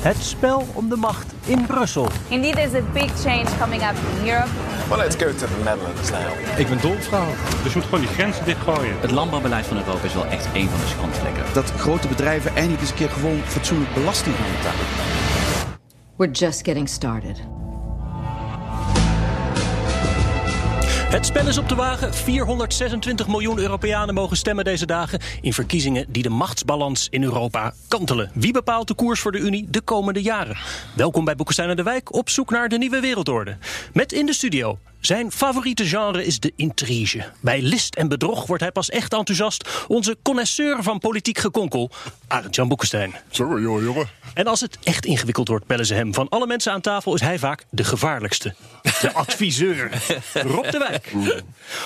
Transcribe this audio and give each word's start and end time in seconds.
Het 0.00 0.16
spel 0.16 0.66
om 0.72 0.88
de 0.88 0.96
macht 0.96 1.32
in 1.44 1.66
Brussel. 1.66 2.08
Indeed, 2.28 2.54
there's 2.54 2.74
a 2.74 2.82
big 2.92 3.10
change 3.20 3.46
coming 3.58 3.82
up 3.82 3.94
in 4.20 4.28
Europe. 4.28 4.48
Well, 4.88 4.98
let's 4.98 5.16
go 5.16 5.26
to 5.26 5.46
the 5.46 5.62
Netherlands 5.64 6.10
now. 6.10 6.58
Ik 6.58 6.68
ben 6.68 6.80
dolvrouw. 6.80 7.26
Dus 7.62 7.72
je 7.72 7.78
moet 7.78 7.88
gewoon 7.88 8.00
die 8.00 8.08
grenzen 8.08 8.44
dichtgooien. 8.44 9.00
Het 9.00 9.10
landbouwbeleid 9.10 9.66
van 9.66 9.76
Europa 9.76 10.04
is 10.04 10.14
wel 10.14 10.26
echt 10.26 10.46
een 10.54 10.68
van 10.68 10.80
de 10.80 10.86
schandvlekken. 10.86 11.42
Dat 11.52 11.70
grote 11.70 12.08
bedrijven 12.08 12.54
eindelijk 12.54 12.80
eens 12.80 12.90
een 12.90 12.96
keer 12.96 13.10
gewoon 13.10 13.40
fatsoenlijk 13.44 13.94
belasting 13.94 14.36
gaan 14.36 14.50
betalen. 14.56 14.86
We're 16.16 16.32
just 16.32 16.64
getting 16.64 16.88
started. 16.88 17.42
Het 21.06 21.26
spel 21.26 21.48
is 21.48 21.58
op 21.58 21.68
de 21.68 21.74
wagen. 21.74 22.14
426 22.14 23.26
miljoen 23.26 23.58
Europeanen 23.58 24.14
mogen 24.14 24.36
stemmen 24.36 24.64
deze 24.64 24.86
dagen 24.86 25.20
in 25.40 25.52
verkiezingen 25.52 26.06
die 26.08 26.22
de 26.22 26.28
machtsbalans 26.28 27.08
in 27.10 27.22
Europa 27.22 27.74
kantelen. 27.88 28.30
Wie 28.34 28.52
bepaalt 28.52 28.88
de 28.88 28.94
koers 28.94 29.20
voor 29.20 29.32
de 29.32 29.38
Unie 29.38 29.66
de 29.70 29.80
komende 29.80 30.22
jaren? 30.22 30.56
Welkom 30.94 31.24
bij 31.24 31.36
Boekenstein 31.36 31.70
en 31.70 31.76
de 31.76 31.82
Wijk 31.82 32.14
op 32.14 32.28
zoek 32.28 32.50
naar 32.50 32.68
de 32.68 32.78
nieuwe 32.78 33.00
wereldorde. 33.00 33.56
Met 33.92 34.12
in 34.12 34.26
de 34.26 34.32
studio 34.34 34.78
zijn 35.06 35.32
favoriete 35.32 35.86
genre 35.86 36.24
is 36.24 36.40
de 36.40 36.52
intrige. 36.56 37.24
Bij 37.40 37.62
list 37.62 37.94
en 37.94 38.08
bedrog 38.08 38.46
wordt 38.46 38.62
hij 38.62 38.72
pas 38.72 38.90
echt 38.90 39.12
enthousiast. 39.12 39.68
Onze 39.88 40.16
connoisseur 40.22 40.82
van 40.82 40.98
politiek 40.98 41.38
gekonkel, 41.38 41.90
Arend-Jan 42.28 42.68
Boekenstein. 42.68 43.14
Zo, 43.30 43.60
joh, 43.60 43.82
jongen. 43.82 44.08
En 44.34 44.46
als 44.46 44.60
het 44.60 44.78
echt 44.82 45.04
ingewikkeld 45.04 45.48
wordt, 45.48 45.66
bellen 45.66 45.86
ze 45.86 45.94
hem. 45.94 46.14
Van 46.14 46.28
alle 46.28 46.46
mensen 46.46 46.72
aan 46.72 46.80
tafel 46.80 47.14
is 47.14 47.20
hij 47.20 47.38
vaak 47.38 47.64
de 47.70 47.84
gevaarlijkste. 47.84 48.54
De 49.00 49.12
adviseur. 49.24 49.90
Rob 50.32 50.70
de 50.70 50.78
Wijk. 50.78 51.12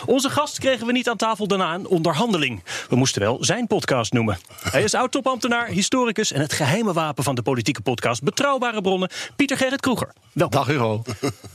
Onze 0.06 0.30
gast 0.30 0.58
kregen 0.58 0.86
we 0.86 0.92
niet 0.92 1.08
aan 1.08 1.16
tafel 1.16 1.46
daarna 1.46 1.74
een 1.74 1.86
onderhandeling. 1.86 2.62
We 2.88 2.96
moesten 2.96 3.22
wel 3.22 3.44
zijn 3.44 3.66
podcast 3.66 4.12
noemen. 4.12 4.38
Hij 4.70 4.82
is 4.82 4.94
oud-topambtenaar, 4.94 5.66
historicus 5.66 6.32
en 6.32 6.41
het 6.41 6.52
geheime 6.52 6.92
wapen 6.92 7.24
van 7.24 7.34
de 7.34 7.42
politieke 7.42 7.80
podcast 7.80 8.22
Betrouwbare 8.22 8.80
Bronnen, 8.80 9.10
Pieter 9.36 9.56
Gerrit 9.56 9.80
Kroeger. 9.80 10.12
Welkom. 10.32 10.58
Dag 10.58 10.66
Hugo. 10.66 11.02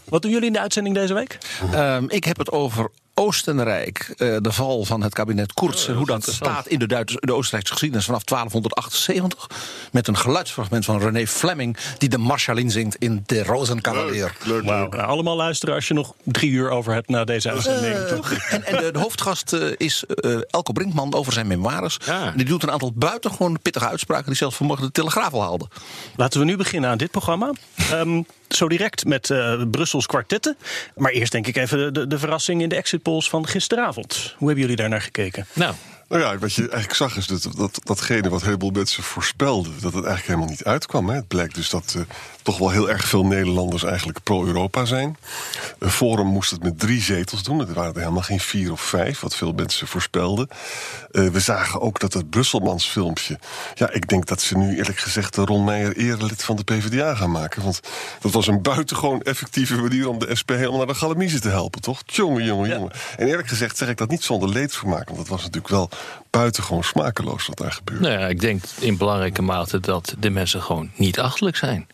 Wat 0.10 0.22
doen 0.22 0.32
jullie 0.32 0.48
in 0.48 0.54
de 0.54 0.60
uitzending 0.60 0.96
deze 0.96 1.14
week? 1.14 1.38
Um, 1.74 2.10
ik 2.10 2.24
heb 2.24 2.38
het 2.38 2.52
over 2.52 2.90
Oostenrijk, 3.18 4.14
uh, 4.18 4.38
de 4.42 4.52
val 4.52 4.86
van 4.86 5.02
het 5.02 5.14
kabinet 5.14 5.54
Kurz... 5.54 5.88
en 5.88 5.96
hoe 5.96 6.06
dat 6.06 6.24
staat 6.24 6.68
in 6.68 6.80
de, 6.80 6.88
Duitse, 6.88 7.18
de 7.20 7.34
Oostenrijkse 7.34 7.72
geschiedenis 7.72 8.06
vanaf 8.06 8.24
1278... 8.24 9.50
met 9.92 10.08
een 10.08 10.18
geluidsfragment 10.18 10.86
van 10.86 11.00
René 11.00 11.28
Fleming... 11.28 11.78
die 11.98 12.10
de 12.10 12.18
Marschallin 12.18 12.72
zingt 12.72 12.96
in 12.96 13.24
De 13.26 13.44
Rosenkavalier. 13.44 14.36
Wow. 14.46 14.64
Nou, 14.64 14.98
allemaal 14.98 15.36
luisteren 15.36 15.76
als 15.76 15.88
je 15.88 15.94
nog 15.94 16.14
drie 16.24 16.52
uur 16.52 16.70
over 16.70 16.94
hebt 16.94 17.10
na 17.10 17.24
deze 17.24 17.52
uitzending. 17.52 17.96
Uh, 17.96 18.54
en, 18.54 18.64
en 18.64 18.84
de, 18.84 18.92
de, 18.92 19.00
hoofdgast 19.00 19.54
uh, 19.54 19.72
is 19.78 20.04
Elko 20.50 20.72
Brinkman 20.72 21.14
over 21.14 21.34
zijn 21.34 21.48
memoires. 21.48 21.98
Ja. 22.06 22.32
Die 22.32 22.46
doet 22.46 22.64
een 22.64 22.72
aantal 22.72 22.92
buitengewoon 22.96 23.60
pittige 23.62 23.88
uitspraken... 23.88 24.26
die 24.26 24.36
zelfs 24.36 24.56
vanmorgen 24.56 24.86
de 24.86 24.92
Telegraaf 24.92 25.34
al 25.34 25.42
haalde. 25.42 25.68
Laten 26.16 26.40
we 26.40 26.46
nu 26.46 26.56
beginnen 26.56 26.90
aan 26.90 26.98
dit 26.98 27.12
programma. 27.12 27.52
Um, 27.94 28.26
zo 28.56 28.68
direct 28.68 29.06
met 29.06 29.30
uh, 29.30 29.62
Brussels 29.72 30.06
kwartetten. 30.06 30.58
Maar 30.96 31.12
eerst 31.12 31.32
denk 31.32 31.48
ik 31.48 31.56
even 31.56 31.78
de, 31.78 31.92
de, 31.92 32.08
de 32.08 32.20
verrassing 32.20 32.62
in 32.62 32.70
de 32.70 32.76
exit 32.76 33.02
polls 33.02 33.30
van 33.30 33.48
gisteravond. 33.48 34.34
Hoe 34.38 34.48
hebben 34.48 34.60
jullie 34.64 34.76
daar 34.76 34.90
naar 34.90 35.02
gekeken? 35.02 35.48
Nou. 35.54 35.74
Nou 36.08 36.22
ja, 36.22 36.38
wat 36.38 36.54
je 36.54 36.62
eigenlijk 36.62 36.94
zag 36.94 37.18
is 37.18 37.28
dat, 37.28 37.50
dat 37.58 37.80
datgene 37.84 38.30
wat 38.30 38.40
een 38.40 38.46
heleboel 38.46 38.72
mensen 38.72 39.04
voorspelden... 39.04 39.72
dat 39.72 39.94
het 39.94 40.06
eigenlijk 40.06 40.26
helemaal 40.26 40.50
niet 40.50 40.64
uitkwam. 40.64 41.10
Hè. 41.10 41.16
Het 41.16 41.28
blijkt 41.28 41.56
dus 41.56 41.70
dat 41.70 41.94
uh, 41.98 42.04
toch 42.46 42.58
wel 42.58 42.70
heel 42.70 42.90
erg 42.90 43.06
veel 43.08 43.26
Nederlanders 43.26 43.84
eigenlijk 43.84 44.24
pro-Europa 44.24 44.86
zijn. 44.86 45.18
Forum 45.80 46.28
moest 46.28 46.52
het 46.52 46.64
met 46.64 46.80
drie 46.80 47.02
zetels 47.02 47.44
doen. 47.44 47.60
Het 47.60 47.74
waren 47.74 47.94
er 47.94 48.00
helemaal 48.00 48.22
geen 48.22 48.40
vier 48.40 48.72
of 48.72 48.82
vijf, 48.82 49.20
wat 49.20 49.36
veel 49.36 49.52
mensen 49.52 49.88
voorspelden. 49.88 50.48
Uh, 51.12 51.28
we 51.28 51.40
zagen 51.40 51.82
ook 51.82 52.00
dat 52.00 52.14
het 52.14 52.30
Brusselmans 52.30 52.88
filmpje... 52.88 53.40
Ja, 53.74 53.92
ik 53.92 54.08
denk 54.08 54.26
dat 54.26 54.42
ze 54.42 54.58
nu 54.58 54.78
eerlijk 54.78 55.00
gezegd 55.00 55.36
Ron 55.36 55.64
Meijer 55.64 55.98
erelid 55.98 56.44
van 56.44 56.56
de 56.56 56.64
PvdA 56.64 57.16
gaan 57.16 57.32
maken. 57.32 57.64
Want 57.64 57.80
dat 58.20 58.32
was 58.32 58.48
een 58.48 58.62
buitengewoon 58.62 59.22
effectieve 59.22 59.76
manier 59.76 60.10
om 60.10 60.20
de 60.20 60.36
SP 60.40 60.50
helemaal 60.50 60.78
naar 60.78 60.88
de 60.88 60.96
galamiezen 60.96 61.42
te 61.42 61.50
helpen, 61.50 61.82
toch? 61.82 62.02
Jongen, 62.06 62.44
jongen. 62.44 62.70
Ja. 62.70 62.88
En 63.18 63.28
eerlijk 63.28 63.48
gezegd 63.48 63.78
zeg 63.78 63.90
ik 63.90 63.98
dat 63.98 64.10
niet 64.10 64.24
zonder 64.24 64.50
leedvermaak. 64.50 65.06
Want 65.06 65.18
dat 65.18 65.28
was 65.28 65.40
natuurlijk 65.42 65.74
wel 65.74 65.90
buitengewoon 66.30 66.84
smakeloos 66.84 67.48
wat 67.48 67.58
daar 67.58 67.72
gebeurde. 67.72 68.08
Nou 68.08 68.20
ja, 68.20 68.28
ik 68.28 68.40
denk 68.40 68.64
in 68.80 68.98
belangrijke 68.98 69.42
mate 69.42 69.80
dat 69.80 70.16
de 70.20 70.30
mensen 70.30 70.62
gewoon 70.62 70.92
niet 70.96 71.20
achterlijk 71.20 71.58
zijn. 71.58 71.88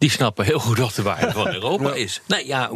Die 0.00 0.10
snappen 0.10 0.44
heel 0.44 0.58
goed 0.58 0.78
wat 0.78 0.94
de 0.94 1.02
waarde 1.02 1.32
van 1.42 1.54
Europa 1.54 1.88
ja. 1.88 1.94
is. 1.94 2.20
Nou 2.26 2.46
ja, 2.46 2.70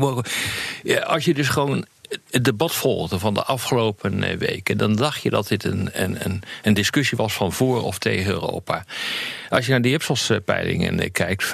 als 0.99 1.25
je 1.25 1.35
dus 1.35 1.49
gewoon 1.49 1.87
het 2.31 2.45
debat 2.45 2.75
volgde 2.75 3.19
van 3.19 3.35
de 3.35 3.43
afgelopen 3.43 4.39
weken, 4.39 4.79
dan 4.79 4.97
dacht 4.97 5.23
je 5.23 5.31
dat 5.31 5.49
dit 5.49 5.65
een, 5.65 5.91
een, 5.93 6.43
een 6.63 6.75
discussie 6.75 7.19
was 7.19 7.33
van 7.33 7.53
voor 7.53 7.83
of 7.83 7.99
tegen 7.99 8.33
Europa. 8.33 8.84
Als 9.49 9.65
je 9.65 9.71
naar 9.71 9.83
de 9.83 9.91
Ipsos-peilingen 9.91 11.13
kijkt, 11.13 11.45
85% 11.45 11.49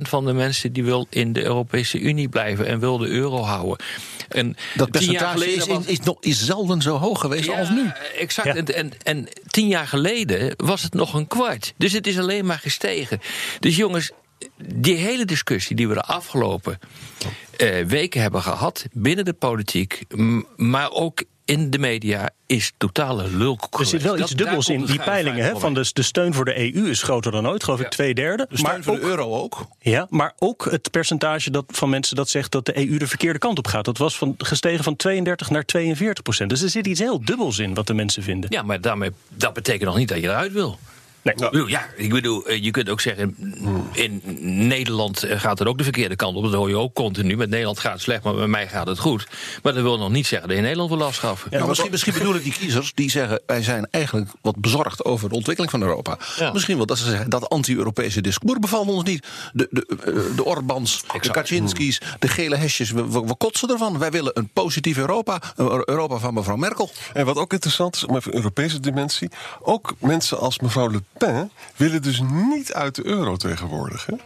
van 0.00 0.24
de 0.24 0.32
mensen 0.32 0.72
die 0.72 0.84
wil 0.84 1.06
in 1.10 1.32
de 1.32 1.42
Europese 1.42 1.98
Unie 1.98 2.28
blijven 2.28 2.66
en 2.66 2.80
wil 2.80 2.98
de 2.98 3.08
euro 3.08 3.42
houden. 3.42 3.86
En 4.28 4.56
dat 4.74 4.90
percentage 4.90 5.54
is, 5.54 5.66
was, 5.66 5.84
is, 5.84 6.00
nog, 6.00 6.16
is 6.20 6.44
zelden 6.44 6.82
zo 6.82 6.96
hoog 6.96 7.20
geweest 7.20 7.44
ja, 7.44 7.58
als 7.58 7.68
nu. 7.68 7.90
Exact. 8.18 8.48
Ja. 8.48 8.54
En, 8.54 8.66
en, 8.66 8.92
en 9.02 9.28
tien 9.46 9.68
jaar 9.68 9.86
geleden 9.86 10.54
was 10.56 10.82
het 10.82 10.94
nog 10.94 11.14
een 11.14 11.26
kwart. 11.26 11.74
Dus 11.76 11.92
het 11.92 12.06
is 12.06 12.18
alleen 12.18 12.46
maar 12.46 12.58
gestegen. 12.58 13.20
Dus 13.60 13.76
jongens, 13.76 14.12
die 14.56 14.96
hele 14.96 15.24
discussie 15.24 15.76
die 15.76 15.88
we 15.88 15.94
de 15.94 16.02
afgelopen 16.02 16.78
uh, 17.58 17.84
weken 17.84 18.20
hebben 18.20 18.42
gehad 18.42 18.86
binnen 18.92 19.24
de 19.24 19.32
politiek, 19.32 20.04
maar 20.56 20.90
ook 20.90 21.24
in 21.44 21.70
de 21.70 21.78
media 21.78 22.30
is 22.46 22.72
totale 22.76 23.28
lulk. 23.28 23.78
Er 23.78 23.86
zit 23.86 24.02
wel 24.02 24.18
iets 24.18 24.30
dubbels 24.30 24.68
in 24.68 24.84
die 24.84 24.98
peilingen. 24.98 25.44
Hè, 25.44 25.58
van 25.58 25.74
de, 25.74 25.90
de 25.92 26.02
steun 26.02 26.34
voor 26.34 26.44
de 26.44 26.74
EU 26.74 26.88
is 26.90 27.02
groter 27.02 27.32
dan 27.32 27.48
ooit, 27.48 27.64
geloof 27.64 27.78
ik, 27.78 27.84
ja. 27.84 27.90
twee 27.90 28.14
derde. 28.14 28.46
De 28.48 28.56
steun 28.56 28.72
maar 28.72 28.82
voor 28.82 28.94
ook, 28.94 29.00
de 29.00 29.06
euro 29.06 29.34
ook. 29.34 29.66
Ja, 29.80 30.06
maar 30.10 30.32
ook 30.38 30.70
het 30.70 30.90
percentage 30.90 31.50
dat, 31.50 31.64
van 31.68 31.90
mensen 31.90 32.16
dat 32.16 32.28
zegt 32.28 32.52
dat 32.52 32.66
de 32.66 32.88
EU 32.88 32.98
de 32.98 33.06
verkeerde 33.06 33.38
kant 33.38 33.58
op 33.58 33.66
gaat. 33.66 33.84
Dat 33.84 33.98
was 33.98 34.16
van, 34.18 34.34
gestegen 34.38 34.84
van 34.84 34.96
32 34.96 35.50
naar 35.50 35.64
42 35.64 36.22
procent. 36.22 36.50
Dus 36.50 36.62
er 36.62 36.70
zit 36.70 36.86
iets 36.86 37.00
heel 37.00 37.24
dubbels 37.24 37.58
in 37.58 37.74
wat 37.74 37.86
de 37.86 37.94
mensen 37.94 38.22
vinden. 38.22 38.50
Ja, 38.52 38.62
maar 38.62 38.80
daarmee, 38.80 39.10
dat 39.28 39.52
betekent 39.52 39.84
nog 39.84 39.96
niet 39.96 40.08
dat 40.08 40.18
je 40.18 40.28
eruit 40.28 40.52
wil. 40.52 40.78
Nee. 41.24 41.34
Nou, 41.36 41.70
ja, 41.70 41.86
ik 41.96 42.10
bedoel, 42.10 42.52
je 42.52 42.70
kunt 42.70 42.88
ook 42.88 43.00
zeggen, 43.00 43.36
in 43.92 44.22
Nederland 44.68 45.24
gaat 45.28 45.58
het 45.58 45.68
ook 45.68 45.78
de 45.78 45.84
verkeerde 45.84 46.16
kant 46.16 46.36
op. 46.36 46.42
Dat 46.42 46.52
hoor 46.52 46.68
je 46.68 46.76
ook 46.76 46.94
continu. 46.94 47.36
Met 47.36 47.50
Nederland 47.50 47.78
gaat 47.78 47.92
het 47.92 48.02
slecht, 48.02 48.22
maar 48.22 48.34
bij 48.34 48.46
mij 48.46 48.68
gaat 48.68 48.86
het 48.86 48.98
goed. 48.98 49.26
Maar 49.62 49.74
dat 49.74 49.82
wil 49.82 49.98
nog 49.98 50.10
niet 50.10 50.26
zeggen 50.26 50.48
dat 50.48 50.56
je 50.56 50.62
Nederland 50.62 50.90
wil 50.90 51.04
afschaffen. 51.04 51.48
Ja, 51.50 51.56
nou, 51.56 51.68
misschien, 51.68 51.90
misschien 51.90 52.12
bedoelen 52.12 52.42
die 52.42 52.52
kiezers 52.52 52.92
die 52.94 53.10
zeggen... 53.10 53.40
wij 53.46 53.62
zijn 53.62 53.88
eigenlijk 53.90 54.30
wat 54.42 54.56
bezorgd 54.56 55.04
over 55.04 55.28
de 55.28 55.34
ontwikkeling 55.34 55.72
van 55.72 55.82
Europa. 55.82 56.18
Ja. 56.36 56.52
Misschien 56.52 56.76
wel 56.76 56.86
dat 56.86 56.98
ze 56.98 57.04
zeggen, 57.10 57.30
dat 57.30 57.48
anti-Europese 57.48 58.20
discours 58.20 58.58
bevalt 58.58 58.88
ons 58.88 59.02
niet. 59.02 59.26
De, 59.52 59.68
de, 59.70 60.32
de 60.36 60.44
Orbans, 60.44 61.02
exact. 61.02 61.24
de 61.24 61.30
Kaczynskis, 61.30 62.00
de 62.18 62.28
gele 62.28 62.56
hesjes, 62.56 62.90
we, 62.90 63.10
we, 63.10 63.20
we, 63.20 63.36
kotsen 63.36 63.70
ervan. 63.70 63.98
Wij 63.98 64.10
willen 64.10 64.38
een 64.38 64.48
positief 64.52 64.96
Europa, 64.96 65.40
een 65.56 65.82
Europa 65.84 66.18
van 66.18 66.34
mevrouw 66.34 66.56
Merkel. 66.56 66.90
En 67.12 67.24
wat 67.24 67.36
ook 67.36 67.52
interessant 67.52 67.96
is, 67.96 68.04
om 68.04 68.16
even 68.16 68.30
een 68.30 68.36
Europese 68.36 68.80
dimensie... 68.80 69.30
ook 69.60 69.94
mensen 69.98 70.38
als 70.38 70.58
mevrouw 70.58 70.90
Le 70.90 71.02
Pen 71.18 71.50
willen 71.76 72.02
dus 72.02 72.22
niet 72.30 72.72
uit 72.72 72.94
de 72.94 73.06
euro 73.06 73.36
tegenwoordig. 73.36 74.06
Hè? 74.06 74.16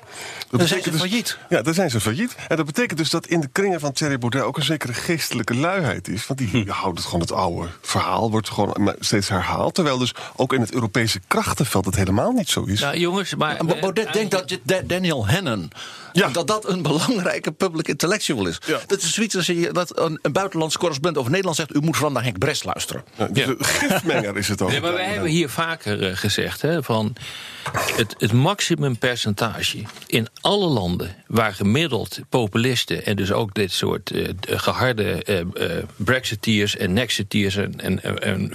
Dat 0.48 0.58
dan 0.58 0.68
zijn 0.68 0.82
ze 0.82 0.90
dus, 0.90 1.00
failliet. 1.00 1.38
Ja, 1.48 1.62
dan 1.62 1.74
zijn 1.74 1.90
ze 1.90 2.00
failliet. 2.00 2.36
En 2.48 2.56
dat 2.56 2.66
betekent 2.66 2.98
dus 2.98 3.10
dat 3.10 3.26
in 3.26 3.40
de 3.40 3.48
kringen 3.52 3.80
van 3.80 3.92
Thierry 3.92 4.18
Baudet 4.18 4.42
ook 4.42 4.56
een 4.56 4.62
zekere 4.62 4.94
geestelijke 4.94 5.54
luiheid 5.54 6.08
is. 6.08 6.26
Want 6.26 6.38
die 6.38 6.48
hm. 6.48 6.68
houdt 6.68 6.98
het 6.98 7.06
gewoon 7.06 7.20
het 7.20 7.32
oude 7.32 7.68
verhaal, 7.80 8.30
wordt 8.30 8.50
gewoon 8.50 8.94
steeds 9.00 9.28
herhaald. 9.28 9.74
Terwijl 9.74 9.98
dus 9.98 10.14
ook 10.36 10.52
in 10.52 10.60
het 10.60 10.72
Europese 10.72 11.20
krachtenveld 11.26 11.84
het 11.84 11.96
helemaal 11.96 12.32
niet 12.32 12.48
zo 12.48 12.64
is. 12.64 12.80
Nou, 12.80 12.98
jongens, 12.98 13.34
maar. 13.34 13.64
maar 13.64 13.78
Baudet 13.78 14.06
uh, 14.06 14.12
denkt 14.12 14.30
dat 14.30 14.58
Daniel 14.88 15.28
Hannon. 15.28 15.70
Ja. 16.12 16.28
Dat 16.28 16.46
dat 16.46 16.68
een 16.68 16.82
belangrijke 16.82 17.52
public 17.52 17.88
intellectual 17.88 18.46
is. 18.46 18.60
Ja. 18.66 18.80
Dat 18.86 19.02
is 19.02 19.14
zoiets 19.14 19.36
als 19.36 19.46
je 19.46 19.72
dat 19.72 19.98
een, 19.98 20.18
een 20.22 20.32
buitenlandse 20.32 20.78
correspondent 20.78 21.18
over 21.18 21.30
Nederland 21.30 21.56
zegt: 21.56 21.74
U 21.74 21.80
moet 21.80 21.96
vooral 21.96 22.12
naar 22.12 22.22
Henk 22.22 22.38
Brest 22.38 22.64
luisteren. 22.64 23.04
Ja, 23.16 23.26
dus 23.26 23.44
ja. 23.44 23.54
gifmenger 23.58 24.36
is 24.36 24.48
het 24.48 24.62
ook. 24.62 24.70
Nee, 24.70 24.80
maar 24.80 24.92
wij 24.92 25.04
hebben 25.04 25.30
hier 25.30 25.48
vaker 25.48 26.10
uh, 26.10 26.16
gezegd: 26.16 26.62
hè, 26.62 26.77
van 26.82 27.16
het, 27.96 28.14
het 28.18 28.32
maximumpercentage 28.32 29.82
in 30.06 30.28
alle 30.40 30.66
landen 30.66 31.14
waar 31.26 31.54
gemiddeld 31.54 32.20
populisten 32.28 33.04
en 33.04 33.16
dus 33.16 33.32
ook 33.32 33.54
dit 33.54 33.72
soort 33.72 34.10
uh, 34.10 34.28
geharde 34.40 35.24
uh, 35.26 35.84
Brexiteers 35.96 36.76
en 36.76 36.92
Nexiteers 36.92 37.56
en, 37.56 37.80
en, 37.80 38.02
en 38.22 38.50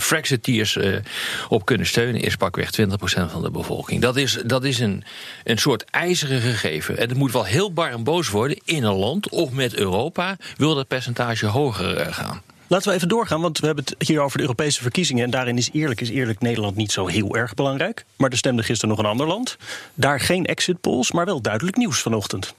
op 1.50 1.66
kunnen 1.66 1.88
steunen, 1.88 2.22
is 2.22 2.36
pakweg 2.36 2.70
20% 2.82 2.86
van 3.06 3.42
de 3.42 3.52
bevolking. 3.52 4.02
Dat 4.02 4.16
is, 4.16 4.38
dat 4.46 4.64
is 4.64 4.80
een, 4.80 5.04
een 5.44 5.58
soort 5.58 5.86
ijzeren 5.86 6.42
gegeven. 6.42 6.98
En 6.98 7.10
het 7.10 7.18
moet 7.18 7.32
wel 7.32 7.44
heel 7.44 7.74
bar 7.74 7.92
en 7.92 8.04
boos 8.04 8.30
worden 8.30 8.60
in 8.66 8.84
een 8.84 8.96
land 8.96 9.30
of 9.30 9.52
met 9.52 9.76
Europa 9.76 10.38
wil 10.58 10.76
dat 10.76 10.88
percentage 10.88 11.46
hoger 11.46 12.14
gaan. 12.14 12.42
Laten 12.68 12.90
we 12.90 12.96
even 12.96 13.08
doorgaan, 13.08 13.42
want 13.42 13.60
we 13.60 13.66
hebben 13.66 13.84
het 13.84 14.08
hier 14.08 14.22
over 14.22 14.38
de 14.38 14.44
Europese 14.44 14.82
verkiezingen. 14.82 15.24
En 15.24 15.30
daarin 15.30 15.58
is 15.58 15.70
eerlijk, 15.72 16.02
is 16.02 16.10
eerlijk 16.10 16.42
Nederland 16.42 16.76
niet 16.76 16.92
zo 16.92 17.08
heel 17.08 17.36
erg 17.36 17.54
belangrijk. 17.54 18.06
Maar 18.16 18.30
er 18.30 18.38
stemde 18.38 18.64
gisteren 18.64 18.90
nog 18.96 19.04
een 19.04 19.12
ander 19.12 19.28
land. 19.28 19.58
Daar 19.94 20.20
geen 20.20 20.46
exit 20.46 20.82
polls, 20.82 21.12
maar 21.12 21.26
wel 21.26 21.42
duidelijk 21.42 21.78
nieuws 21.78 22.00
vanochtend. 22.00 22.54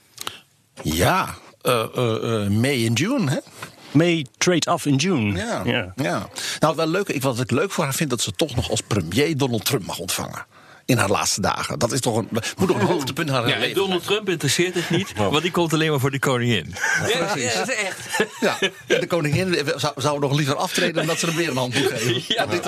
Ja, 0.81 1.35
uh, 1.63 1.85
uh, 1.95 2.47
May 2.47 2.75
in 2.75 2.93
June, 2.93 3.31
hè? 3.31 3.37
May 3.91 4.25
trade 4.37 4.73
off 4.73 4.85
in 4.85 4.95
June. 4.95 5.37
Ja, 5.37 5.61
ja. 5.65 5.93
ja. 5.95 6.29
Nou, 6.59 6.75
wel 6.75 6.87
leuk, 6.87 7.07
ik, 7.07 7.21
wat 7.21 7.39
ik 7.39 7.51
leuk 7.51 7.71
voor 7.71 7.83
haar 7.83 7.93
vind, 7.93 8.09
dat 8.09 8.21
ze 8.21 8.31
toch 8.31 8.55
nog 8.55 8.69
als 8.69 8.81
premier 8.81 9.37
Donald 9.37 9.65
Trump 9.65 9.85
mag 9.85 9.99
ontvangen 9.99 10.45
in 10.85 10.97
haar 10.97 11.09
laatste 11.09 11.41
dagen. 11.41 11.79
Dat 11.79 11.91
is 11.91 11.99
toch 11.99 12.17
een, 12.17 12.27
moet 12.31 12.67
toch 12.67 12.79
een 12.79 12.85
hoogtepunt 12.85 13.29
haar 13.29 13.47
ja, 13.47 13.57
leven. 13.57 13.75
Donald 13.75 14.03
Trump 14.03 14.29
interesseert 14.29 14.75
het 14.75 14.89
niet, 14.89 15.13
want 15.17 15.41
die 15.41 15.51
komt 15.51 15.73
alleen 15.73 15.89
maar 15.89 15.99
voor 15.99 16.11
de 16.11 16.19
koningin. 16.19 16.75
Ja, 16.99 17.07
ja, 17.07 17.35
ja 17.35 17.57
dat 17.57 17.69
is 17.69 17.75
echt. 17.75 18.27
Ja, 18.39 18.57
de 18.87 19.07
koningin 19.07 19.57
zou, 19.75 19.93
zou 19.95 20.19
nog 20.19 20.33
liever 20.33 20.55
aftreden 20.55 20.93
dan 20.93 21.05
dat 21.05 21.19
ze 21.19 21.25
hem 21.25 21.35
weer 21.35 21.49
een 21.49 21.57
hand 21.57 21.73
moet 21.73 21.91
geven. 21.91 22.23
Ja. 22.27 22.45
Dit 22.45 22.63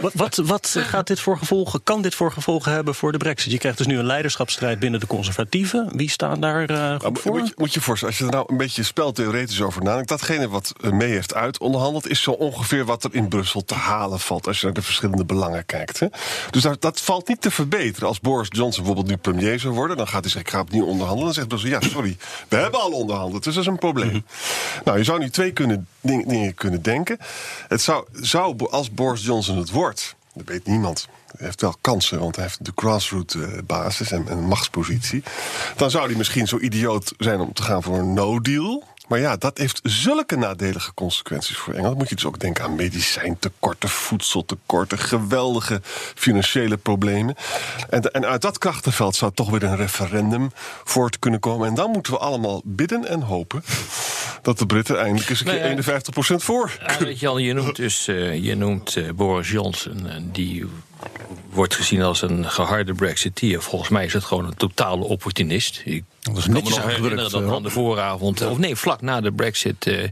wat, 0.00 0.12
wat, 0.14 0.36
wat 0.36 0.76
gaat 0.78 1.06
dit 1.06 1.20
voor 1.20 1.38
gevolgen, 1.38 1.82
kan 1.82 2.02
dit 2.02 2.14
voor 2.14 2.32
gevolgen 2.32 2.72
hebben 2.72 2.94
voor 2.94 3.12
de 3.12 3.18
brexit? 3.18 3.52
Je 3.52 3.58
krijgt 3.58 3.78
dus 3.78 3.86
nu 3.86 3.98
een 3.98 4.06
leiderschapsstrijd 4.06 4.78
binnen 4.78 5.00
de 5.00 5.06
conservatieven. 5.06 5.90
Wie 5.96 6.10
staat 6.10 6.40
daar 6.42 6.70
uh, 6.70 7.00
goed 7.00 7.18
voor? 7.18 7.38
Moet 7.38 7.48
je, 7.48 7.54
moet 7.56 7.74
je 7.74 7.80
voorstellen, 7.80 8.14
als 8.14 8.22
je 8.22 8.28
er 8.28 8.36
nou 8.36 8.46
een 8.48 8.56
beetje 8.56 8.82
speltheoretisch 8.82 9.60
over 9.60 9.82
nadenkt... 9.82 10.08
datgene 10.08 10.48
wat 10.48 10.72
mee 10.90 11.10
heeft 11.10 11.34
uitonderhandeld... 11.34 12.08
is 12.08 12.22
zo 12.22 12.30
ongeveer 12.30 12.84
wat 12.84 13.04
er 13.04 13.14
in 13.14 13.28
Brussel 13.28 13.64
te 13.64 13.74
halen 13.74 14.20
valt... 14.20 14.46
als 14.46 14.60
je 14.60 14.64
naar 14.64 14.74
de 14.74 14.82
verschillende 14.82 15.24
belangen 15.24 15.66
kijkt. 15.66 16.00
Hè? 16.00 16.06
Dus 16.50 16.62
dat, 16.62 16.80
dat 16.80 17.00
valt 17.02 17.28
niet 17.28 17.40
te 17.40 17.50
verbeteren. 17.50 18.08
Als 18.08 18.20
Boris 18.20 18.48
Johnson 18.50 18.84
bijvoorbeeld 18.84 19.16
nu 19.16 19.16
premier 19.16 19.60
zou 19.60 19.74
worden, 19.74 19.96
dan 19.96 20.08
gaat 20.08 20.22
hij 20.22 20.30
zeggen: 20.30 20.50
Ik 20.50 20.56
ga 20.56 20.60
opnieuw 20.60 20.86
onderhandelen. 20.86 21.24
Dan 21.24 21.34
zegt 21.34 21.48
Brussel: 21.48 21.68
Ja, 21.68 21.80
sorry, 21.80 22.16
we 22.48 22.56
hebben 22.56 22.80
al 22.80 22.92
onderhandeld, 22.92 23.44
dus 23.44 23.54
dat 23.54 23.62
is 23.62 23.68
een 23.68 23.78
probleem. 23.78 24.08
Mhm. 24.08 24.20
Nou, 24.84 24.98
je 24.98 25.04
zou 25.04 25.18
nu 25.18 25.30
twee 25.30 25.52
kunnen, 25.52 25.86
dingen 26.00 26.54
kunnen 26.54 26.82
denken. 26.82 27.18
Het 27.68 27.80
zou, 27.80 28.06
zou, 28.12 28.70
als 28.70 28.90
Boris 28.90 29.24
Johnson 29.24 29.58
het 29.58 29.70
wordt, 29.70 30.14
dat 30.34 30.48
weet 30.48 30.66
niemand. 30.66 31.08
Hij 31.36 31.46
heeft 31.46 31.60
wel 31.60 31.76
kansen, 31.80 32.18
want 32.18 32.36
hij 32.36 32.44
heeft 32.44 32.64
de 32.64 32.72
grassroots 32.74 33.34
eh, 33.34 33.48
basis 33.66 34.10
en 34.10 34.24
een 34.30 34.44
machtspositie. 34.44 35.22
Dan 35.76 35.90
zou 35.90 36.06
hij 36.06 36.16
misschien 36.16 36.48
zo 36.48 36.58
idioot 36.58 37.12
zijn 37.18 37.40
om 37.40 37.52
te 37.52 37.62
gaan 37.62 37.82
voor 37.82 37.98
een 37.98 38.14
no-deal. 38.14 38.84
Maar 39.12 39.20
ja, 39.20 39.36
dat 39.36 39.58
heeft 39.58 39.80
zulke 39.82 40.36
nadelige 40.36 40.94
consequenties 40.94 41.56
voor 41.56 41.74
Engeland. 41.74 41.98
Moet 41.98 42.08
je 42.08 42.14
dus 42.14 42.24
ook 42.24 42.38
denken 42.38 42.64
aan 42.64 42.74
medicijntekorten, 42.74 43.88
voedseltekorten, 43.88 44.98
geweldige 44.98 45.80
financiële 46.14 46.76
problemen. 46.76 47.34
En, 47.90 48.02
en 48.02 48.26
uit 48.26 48.42
dat 48.42 48.58
krachtenveld 48.58 49.14
zou 49.14 49.32
toch 49.34 49.50
weer 49.50 49.62
een 49.62 49.76
referendum 49.76 50.50
voort 50.84 51.18
kunnen 51.18 51.40
komen. 51.40 51.68
En 51.68 51.74
dan 51.74 51.90
moeten 51.90 52.12
we 52.12 52.18
allemaal 52.18 52.60
bidden 52.64 53.08
en 53.08 53.20
hopen 53.20 53.64
dat 54.42 54.58
de 54.58 54.66
Britten 54.66 54.98
eindelijk 54.98 55.30
eens 55.30 55.44
een 55.44 55.46
keer 55.46 55.94
51% 56.32 56.36
voor. 56.36 56.78
Ja, 57.14 57.38
je 57.38 57.52
noemt 57.52 57.76
dus 57.76 58.08
uh, 58.08 58.44
je 58.44 58.56
noemt, 58.56 58.96
uh, 58.96 59.10
Boris 59.10 59.50
Johnson, 59.50 60.06
uh, 60.06 60.12
die 60.20 60.64
wordt 61.50 61.74
gezien 61.74 62.02
als 62.02 62.22
een 62.22 62.50
geharde 62.50 62.94
Brexiteer. 62.94 63.62
Volgens 63.62 63.90
mij 63.90 64.04
is 64.04 64.12
het 64.12 64.24
gewoon 64.24 64.44
een 64.44 64.54
totale 64.54 65.04
opportunist. 65.04 65.82
Ik 65.84 66.04
dat 66.20 66.36
is 66.36 66.44
kan 66.44 66.52
me 66.52 66.60
nog 66.60 66.84
herinneren 66.84 67.30
dat 67.30 67.50
aan 67.50 67.62
de 67.62 67.70
vooravond... 67.70 68.46
of 68.46 68.58
nee, 68.58 68.76
vlak 68.76 69.00
na 69.00 69.20
de 69.20 69.32
Brexit... 69.32 69.86
Uh, 69.86 70.08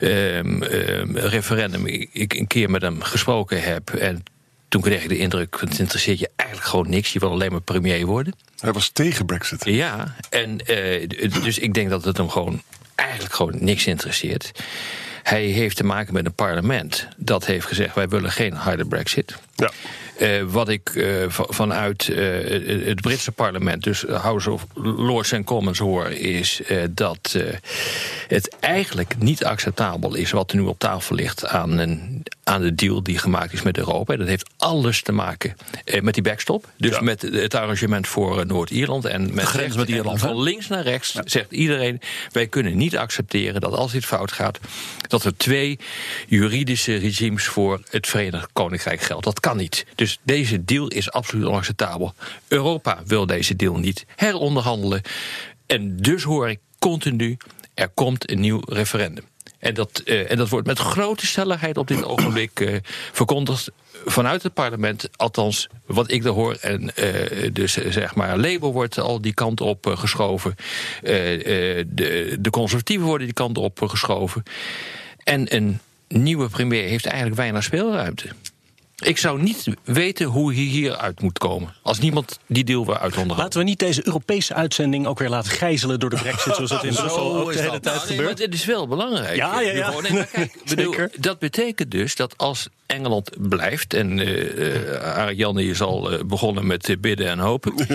um, 0.00 0.62
um, 0.62 1.16
referendum 1.16 1.86
ik 2.12 2.34
een 2.34 2.46
keer 2.46 2.70
met 2.70 2.82
hem 2.82 3.02
gesproken 3.02 3.62
heb. 3.62 3.90
En 3.90 4.22
toen 4.68 4.80
kreeg 4.80 5.02
ik 5.02 5.08
de 5.08 5.18
indruk: 5.18 5.56
het 5.60 5.78
interesseert 5.78 6.18
je 6.18 6.30
eigenlijk 6.36 6.68
gewoon 6.68 6.90
niks. 6.90 7.12
Je 7.12 7.18
wil 7.18 7.30
alleen 7.30 7.50
maar 7.50 7.60
premier 7.60 8.06
worden. 8.06 8.34
Hij 8.58 8.72
was 8.72 8.88
tegen 8.88 9.26
Brexit. 9.26 9.64
Ja, 9.64 10.14
en 10.30 10.58
uh, 10.66 11.08
dus 11.42 11.58
ik 11.58 11.74
denk 11.74 11.90
dat 11.90 12.04
het 12.04 12.16
hem 12.16 12.28
gewoon 12.28 12.62
eigenlijk 13.02 13.34
gewoon 13.34 13.56
niks 13.58 13.86
interesseert. 13.86 14.50
Hij 15.22 15.44
heeft 15.44 15.76
te 15.76 15.84
maken 15.84 16.14
met 16.14 16.26
een 16.26 16.34
parlement 16.34 17.08
dat 17.16 17.46
heeft 17.46 17.66
gezegd: 17.66 17.94
wij 17.94 18.08
willen 18.08 18.30
geen 18.30 18.52
harde 18.52 18.84
Brexit. 18.84 19.38
Ja. 19.54 19.70
Uh, 20.18 20.42
wat 20.42 20.68
ik 20.68 20.94
uh, 20.94 21.24
vanuit 21.28 22.08
uh, 22.08 22.86
het 22.86 23.00
Britse 23.00 23.32
parlement, 23.32 23.82
dus 23.82 24.02
House 24.02 24.50
of 24.50 24.66
Lords 24.74 25.32
en 25.32 25.44
Commons 25.44 25.78
hoor, 25.78 26.10
is 26.10 26.62
dat 26.90 27.38
het 28.28 28.56
eigenlijk 28.60 29.14
niet 29.18 29.44
acceptabel 29.44 30.14
is 30.14 30.30
wat 30.30 30.50
er 30.50 30.56
nu 30.56 30.62
op 30.62 30.78
tafel 30.78 31.14
ligt 31.14 31.46
aan, 31.46 31.78
een, 31.78 32.22
aan 32.44 32.62
de 32.62 32.74
deal 32.74 33.02
die 33.02 33.18
gemaakt 33.18 33.52
is 33.52 33.62
met 33.62 33.78
Europa. 33.78 34.16
Dat 34.16 34.26
heeft 34.26 34.50
alles 34.56 35.02
te 35.02 35.12
maken 35.12 35.56
met 36.00 36.14
die 36.14 36.22
backstop. 36.22 36.68
Dus 36.76 36.90
ja. 36.90 37.00
met 37.00 37.22
het 37.22 37.54
arrangement 37.54 38.08
voor 38.08 38.46
Noord-Ierland 38.46 39.04
en 39.04 39.34
met, 39.34 39.44
grens 39.44 39.76
met 39.76 39.88
Ierland. 39.88 40.20
Van 40.20 40.42
links 40.42 40.68
naar 40.68 40.82
rechts 40.82 41.12
ja. 41.12 41.22
zegt 41.24 41.52
iedereen: 41.52 42.00
wij 42.32 42.46
kunnen 42.46 42.76
niet 42.76 42.96
accepteren 42.96 43.60
dat 43.60 43.72
als 43.72 43.92
dit 43.92 44.04
fout 44.04 44.32
gaat, 44.32 44.58
dat 45.08 45.24
er 45.24 45.36
twee 45.36 45.78
juridische 46.26 46.96
regimes 46.96 47.44
voor 47.44 47.80
het 47.90 48.06
Verenigd 48.06 48.48
Koninkrijk 48.52 49.00
geldt. 49.00 49.24
Dat 49.24 49.40
kan 49.40 49.56
niet. 49.56 49.86
Dus 49.94 50.18
deze 50.22 50.64
deal 50.64 50.88
is 50.88 51.10
absoluut 51.10 51.46
onacceptabel. 51.46 52.14
Europa 52.48 53.02
wil 53.06 53.26
deze 53.26 53.56
deal 53.56 53.76
niet 53.76 54.04
heronderhandelen. 54.16 55.02
En 55.66 55.96
dus 55.96 56.22
hoor 56.22 56.50
ik 56.50 56.58
continu: 56.78 57.36
er 57.74 57.88
komt 57.88 58.30
een 58.30 58.40
nieuw 58.40 58.60
referendum. 58.64 59.24
En 59.62 59.74
dat, 59.74 60.02
uh, 60.04 60.30
en 60.30 60.36
dat 60.36 60.48
wordt 60.48 60.66
met 60.66 60.78
grote 60.78 61.26
stelligheid 61.26 61.76
op 61.76 61.86
dit 61.86 62.04
ogenblik 62.12 62.60
uh, 62.60 62.76
verkondigd 63.12 63.70
vanuit 64.04 64.42
het 64.42 64.54
parlement, 64.54 65.08
althans 65.16 65.68
wat 65.86 66.10
ik 66.10 66.24
er 66.24 66.30
hoor. 66.30 66.54
En 66.60 66.90
uh, 66.98 67.50
dus 67.52 67.72
zeg 67.72 68.14
maar, 68.14 68.38
Labour 68.38 68.72
wordt 68.72 68.98
al 68.98 69.20
die 69.20 69.34
kant 69.34 69.60
op 69.60 69.86
geschoven. 69.86 70.54
de, 71.02 72.36
de 72.40 72.50
conservatieven 72.50 73.06
worden 73.06 73.26
die 73.26 73.34
kant 73.34 73.58
op 73.58 73.82
geschoven. 73.82 74.42
En 75.24 75.56
een 75.56 75.80
nieuwe 76.08 76.48
premier 76.48 76.88
heeft 76.88 77.06
eigenlijk 77.06 77.36
weinig 77.36 77.62
speelruimte. 77.62 78.28
Ik 79.02 79.18
zou 79.18 79.42
niet 79.42 79.66
weten 79.84 80.26
hoe 80.26 80.54
hij 80.54 80.62
hieruit 80.62 81.20
moet 81.20 81.38
komen. 81.38 81.74
Als 81.82 81.98
niemand 81.98 82.38
die 82.46 82.64
deal 82.64 82.84
wil 82.84 82.94
uitonderhandelen. 82.94 83.42
Laten 83.42 83.58
we 83.58 83.64
niet 83.64 83.78
deze 83.78 84.06
Europese 84.06 84.54
uitzending 84.54 85.06
ook 85.06 85.18
weer 85.18 85.28
laten 85.28 85.52
gijzelen 85.52 86.00
door 86.00 86.10
de 86.10 86.16
brexit... 86.16 86.54
zoals 86.54 86.70
dat 86.70 86.84
in 86.84 86.94
Brussel 87.02 87.36
ook 87.36 87.52
de 87.52 87.58
hele 87.58 87.80
tijd 87.80 87.84
nou, 87.84 87.98
gebeurt. 87.98 88.38
maar 88.38 88.46
het 88.46 88.54
is 88.54 88.64
wel 88.64 88.88
belangrijk. 88.88 89.36
Ja, 89.36 89.60
ja, 89.60 89.72
ja. 89.72 90.00
Nee, 90.00 90.26
kijk, 90.26 90.58
bedoel, 90.68 90.94
dat 91.18 91.38
betekent 91.38 91.90
dus 91.90 92.16
dat 92.16 92.38
als 92.38 92.68
Engeland 92.86 93.48
blijft... 93.48 93.94
en 93.94 94.18
uh, 94.18 95.30
Janne 95.30 95.64
is 95.64 95.80
al 95.80 96.12
uh, 96.12 96.20
begonnen 96.24 96.66
met 96.66 96.96
bidden 97.00 97.28
en 97.28 97.38
hopen... 97.38 97.74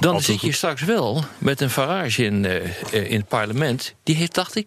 dan 0.00 0.20
zit 0.20 0.40
je 0.40 0.52
straks 0.52 0.82
wel 0.82 1.24
met 1.38 1.60
een 1.60 1.70
Farage 1.70 2.24
in, 2.24 2.44
uh, 2.44 3.10
in 3.10 3.16
het 3.16 3.28
parlement. 3.28 3.94
Die 4.02 4.16
heeft, 4.16 4.34
dacht 4.34 4.56
ik, 4.56 4.66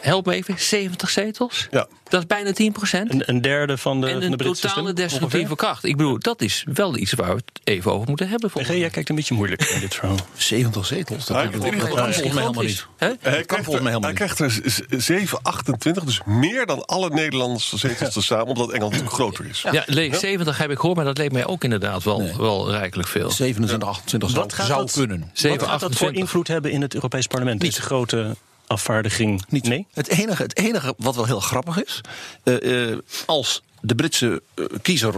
help 0.00 0.26
me 0.26 0.34
even, 0.34 0.54
70 0.58 1.10
zetels? 1.10 1.66
Ja. 1.70 1.88
Dat 2.08 2.20
is 2.20 2.26
bijna 2.26 2.52
10 2.52 2.72
procent. 2.72 3.10
Een, 3.12 3.22
een, 3.26 3.40
derde 3.40 3.78
van 3.78 4.00
de, 4.00 4.06
en 4.06 4.20
van 4.20 4.30
de 4.30 4.36
Britse 4.36 4.68
totale 4.76 4.92
destructieve 4.94 5.56
kracht. 5.56 5.84
Ik 5.84 5.96
bedoel, 5.96 6.18
dat 6.18 6.42
is 6.42 6.64
wel 6.72 6.96
iets 6.96 7.12
waar 7.12 7.28
we 7.28 7.42
het 7.46 7.60
even 7.64 7.92
over 7.92 8.08
moeten 8.08 8.28
hebben. 8.28 8.50
Nee, 8.54 8.78
jij 8.78 8.90
kijkt 8.90 9.08
een 9.08 9.14
beetje 9.14 9.34
moeilijk 9.34 9.62
in 9.62 9.80
dit 9.80 9.94
verhaal. 9.94 10.16
70 10.36 10.86
zetels? 10.86 11.26
Dat, 11.26 11.36
kan 11.36 11.52
volgens 11.52 11.84
mij 11.84 11.92
helemaal 12.32 12.62
niet. 12.62 12.86
Hij, 12.96 13.44
krijgt 13.44 13.72
er, 13.72 14.00
hij 14.00 14.12
krijgt 14.12 14.38
er 14.38 14.62
7, 14.88 15.42
28, 15.42 16.04
dus 16.04 16.20
meer 16.24 16.66
dan 16.66 16.84
alle 16.84 17.10
Nederlandse 17.10 17.78
zetels 17.78 18.14
ja. 18.14 18.20
samen, 18.20 18.46
omdat 18.46 18.70
Engeland 18.70 18.92
natuurlijk 18.92 19.14
groter 19.14 19.46
is. 19.46 19.62
Ja, 19.62 19.72
ja, 19.72 20.00
ja, 20.00 20.18
70 20.18 20.58
heb 20.58 20.70
ik 20.70 20.78
gehoord, 20.78 20.96
maar 20.96 21.04
dat 21.04 21.18
leek 21.18 21.32
mij 21.32 21.46
ook 21.46 21.64
inderdaad 21.64 22.02
wel, 22.02 22.20
nee. 22.20 22.36
wel 22.36 22.70
rijkelijk 22.70 23.08
veel. 23.08 23.30
27, 23.30 23.88
28 23.88 24.32
Wat 24.32 24.52
zou, 24.52 24.66
zou 24.66 24.90
kunnen. 24.90 25.30
7, 25.32 25.58
wat 25.58 25.68
gaat 25.68 25.80
dat 25.80 25.96
voor 25.96 26.14
invloed 26.14 26.48
hebben 26.48 26.70
in 26.70 26.82
het 26.82 26.94
Europees 26.94 27.26
Parlement? 27.26 27.62
Niet. 27.62 27.70
Deze 27.70 27.82
grote 27.82 28.36
afvaardiging 28.66 29.44
niet. 29.48 29.64
Nee? 29.64 29.86
Het 29.92 30.08
enige, 30.08 30.42
het 30.42 30.56
enige 30.56 30.94
wat 30.96 31.14
wel 31.14 31.26
heel 31.26 31.40
grappig 31.40 31.84
is, 31.84 32.00
uh, 32.44 32.90
uh, 32.90 32.98
als 33.26 33.62
de 33.80 33.94
Britse 33.94 34.42
uh, 34.54 34.66
kiezer 34.82 35.14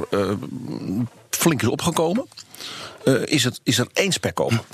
flink 1.30 1.62
is 1.62 1.68
opgekomen, 1.68 2.26
is, 3.24 3.44
het, 3.44 3.60
is 3.62 3.78
er 3.78 3.88
één 3.92 4.12
spek 4.12 4.40
over. 4.40 4.64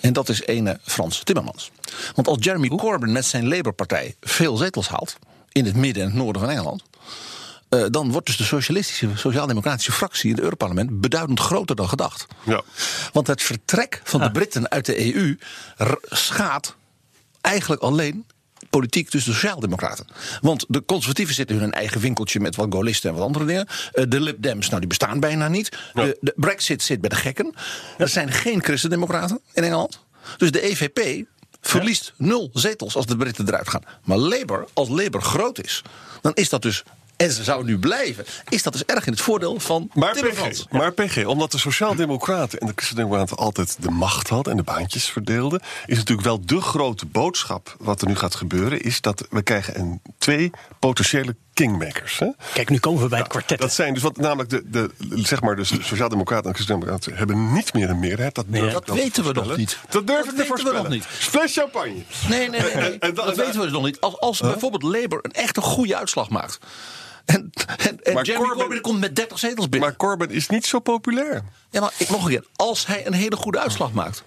En 0.00 0.12
dat 0.12 0.28
is 0.28 0.42
ene 0.42 0.78
Frans 0.82 1.20
Timmermans. 1.24 1.70
Want 2.14 2.28
als 2.28 2.38
Jeremy 2.40 2.68
Corbyn 2.68 3.12
met 3.12 3.24
zijn 3.24 3.48
Labour-partij 3.48 4.16
veel 4.20 4.56
zetels 4.56 4.88
haalt 4.88 5.18
in 5.52 5.64
het 5.64 5.76
midden 5.76 6.02
en 6.02 6.08
het 6.08 6.18
noorden 6.18 6.42
van 6.42 6.50
Engeland. 6.50 6.82
Uh, 7.70 7.84
dan 7.90 8.12
wordt 8.12 8.26
dus 8.26 8.36
de 8.36 8.44
socialistische, 8.44 9.08
sociaal-democratische 9.14 9.92
fractie 9.92 10.28
in 10.28 10.34
het 10.34 10.44
Europarlement 10.44 11.00
beduidend 11.00 11.40
groter 11.40 11.76
dan 11.76 11.88
gedacht. 11.88 12.26
Ja. 12.44 12.62
Want 13.12 13.26
het 13.26 13.42
vertrek 13.42 14.00
van 14.04 14.20
de 14.20 14.30
Britten 14.30 14.70
uit 14.70 14.86
de 14.86 15.14
EU 15.14 15.38
schaadt 16.08 16.76
eigenlijk 17.40 17.82
alleen 17.82 18.26
politiek 18.70 19.08
tussen 19.08 19.30
de 19.30 19.36
Sociaaldemocraten. 19.38 20.06
Want 20.40 20.64
de 20.68 20.84
conservatieven 20.84 21.34
zitten 21.34 21.56
in 21.56 21.62
hun 21.62 21.72
eigen 21.72 22.00
winkeltje 22.00 22.40
met 22.40 22.56
wat 22.56 22.66
gaullisten 22.70 23.10
en 23.10 23.16
wat 23.16 23.26
andere 23.26 23.44
dingen. 23.44 23.66
Eh, 23.92 24.04
de 24.08 24.20
Lib 24.20 24.42
Dems, 24.42 24.68
nou 24.68 24.78
die 24.78 24.88
bestaan 24.88 25.20
bijna 25.20 25.48
niet. 25.48 25.78
De, 25.94 26.16
de 26.20 26.32
Brexit 26.36 26.82
zit 26.82 27.00
bij 27.00 27.08
de 27.08 27.16
gekken. 27.16 27.54
Er 27.98 28.08
zijn 28.08 28.32
geen 28.32 28.62
christendemocraten 28.62 29.40
in 29.52 29.62
Engeland. 29.62 30.00
Dus 30.36 30.50
de 30.50 30.60
EVP 30.60 31.26
verliest 31.60 32.12
nul 32.16 32.50
zetels 32.52 32.96
als 32.96 33.06
de 33.06 33.16
Britten 33.16 33.48
eruit 33.48 33.68
gaan. 33.68 33.82
Maar 34.04 34.18
Labour, 34.18 34.66
als 34.72 34.88
Labour 34.88 35.22
groot 35.24 35.62
is, 35.62 35.82
dan 36.20 36.34
is 36.34 36.48
dat 36.48 36.62
dus 36.62 36.84
en 37.20 37.32
ze 37.32 37.44
zou 37.44 37.64
nu 37.64 37.78
blijven, 37.78 38.24
is 38.48 38.62
dat 38.62 38.72
dus 38.72 38.84
erg 38.84 39.06
in 39.06 39.12
het 39.12 39.20
voordeel 39.20 39.60
van 39.60 39.90
maar. 39.94 40.12
PG, 40.12 40.70
maar 40.70 40.92
PG, 40.92 41.24
omdat 41.24 41.52
de 41.52 41.58
Sociaaldemocraten 41.58 42.58
en 42.58 42.66
de 42.66 42.72
Christendemocraten 42.76 43.36
altijd 43.36 43.76
de 43.82 43.90
macht 43.90 44.28
hadden 44.28 44.50
en 44.52 44.56
de 44.58 44.64
baantjes 44.64 45.08
verdeelden, 45.10 45.60
is 45.86 45.96
natuurlijk 45.96 46.26
wel 46.26 46.40
de 46.46 46.60
grote 46.60 47.06
boodschap 47.06 47.76
wat 47.78 48.00
er 48.02 48.08
nu 48.08 48.14
gaat 48.16 48.34
gebeuren, 48.34 48.80
is 48.82 49.00
dat 49.00 49.26
we 49.30 49.42
krijgen 49.42 49.78
een, 49.78 50.00
twee 50.18 50.50
potentiële 50.78 51.36
kingmakers. 51.54 52.18
Hè? 52.18 52.26
Kijk, 52.52 52.68
nu 52.70 52.78
komen 52.78 53.02
we 53.02 53.08
bij 53.08 53.18
het 53.18 53.28
kwartet. 53.28 53.60
Dat 53.60 53.72
zijn 53.72 53.94
dus 53.94 54.02
wat 54.02 54.16
namelijk 54.16 54.50
de, 54.50 54.62
de, 54.66 54.90
zeg 55.14 55.40
maar 55.40 55.56
dus 55.56 55.68
de 55.68 55.82
Sociaaldemocraten 55.82 56.46
en 56.48 56.54
Christendemocraten 56.54 57.16
hebben 57.16 57.52
niet 57.52 57.72
meer 57.72 57.90
een 57.90 57.98
meerderheid. 57.98 58.34
Dat, 58.34 58.48
Nee, 58.48 58.70
dat 58.70 58.88
weten 58.88 59.24
we 59.24 59.32
nog 59.32 59.56
niet. 59.56 59.78
Dat 59.88 60.06
durven 60.06 60.24
Dat 60.24 60.34
we 60.34 60.42
te 60.42 60.48
weten 60.54 60.72
we 60.72 60.78
nog 60.78 60.88
niet. 60.88 61.04
Fles 61.06 61.52
champagne. 61.52 62.02
Nee, 62.28 62.48
nee, 62.48 62.60
nee. 62.60 62.74
nee. 62.74 62.98
En 62.98 63.14
dan- 63.14 63.26
dat 63.26 63.36
weten 63.36 63.54
we 63.54 63.62
dus 63.62 63.72
nog 63.72 63.84
niet. 63.84 64.00
Als, 64.00 64.18
als 64.20 64.40
bijvoorbeeld 64.40 64.82
Labour 64.82 65.18
een 65.24 65.32
echt 65.32 65.56
een 65.56 65.62
goede 65.62 65.96
uitslag 65.96 66.28
maakt. 66.28 66.58
En, 67.24 67.50
en, 68.02 68.22
Jeremy 68.22 68.22
Corbyn- 68.46 68.56
Corbyn, 68.58 68.80
komt 68.80 69.00
met 69.00 69.16
30 69.16 69.38
zetels 69.38 69.68
binnen. 69.68 69.88
Maar 69.88 69.98
Corbyn 69.98 70.30
is 70.30 70.48
niet 70.48 70.66
zo 70.66 70.78
populair. 70.78 71.42
Ja, 71.70 71.80
maar 71.80 71.92
ik, 71.96 72.08
nog 72.10 72.24
een 72.24 72.30
keer. 72.30 72.44
Als 72.56 72.86
hij 72.86 73.06
een 73.06 73.12
hele 73.12 73.36
goede 73.36 73.58
uitslag 73.58 73.92
maakt. 73.92 74.22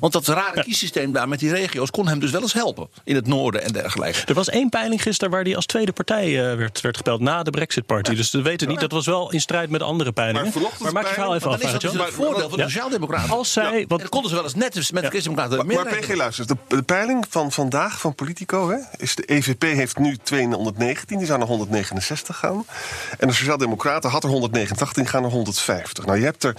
Want 0.00 0.12
dat 0.12 0.26
rare 0.26 0.62
kiessysteem 0.62 1.12
daar 1.12 1.28
met 1.28 1.38
die 1.38 1.50
regio's 1.50 1.90
kon 1.90 2.08
hem 2.08 2.18
dus 2.18 2.30
wel 2.30 2.40
eens 2.42 2.52
helpen. 2.52 2.88
In 3.04 3.14
het 3.14 3.26
noorden 3.26 3.62
en 3.62 3.72
dergelijke. 3.72 4.26
Er 4.26 4.34
was 4.34 4.48
één 4.48 4.68
peiling 4.68 5.02
gisteren 5.02 5.32
waar 5.32 5.44
die 5.44 5.56
als 5.56 5.66
tweede 5.66 5.92
partij 5.92 6.50
eh, 6.50 6.56
werd, 6.56 6.80
werd 6.80 6.96
gepeld 6.96 7.20
na 7.20 7.42
de 7.42 7.50
Brexit 7.50 7.86
Party. 7.86 8.14
Dus 8.14 8.30
we 8.30 8.42
weten 8.42 8.68
niet. 8.68 8.80
Dat 8.80 8.92
was 8.92 9.06
wel 9.06 9.32
in 9.32 9.40
strijd 9.40 9.70
met 9.70 9.82
andere 9.82 10.12
peilingen. 10.12 10.52
Maar 10.54 10.72
Maar 10.78 10.92
maak 10.92 11.06
je 11.06 11.12
verhaal 11.12 11.34
even 11.34 11.48
Maar 11.48 11.56
af, 11.56 11.62
dan 11.62 11.74
is 11.74 11.82
dat 11.82 11.92
dus 11.92 12.00
het 12.04 12.14
voordeel 12.14 12.48
van 12.48 12.58
de 12.58 12.64
Ja. 12.64 12.68
Sociaaldemocraten. 12.68 13.30
Als 13.30 13.52
zij. 13.52 13.84
Want, 13.88 14.00
dan 14.00 14.10
konden 14.10 14.30
ze 14.30 14.36
wel 14.36 14.44
eens 14.44 14.54
net 14.54 14.74
met 14.74 15.02
de 15.02 15.08
Christendemocraten 15.08 15.66
Maar, 15.66 15.84
maar 15.84 15.96
PG, 15.96 16.14
luister. 16.14 16.46
De, 16.46 16.56
de 16.68 16.82
peiling 16.82 17.26
van 17.28 17.52
vandaag 17.52 18.00
van 18.00 18.14
Politico 18.14 18.68
hè, 18.70 18.76
is 18.96 19.14
de 19.14 19.22
EVP 19.22 19.62
heeft 19.62 19.98
nu 19.98 20.16
219, 20.22 21.18
die 21.18 21.26
zou 21.26 21.38
naar 21.38 21.48
169 21.48 22.36
gaan. 22.36 22.66
En 23.18 23.28
de 23.28 23.34
Sociaaldemocraten 23.34 24.10
had 24.10 24.24
er 24.24 24.30
189, 24.30 24.96
die 24.96 25.06
gaan 25.06 25.22
naar 25.22 25.30
150. 25.30 26.06
Nou, 26.06 26.18
je 26.18 26.24
hebt 26.24 26.44
er. 26.44 26.54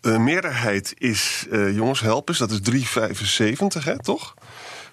Een 0.00 0.24
meerderheid 0.24 0.94
is, 0.98 1.46
eh, 1.50 1.74
jongens, 1.74 2.00
help 2.00 2.28
eens, 2.28 2.38
dat 2.38 2.50
is 2.50 2.60
375, 2.60 3.84
hè, 3.84 4.02
toch? 4.02 4.34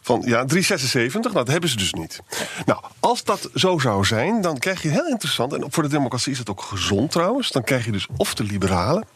Van, 0.02 0.22
ja, 0.26 0.46
376, 0.46 1.32
nou, 1.34 1.46
dat 1.46 1.48
hebben 1.48 1.70
ze 1.70 1.78
dus 1.78 1.94
niet. 1.94 2.20
Nou, 2.66 2.84
als 3.00 3.24
dat 3.24 3.50
zo 3.54 3.80
zou 3.80 4.06
zijn, 4.06 4.42
dan 4.42 4.58
krijg 4.58 4.82
je 4.82 4.90
heel 4.90 5.08
interessant... 5.08 5.54
en 5.54 5.66
voor 5.70 5.84
de 5.84 5.90
democratie 5.90 6.32
is 6.32 6.38
het 6.38 6.50
ook 6.50 6.62
gezond 6.62 7.12
trouwens... 7.12 7.52
dan 7.52 7.64
krijg 7.64 7.86
je 7.86 7.92
dus 7.92 8.08
of 8.18 8.34
de 8.34 8.44
liberalen... 8.44 9.08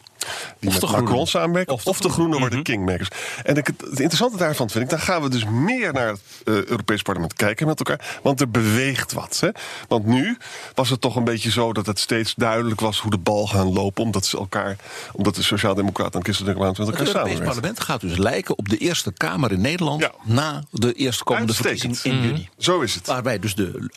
die 0.58 0.70
met 0.70 0.80
de 0.80 0.86
Macron 0.86 1.06
Groenen. 1.06 1.26
samenwerken, 1.26 1.78
of 1.84 2.00
de, 2.00 2.08
groenen 2.08 2.38
worden 2.38 2.62
kingmakers. 2.62 3.08
En 3.42 3.56
ik, 3.56 3.66
het 3.66 3.98
interessante 4.00 4.36
daarvan 4.36 4.70
vind 4.70 4.84
ik... 4.84 4.90
dan 4.90 5.00
gaan 5.00 5.22
we 5.22 5.28
dus 5.28 5.44
meer 5.44 5.92
naar 5.92 6.08
het 6.08 6.20
eh, 6.44 6.54
Europees 6.54 7.02
Parlement 7.02 7.34
kijken 7.34 7.66
met 7.66 7.78
elkaar... 7.78 8.18
want 8.22 8.40
er 8.40 8.50
beweegt 8.50 9.12
wat. 9.12 9.38
Hè? 9.40 9.48
Want 9.88 10.06
nu 10.06 10.38
was 10.74 10.90
het 10.90 11.00
toch 11.00 11.16
een 11.16 11.24
beetje 11.24 11.50
zo 11.50 11.72
dat 11.72 11.86
het 11.86 11.98
steeds 11.98 12.34
duidelijk 12.36 12.80
was... 12.80 12.98
hoe 13.00 13.10
de 13.10 13.18
bal 13.18 13.46
gaan 13.46 13.72
lopen, 13.72 14.04
omdat, 14.04 14.26
ze 14.26 14.38
elkaar, 14.38 14.76
omdat 15.12 15.34
de 15.34 15.42
Sociaaldemocraten 15.42 16.14
en 16.14 16.22
Christendemocraten 16.22 16.84
met 16.84 16.88
Het 16.88 16.98
elkaar 16.98 17.14
Europees 17.14 17.36
samenwerken. 17.36 17.60
parlement 17.62 17.80
gaat 17.80 18.00
dus 18.00 18.16
lijken 18.16 18.58
op 18.58 18.68
de 18.68 18.76
Eerste 18.76 19.12
Kamer 19.12 19.52
in 19.52 19.60
Nederland 19.60 20.00
Ja. 20.00 20.12
na 20.24 20.62
de 20.70 20.92
eerstkomende 20.92 21.54
verkiezing 21.54 21.98
in 22.02 22.20
juni. 22.22 22.48
Zo 22.58 22.80
is 22.80 22.94
het. 22.94 23.06
Waarbij 23.06 23.38
dus 23.38 23.54
de, 23.54 23.90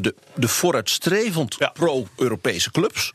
de, 0.00 0.14
de 0.34 0.48
vooruitstrevend 0.48 1.56
Ja. 1.58 1.68
pro-Europese 1.68 2.70
clubs. 2.70 3.12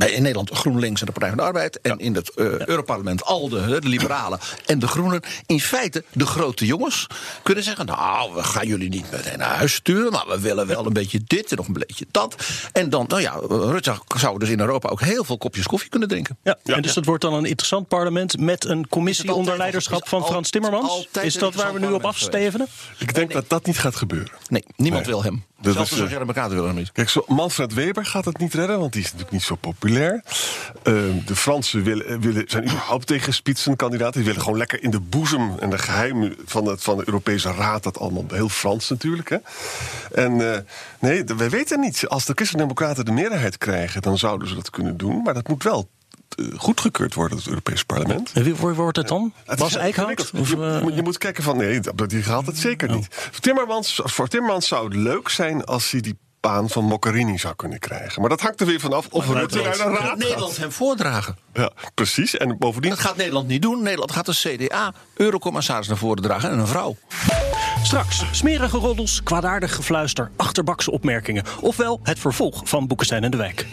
Bij 0.00 0.10
in 0.10 0.22
Nederland 0.22 0.50
GroenLinks 0.50 1.00
en 1.00 1.06
de 1.06 1.12
Partij 1.12 1.28
van 1.28 1.38
de 1.38 1.44
Arbeid. 1.44 1.80
En 1.80 1.98
in 1.98 2.14
het 2.14 2.30
eh 2.34 2.66
Europarlement 2.66 3.24
al 3.24 3.48
de, 3.48 3.80
de 3.80 3.88
liberalen 3.88 4.38
en 4.66 4.78
de 4.78 4.86
groenen. 4.86 5.20
In 5.46 5.60
feite 5.60 6.04
de 6.12 6.26
grote 6.26 6.66
jongens 6.66 7.06
kunnen 7.42 7.64
zeggen... 7.64 7.86
nou, 7.86 8.34
we 8.34 8.42
gaan 8.42 8.66
jullie 8.66 8.88
niet 8.88 9.10
meteen 9.10 9.38
naar 9.38 9.56
huis 9.56 9.74
sturen... 9.74 10.12
maar 10.12 10.24
we 10.28 10.40
willen 10.40 10.66
wel 10.66 10.86
een 10.86 10.92
beetje 10.92 11.20
dit 11.26 11.50
en 11.50 11.56
nog 11.56 11.66
een 11.66 11.72
beetje 11.72 12.06
dat. 12.10 12.34
En 12.72 12.90
dan, 12.90 13.04
nou 13.08 13.20
ja, 13.20 13.40
Rutte 13.48 13.94
zou 14.16 14.38
dus 14.38 14.48
in 14.48 14.60
Europa 14.60 14.88
ook 14.88 15.00
heel 15.00 15.24
veel 15.24 15.38
kopjes 15.38 15.66
koffie 15.66 15.90
kunnen 15.90 16.08
drinken. 16.08 16.38
ja, 16.42 16.58
en 16.64 16.82
dus 16.82 16.94
dat 16.94 17.04
wordt 17.04 17.22
dan 17.22 17.34
een 17.34 17.44
interessant 17.44 17.88
parlement 17.88 18.38
met 18.38 18.64
een 18.64 18.80
Is 18.80 18.88
commissie 18.88 19.34
onder 19.34 19.56
leiderschap 19.56 20.08
van 20.08 20.26
Frans 20.26 20.50
Timmermans. 20.50 21.08
Is 21.22 21.34
dat 21.34 21.54
waar 21.54 21.72
we 21.72 21.78
nu 21.78 21.92
op 21.92 22.04
afstevenen? 22.04 22.66
Ik 22.98 23.14
denk 23.14 23.32
dat 23.32 23.48
dat 23.48 23.66
niet 23.66 23.78
gaat 23.78 23.96
gebeuren. 23.96 24.32
Nee, 24.48 24.64
niemand 24.76 25.04
Nee. 25.04 25.12
wil 25.12 25.22
hem. 25.22 25.44
Dat 25.60 25.74
Zelfs 25.74 25.90
is, 25.90 25.96
de 25.96 26.16
eh, 26.16 26.46
willen 26.48 26.66
hem 26.66 26.74
niet. 26.74 26.92
Kijk, 26.92 27.08
zo 27.08 27.24
Manfred 27.26 27.74
Weber 27.74 28.06
gaat 28.06 28.24
het 28.24 28.38
niet 28.38 28.54
redden, 28.54 28.78
want 28.78 28.92
die 28.92 29.00
is 29.00 29.06
natuurlijk 29.06 29.32
niet 29.32 29.42
zo 29.42 29.54
populair. 29.54 30.22
Eh, 30.82 30.94
de 31.26 31.36
Fransen 31.36 31.82
willen, 31.82 32.06
eh, 32.06 32.16
willen, 32.16 32.44
zijn 32.46 32.64
überhaupt 32.64 33.06
tegen 33.06 33.34
spitsenkandidaten. 33.34 34.12
Die 34.12 34.24
willen 34.24 34.42
gewoon 34.42 34.58
lekker 34.58 34.82
in 34.82 34.90
de 34.90 35.00
boezem 35.00 35.58
en 35.58 35.70
de 35.70 35.78
geheimen 35.78 36.36
van, 36.44 36.66
het, 36.66 36.82
van 36.82 36.96
de 36.96 37.02
Europese 37.06 37.52
Raad. 37.52 37.82
Dat 37.82 37.98
allemaal 37.98 38.24
heel 38.28 38.48
Frans 38.48 38.88
natuurlijk. 38.88 39.28
Hè. 39.28 39.36
En 40.14 40.54
eh, 40.54 40.60
nee, 40.98 41.24
wij 41.24 41.50
weten 41.50 41.80
niet. 41.80 42.08
Als 42.08 42.24
de 42.24 42.32
Christen-Democraten 42.34 43.04
de 43.04 43.12
meerderheid 43.12 43.58
krijgen, 43.58 44.02
dan 44.02 44.18
zouden 44.18 44.48
ze 44.48 44.54
dat 44.54 44.70
kunnen 44.70 44.96
doen. 44.96 45.22
Maar 45.22 45.34
dat 45.34 45.48
moet 45.48 45.62
wel 45.62 45.88
goedgekeurd 46.56 47.14
worden, 47.14 47.36
het 47.38 47.46
Europese 47.48 47.84
parlement. 47.84 48.30
En 48.34 48.42
wie 48.42 48.54
wordt 48.54 48.96
het 48.96 49.08
dan? 49.08 49.32
Het 49.46 49.58
Bas 49.58 49.74
Eickhout? 49.76 50.30
Of, 50.38 50.50
je, 50.50 50.56
eh, 50.76 50.82
moet- 50.82 50.94
je 50.94 51.02
moet 51.02 51.18
kijken 51.18 51.42
van 51.42 51.56
nee, 51.56 51.80
dat- 51.80 52.08
die 52.10 52.22
gaat 52.22 52.46
het 52.46 52.58
zeker 52.58 52.90
niet. 52.90 53.30
Timmermans, 53.40 54.00
voor 54.04 54.28
Timmermans 54.28 54.68
zou 54.68 54.84
het 54.84 54.94
leuk 54.94 55.28
zijn 55.28 55.64
als 55.64 55.90
hij 55.90 56.00
die 56.00 56.18
baan 56.40 56.68
van 56.68 56.84
Mogherini 56.84 57.38
zou 57.38 57.54
kunnen 57.54 57.78
krijgen. 57.78 58.20
Maar 58.20 58.30
dat 58.30 58.40
hangt 58.40 58.60
er 58.60 58.66
weer 58.66 58.80
vanaf 58.80 59.06
of 59.10 59.26
Rutte 59.28 59.60
naar 59.62 59.72
de 59.72 59.96
Gaat 59.96 60.18
Nederland 60.18 60.56
hem 60.56 60.72
voordragen. 60.72 61.36
Ja, 61.52 61.70
precies. 61.94 62.36
En 62.36 62.58
bovendien... 62.58 62.90
Dat 62.90 63.00
gaat 63.00 63.16
Nederland 63.16 63.48
niet 63.48 63.62
doen. 63.62 63.82
Nederland 63.82 64.12
gaat 64.12 64.26
de 64.26 64.32
CDA 64.56 64.94
eurocommissaris 65.14 65.88
naar 65.88 65.96
voren 65.96 66.22
dragen 66.22 66.50
en 66.50 66.58
een 66.58 66.66
vrouw. 66.66 66.96
Straks 67.82 68.24
smerige 68.32 68.76
roddels, 68.76 69.22
kwaadaardig 69.22 69.74
gefluister, 69.74 70.30
achterbakse 70.36 70.90
opmerkingen. 70.90 71.44
Ofwel 71.60 72.00
het 72.02 72.18
vervolg 72.18 72.60
van 72.64 72.86
Boekenstein 72.86 73.24
en 73.24 73.30
de 73.30 73.36
Wijk. 73.36 73.66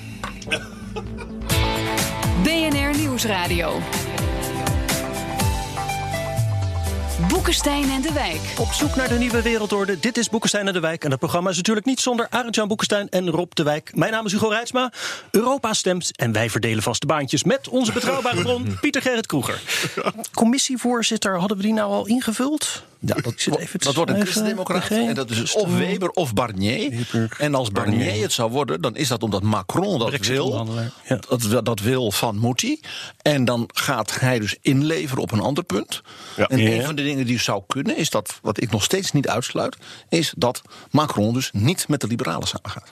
Nieuwsradio. 3.18 3.82
Boekenstein 7.18 7.90
en 7.90 8.02
de 8.02 8.14
Wijk. 8.14 8.54
Op 8.60 8.72
zoek 8.72 8.96
naar 8.96 9.08
de 9.08 9.18
nieuwe 9.18 9.42
wereldorde. 9.42 10.00
Dit 10.00 10.18
is 10.18 10.30
Boekenstein 10.30 10.68
en 10.68 10.74
de 10.74 10.80
Wijk. 10.80 11.04
En 11.04 11.10
dat 11.10 11.20
programma 11.20 11.50
is 11.50 11.56
natuurlijk 11.56 11.86
niet 11.86 12.00
zonder 12.00 12.28
Arend-Jan 12.30 12.68
Boekenstein 12.68 13.10
en 13.10 13.30
Rob 13.30 13.52
de 13.54 13.64
Wijk. 13.64 13.96
Mijn 13.96 14.12
naam 14.12 14.26
is 14.26 14.32
Hugo 14.32 14.48
Reitsma. 14.48 14.92
Europa 15.32 15.74
stemt 15.74 16.18
en 16.18 16.32
wij 16.32 16.50
verdelen 16.50 16.84
vaste 16.84 17.06
baantjes 17.06 17.44
met 17.44 17.68
onze 17.68 17.92
betrouwbare 17.92 18.42
bron 18.42 18.76
Pieter 18.82 19.02
Gerrit 19.02 19.26
Kroeger. 19.26 19.62
Commissievoorzitter, 20.34 21.40
hadden 21.40 21.58
we 21.58 21.64
die 21.64 21.74
nou 21.74 21.92
al 21.92 22.08
ingevuld? 22.08 22.84
Ja, 23.00 23.16
dat, 23.16 23.34
zit 23.36 23.58
even 23.58 23.80
te 23.80 23.86
dat 23.86 23.96
wordt 23.96 24.12
een 24.12 24.22
christendemocraat. 24.22 24.90
En 24.90 25.14
dat 25.14 25.30
is 25.30 25.54
of 25.54 25.78
Weber 25.78 26.10
of 26.10 26.34
Barnier. 26.34 27.08
En 27.38 27.56
als 27.56 27.72
Barnier 27.72 28.22
het 28.22 28.32
zou 28.32 28.52
worden, 28.52 28.82
dan 28.82 28.96
is 28.96 29.08
dat 29.08 29.24
omdat 29.24 29.44
Macron 29.44 30.00
dat 30.00 30.18
wil. 30.18 30.68
Dat, 31.28 31.66
dat 31.66 31.80
wil 31.80 32.12
van 32.12 32.38
Mouti. 32.38 32.80
En 33.22 33.46
dan 33.46 33.70
gaat 33.74 34.20
hij 34.20 34.40
dus 34.40 34.56
inleveren 34.62 35.24
op 35.24 35.32
een 35.32 35.40
ander 35.40 35.64
punt. 35.64 36.02
Ja. 36.36 36.48
En 36.48 36.60
een 36.60 36.84
van 36.84 36.96
de 36.96 37.02
dingen 37.08 37.26
die 37.26 37.40
zou 37.40 37.64
kunnen, 37.68 37.98
is 37.98 38.10
dat, 38.10 38.40
wat 38.42 38.62
ik 38.62 38.72
nog 38.72 38.84
steeds 38.84 39.12
niet 39.12 39.28
uitsluit, 39.28 39.78
is 40.10 40.34
dat 40.38 40.62
Macron 40.92 41.34
dus 41.34 41.50
niet 41.54 41.88
met 41.88 42.02
de 42.02 42.08
liberalen 42.08 42.48
samengaat. 42.48 42.92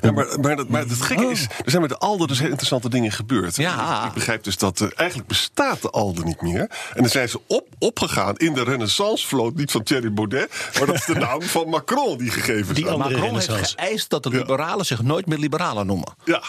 Ja, 0.00 0.12
maar, 0.12 0.40
maar, 0.40 0.56
dat, 0.56 0.68
maar 0.68 0.80
het 0.80 1.02
gekke 1.02 1.24
is, 1.26 1.42
er 1.42 1.70
zijn 1.70 1.82
met 1.82 1.90
de 1.90 1.98
ALDE 1.98 2.26
dus 2.26 2.38
heel 2.38 2.48
interessante 2.48 2.88
dingen 2.88 3.12
gebeurd. 3.12 3.56
Ja. 3.56 4.06
Ik 4.06 4.12
begrijp 4.12 4.44
dus 4.44 4.58
dat 4.58 4.80
eh, 4.80 4.88
eigenlijk 4.94 5.28
bestaat 5.28 5.82
de 5.82 5.90
ALDE 5.90 6.24
niet 6.24 6.40
meer. 6.42 6.60
En 6.94 7.02
dan 7.02 7.08
zijn 7.08 7.28
ze 7.28 7.40
op, 7.46 7.66
opgegaan 7.78 8.36
in 8.36 8.54
de 8.54 8.62
renaissancevloot, 8.62 9.54
niet 9.54 9.70
van 9.70 9.82
Thierry 9.82 10.12
Baudet, 10.12 10.70
maar 10.78 10.86
dat 10.86 10.94
is 10.94 11.04
de 11.04 11.14
naam 11.26 11.42
van 11.42 11.68
Macron 11.68 12.18
die 12.18 12.30
gegeven 12.30 12.74
Die 12.74 12.84
is. 12.84 12.90
andere 12.90 13.10
Macron 13.10 13.34
heeft 13.34 13.74
geëist 13.76 14.10
dat 14.10 14.22
de 14.22 14.28
liberalen 14.28 14.86
zich 14.86 15.02
nooit 15.02 15.26
meer 15.26 15.38
liberalen 15.38 15.86
noemen. 15.86 16.14
Ja. 16.24 16.42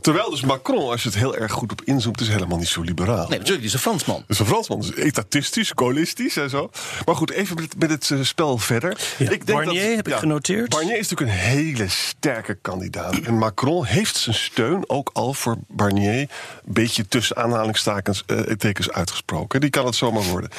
Terwijl 0.00 0.30
dus 0.30 0.40
Macron, 0.40 0.90
als 0.90 1.02
je 1.02 1.08
het 1.08 1.18
heel 1.18 1.36
erg 1.36 1.52
goed 1.52 1.72
op 1.72 1.82
inzoomt, 1.84 2.20
is 2.20 2.28
helemaal 2.28 2.58
niet 2.58 2.68
zo 2.68 2.80
liberaal. 2.80 3.28
Nee, 3.28 3.38
natuurlijk, 3.38 3.58
die 3.58 3.66
is 3.66 3.72
een 3.72 3.78
Fransman. 3.78 4.16
Dat 4.16 4.24
is 4.28 4.38
een 4.38 4.46
Fransman, 4.46 4.80
dus 4.80 4.94
etatistisch, 4.94 5.72
gaullistisch 5.74 6.36
en 6.36 6.50
zo. 6.50 6.70
Maar 7.06 7.14
goed, 7.14 7.30
even 7.30 7.56
met, 7.56 7.78
met 7.78 7.90
het 7.90 8.10
eh, 8.10 8.18
spel 8.22 8.58
verder. 8.58 9.00
Ja, 9.18 9.36
Barnier 9.44 9.96
heb 9.96 10.08
ik 10.08 10.14
genoteerd. 10.14 10.68
Barnier 10.68 10.98
is 10.98 11.08
natuurlijk 11.08 11.38
een 11.38 11.44
hele 11.44 11.88
sterke 11.88 12.54
kandidaat. 12.54 13.14
En 13.18 13.38
Macron 13.38 13.84
heeft 13.84 14.16
zijn 14.16 14.36
steun 14.36 14.84
ook 14.86 15.10
al 15.12 15.34
voor 15.34 15.56
Barnier... 15.68 16.20
een 16.20 16.28
beetje 16.64 17.08
tussen 17.08 17.36
aanhalingstekens 17.36 18.22
eh, 18.26 18.86
uitgesproken. 18.88 19.60
Die 19.60 19.70
kan 19.70 19.86
het 19.86 19.94
zomaar 19.94 20.22
worden. 20.22 20.50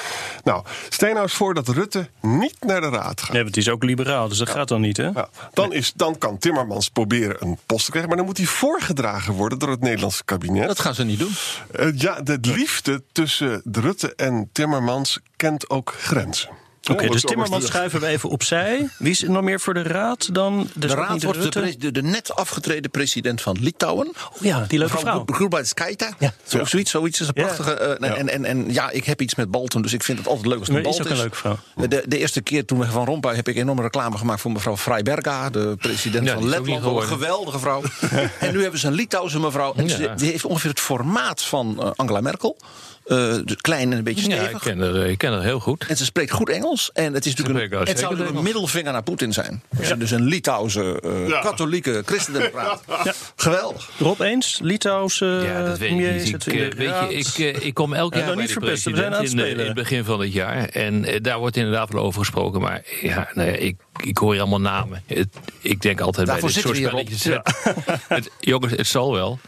Nou, 0.43 0.63
stel 0.89 1.07
je 1.07 1.13
nou 1.13 1.25
eens 1.25 1.35
voor 1.35 1.53
dat 1.53 1.67
Rutte 1.67 2.09
niet 2.21 2.55
naar 2.59 2.81
de 2.81 2.89
raad 2.89 3.21
gaat. 3.21 3.31
Nee, 3.31 3.41
want 3.41 3.53
die 3.53 3.63
is 3.63 3.69
ook 3.69 3.83
liberaal, 3.83 4.27
dus 4.27 4.37
dat 4.37 4.49
gaat 4.49 4.67
dan 4.67 4.81
niet, 4.81 4.97
hè? 4.97 5.07
Ja, 5.07 5.29
dan, 5.53 5.73
is, 5.73 5.93
dan 5.95 6.17
kan 6.17 6.37
Timmermans 6.37 6.89
proberen 6.89 7.35
een 7.39 7.57
post 7.65 7.85
te 7.85 7.89
krijgen... 7.89 8.09
maar 8.09 8.17
dan 8.17 8.27
moet 8.27 8.37
hij 8.37 8.45
voorgedragen 8.45 9.20
worden 9.25 9.59
door 9.59 9.69
het 9.69 9.81
Nederlandse 9.81 10.23
kabinet. 10.23 10.67
Dat 10.67 10.79
gaan 10.79 10.95
ze 10.95 11.03
niet 11.03 11.19
doen. 11.19 11.35
Eh, 11.71 11.97
ja, 11.97 12.21
de 12.21 12.37
liefde 12.41 13.03
tussen 13.11 13.61
de 13.63 13.79
Rutte 13.79 14.15
en 14.15 14.49
Timmermans 14.51 15.19
kent 15.35 15.69
ook 15.69 15.95
grenzen. 15.97 16.49
Oké, 16.91 17.07
dus 17.09 17.21
Timmermans 17.21 17.65
schuiven 17.65 17.99
we 17.99 18.05
even 18.07 18.29
opzij. 18.29 18.89
Wie 18.97 19.11
is 19.11 19.23
er 19.23 19.29
nog 19.31 19.43
meer 19.43 19.59
voor 19.59 19.73
de 19.73 19.81
Raad 19.83 20.29
dan? 20.33 20.69
De 20.73 20.87
Raad 20.87 21.23
wordt 21.23 21.53
de, 21.53 21.75
de, 21.77 21.91
de 21.91 22.01
net 22.01 22.35
afgetreden 22.35 22.91
president 22.91 23.41
van 23.41 23.57
Litouwen. 23.59 24.07
Oh 24.07 24.41
ja, 24.41 24.65
die 24.67 24.79
leuke 24.79 24.97
vrouw. 24.97 25.23
Grubauskaita. 25.25 26.09
Ja. 26.19 26.33
Zo, 26.43 26.65
zoiets, 26.65 26.91
zoiets 26.91 27.19
is 27.21 27.27
een 27.27 27.33
prachtige. 27.33 27.73
eh, 27.73 28.19
en, 28.19 28.29
en, 28.29 28.45
en 28.45 28.73
ja, 28.73 28.89
ik 28.89 29.05
heb 29.05 29.21
iets 29.21 29.35
met 29.35 29.51
Balton, 29.51 29.81
dus 29.81 29.93
ik 29.93 30.03
vind 30.03 30.17
het 30.17 30.27
altijd 30.27 30.45
leuk 30.47 30.59
als 30.59 30.67
het 30.67 30.77
een 30.77 30.83
is 30.85 30.99
ook 30.99 31.09
een 31.09 31.17
leuke 31.17 31.35
vrouw. 31.35 31.57
De, 31.75 32.03
de 32.07 32.17
eerste 32.17 32.41
keer 32.41 32.65
toen 32.65 32.79
we 32.79 32.85
Van 32.85 33.05
Rompuy 33.05 33.35
heb 33.35 33.47
ik 33.47 33.55
enorme 33.55 33.81
reclame 33.81 34.17
gemaakt 34.17 34.41
voor 34.41 34.51
mevrouw 34.51 34.77
Freiberga, 34.77 35.49
de 35.49 35.75
president 35.77 36.25
Ja, 36.25 36.33
van 36.33 36.49
Letland. 36.49 36.85
Een 36.85 37.01
geweldige 37.03 37.59
vrouw. 37.59 37.81
en 38.39 38.53
nu 38.53 38.61
hebben 38.61 38.79
ze 38.79 38.87
een 38.87 38.93
Litouwse 38.93 39.39
mevrouw. 39.39 39.73
En 39.75 39.87
Ja. 39.87 39.95
ze, 39.95 40.11
die 40.15 40.31
heeft 40.31 40.45
ongeveer 40.45 40.69
het 40.69 40.79
formaat 40.79 41.41
van 41.43 41.81
eh, 41.81 41.91
Angela 41.95 42.21
Merkel. 42.21 42.57
Eh, 43.05 43.17
de 43.17 43.57
klein 43.61 43.91
en 43.91 43.97
een 43.97 44.03
beetje 44.03 44.29
Ja, 44.29 44.35
stevig. 44.35 44.51
ik 44.55 44.59
ken 44.61 44.79
haar, 44.79 44.95
ik 45.09 45.17
ken 45.17 45.31
haar 45.31 45.41
heel 45.43 45.59
goed. 45.59 45.85
En 45.87 45.97
ze 45.97 46.05
spreekt 46.05 46.31
goed 46.31 46.49
Engels. 46.49 46.80
En 46.93 47.13
het, 47.13 47.25
is 47.25 47.35
natuurlijk 47.35 47.73
een, 47.73 47.79
het 47.87 47.99
zou 47.99 48.19
een 48.19 48.43
middelvinger 48.43 48.91
naar 48.91 49.03
Poetin 49.03 49.33
zijn. 49.33 49.63
Dus 49.97 50.11
een 50.11 50.23
Litouwse, 50.23 51.01
eh, 51.29 51.41
katholieke 51.41 52.01
christendemocraat. 52.05 52.81
Geweldig. 53.35 53.89
Rob 53.99 54.21
eens, 54.21 54.59
Litouwse 54.63 55.25
Ja, 55.25 55.65
dat 55.65 55.77
weet 55.77 55.89
ik 55.91 55.95
premier 55.97 56.15
Ik, 56.15 56.45
in 56.45 56.71
eh, 56.71 56.77
weet 56.77 57.09
je, 57.09 57.17
ik, 57.17 57.55
eh, 57.55 57.65
ik 57.65 57.73
kom 57.73 57.93
elke 57.93 58.17
Ja, 58.17 58.23
jaar 58.25 58.33
bij 58.33 58.43
niet 58.43 58.53
de 58.53 58.59
verpesten, 58.59 58.91
we 58.91 58.97
zijn 58.97 59.13
aan 59.15 59.23
het 59.23 59.31
in, 59.31 59.39
eh, 59.39 59.43
in 59.45 59.49
het 59.51 59.57
spelen. 59.59 59.75
begin 59.75 60.03
van 60.03 60.19
het 60.19 60.33
jaar. 60.33 60.69
En 60.69 61.05
daar 61.21 61.39
wordt 61.39 61.55
inderdaad 61.57 61.91
wel 61.93 62.03
over 62.03 62.19
gesproken. 62.19 62.61
Maar 62.61 62.81
ja, 63.01 63.29
nou 63.33 63.47
ja, 63.49 63.55
ik, 63.55 63.75
ik 64.03 64.17
hoor 64.17 64.31
hier 64.31 64.41
allemaal 64.41 64.61
namen. 64.61 65.03
Het, 65.05 65.27
ik 65.59 65.81
denk 65.81 66.01
altijd 66.01 66.27
Daarvoor 66.27 66.51
bij 66.53 66.61
dit 66.61 66.65
soort 66.65 66.77
spelletjes... 66.77 67.23
het- 67.23 68.03
het- 68.07 68.29
jongens, 68.39 68.73
het 68.75 68.87
zal 68.87 69.13
wel. 69.13 69.39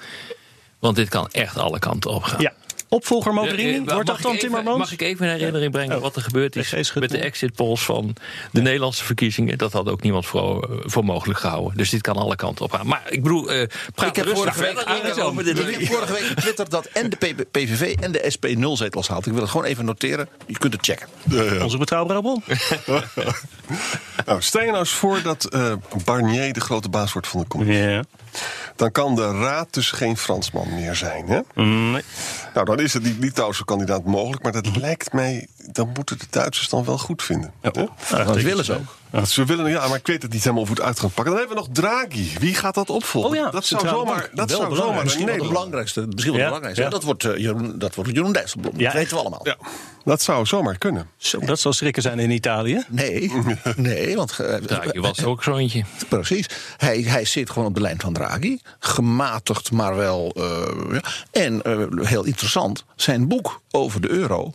Want 0.80 0.96
dit 0.96 1.10
kan 1.10 1.28
echt 1.32 1.58
alle 1.58 1.80
kanten 1.80 2.12
op 2.12 2.24
gaan. 2.24 2.42
Ja. 2.42 2.54
Opvolger 2.94 3.34
Mogherini, 3.34 3.72
Ja, 3.72 3.86
eh, 3.86 3.94
wordt 3.94 4.08
dat 4.08 4.22
dan 4.22 4.38
Timmermans? 4.38 4.78
Mag 4.78 4.92
ik 4.92 5.02
even 5.02 5.26
in 5.26 5.32
herinnering 5.32 5.72
brengen 5.72 5.96
Oh. 5.96 6.02
wat 6.02 6.16
er 6.16 6.22
gebeurd 6.22 6.56
is 6.56 6.94
met 6.94 7.10
de 7.10 7.18
exit 7.18 7.54
polls 7.56 7.86
van 7.86 8.16
de 8.52 8.62
Nederlandse 8.62 9.04
verkiezingen? 9.04 9.58
Dat 9.58 9.74
had 9.74 9.90
ook 9.90 10.02
niemand 10.02 10.26
voor, 10.26 10.70
voor 10.84 11.06
mogelijk 11.06 11.40
gehouden. 11.40 11.78
Dus 11.78 11.90
dit 11.90 12.02
kan 12.02 12.16
alle 12.16 12.36
kanten 12.36 12.66
op 12.66 12.72
gaan. 12.72 12.88
Maar 12.88 13.02
ik 13.10 13.24
bedoel, 13.24 13.52
eh 13.52 13.68
praat 13.96 14.10
Ik 14.18 14.26
heb 14.26 14.36
vorige 14.36 14.60
week, 14.62 14.80
ik 14.80 14.88
heb 15.04 15.18
over 15.18 15.44
dit- 15.44 15.60
ik 15.60 15.76
heb 15.80 15.86
vorige 15.88 16.14
week 16.14 16.24
getwitterd 16.24 16.72
dat 16.72 16.86
en 16.86 17.10
de 17.10 17.46
PVV 17.52 17.96
en 18.00 18.12
de 18.12 18.26
SP 18.36 18.46
nul 18.56 18.78
zetels 18.78 19.08
haalt. 19.08 19.26
Ik 19.26 19.32
wil 19.34 19.42
het 19.42 19.52
gewoon 19.52 19.66
even 19.66 19.86
noteren. 19.86 20.30
Je 20.48 20.58
kunt 20.58 20.74
het 20.74 20.86
checken. 20.86 21.08
Onze 21.64 21.78
betrouwbare 21.78 22.22
bron. 22.22 22.44
Nou, 24.26 24.42
stel 24.42 24.62
je 24.62 24.68
nou 24.68 24.80
eens 24.80 24.90
voor 24.94 25.22
dat 25.22 25.46
eh, 25.46 25.74
Barnier 26.06 26.54
de 26.54 26.60
grote 26.60 26.90
baas 26.90 27.14
wordt 27.14 27.28
van 27.28 27.40
de 27.42 27.48
commissie. 27.48 27.78
Ja. 27.88 28.04
Dan 28.76 28.92
kan 28.92 29.16
de 29.16 29.32
raad 29.32 29.74
dus 29.74 29.92
geen 29.92 30.18
Fransman 30.18 30.74
meer 30.74 30.96
zijn. 30.96 31.28
Hè? 31.28 31.64
Nee. 31.64 32.04
Nou, 32.54 32.66
dan 32.66 32.80
is 32.80 32.94
het 32.94 33.04
die 33.04 33.20
Litouwse 33.20 33.66
kandidaat 33.66 34.04
mogelijk. 34.04 34.44
Maar 34.44 34.52
dat 34.52 34.76
lijkt 34.76 35.14
mij, 35.14 35.48
dan 35.72 35.90
moeten 35.94 36.18
de 36.18 36.26
Duitsers 36.30 36.70
dan 36.70 36.86
wel 36.86 36.98
goed 36.98 37.24
vinden. 37.24 37.54
hè? 37.62 37.72
Dat 37.72 38.42
willen 38.42 38.66
ze 38.66 38.74
ook. 38.74 38.96
Want 39.10 39.30
Ze 39.30 39.46
willen, 39.46 39.70
ja, 39.72 39.88
maar 39.88 39.98
ik 39.98 40.08
weet 40.08 40.22
het 40.22 40.32
niet 40.32 40.42
helemaal 40.42 40.62
of 40.64 40.70
we 40.70 40.74
het 40.76 40.84
uit 40.84 41.00
gaan 41.00 41.12
pakken. 41.12 41.34
Dan 41.34 41.40
hebben 41.44 41.58
we 41.58 41.64
nog 41.64 41.74
Draghi. 41.74 42.32
Wie 42.40 42.56
gaat 42.56 42.74
dat 42.76 42.90
opvolgen? 42.90 43.30
Oh 43.30 43.36
ja, 43.36 43.50
dat 43.50 43.66
zou 43.66 43.88
zomaar, 43.88 44.30
dat 44.34 44.50
Wel 44.50 44.58
zou 44.58 44.70
belangrijk. 44.70 44.78
zomaar 44.88 45.04
Misschien 45.04 45.22
een 45.28 45.28
wel 45.28 45.36
de 45.38 45.44
Nederlander. 45.44 45.48
belangrijkste. 45.54 46.02
Misschien 46.08 46.26
wel 46.26 46.34
de 46.34 46.40
Ja, 46.40 46.46
belangrijkste. 46.46 46.84
ja. 46.84 46.90
Dat, 46.90 47.04
wordt, 47.04 47.24
eh, 47.26 47.38
Jeroen, 47.38 47.80
dat 47.80 47.96
wordt 47.96 48.12
Jeroen 48.14 48.32
Dijsselbloem. 48.32 48.74
Ja. 48.80 48.84
Dat 48.86 48.94
weten 48.94 49.14
we 49.16 49.20
allemaal. 49.22 49.40
Ja, 49.44 49.58
dat 50.04 50.22
zou 50.22 50.46
zomaar 50.46 50.78
kunnen. 50.78 51.08
Zo, 51.18 51.40
dat 51.40 51.60
zal 51.60 51.74
schrikken 51.74 52.02
zijn 52.02 52.20
in 52.20 52.32
Italië. 52.32 52.84
Nee, 52.90 53.32
nee, 53.76 54.16
want 54.16 54.40
eh, 54.40 54.56
Draghi 54.56 55.00
was 55.00 55.24
ook 55.24 55.44
zo 55.44 55.56
eentje. 55.58 55.84
Precies. 56.10 56.46
Hij, 56.78 57.02
hij 57.02 57.26
zit 57.26 57.50
gewoon 57.50 57.68
op 57.68 57.74
de 57.76 57.82
lijn 57.82 58.00
van 58.02 58.14
Draghi. 58.14 58.58
Gematigd, 58.80 59.72
maar 59.72 59.96
wel. 59.96 60.34
eh, 60.38 60.94
ja. 60.94 61.02
En 61.32 61.62
heel 62.06 62.24
interessant, 62.24 62.86
zijn 62.96 63.28
boek 63.28 63.62
over 63.72 64.02
de 64.02 64.10
euro 64.10 64.54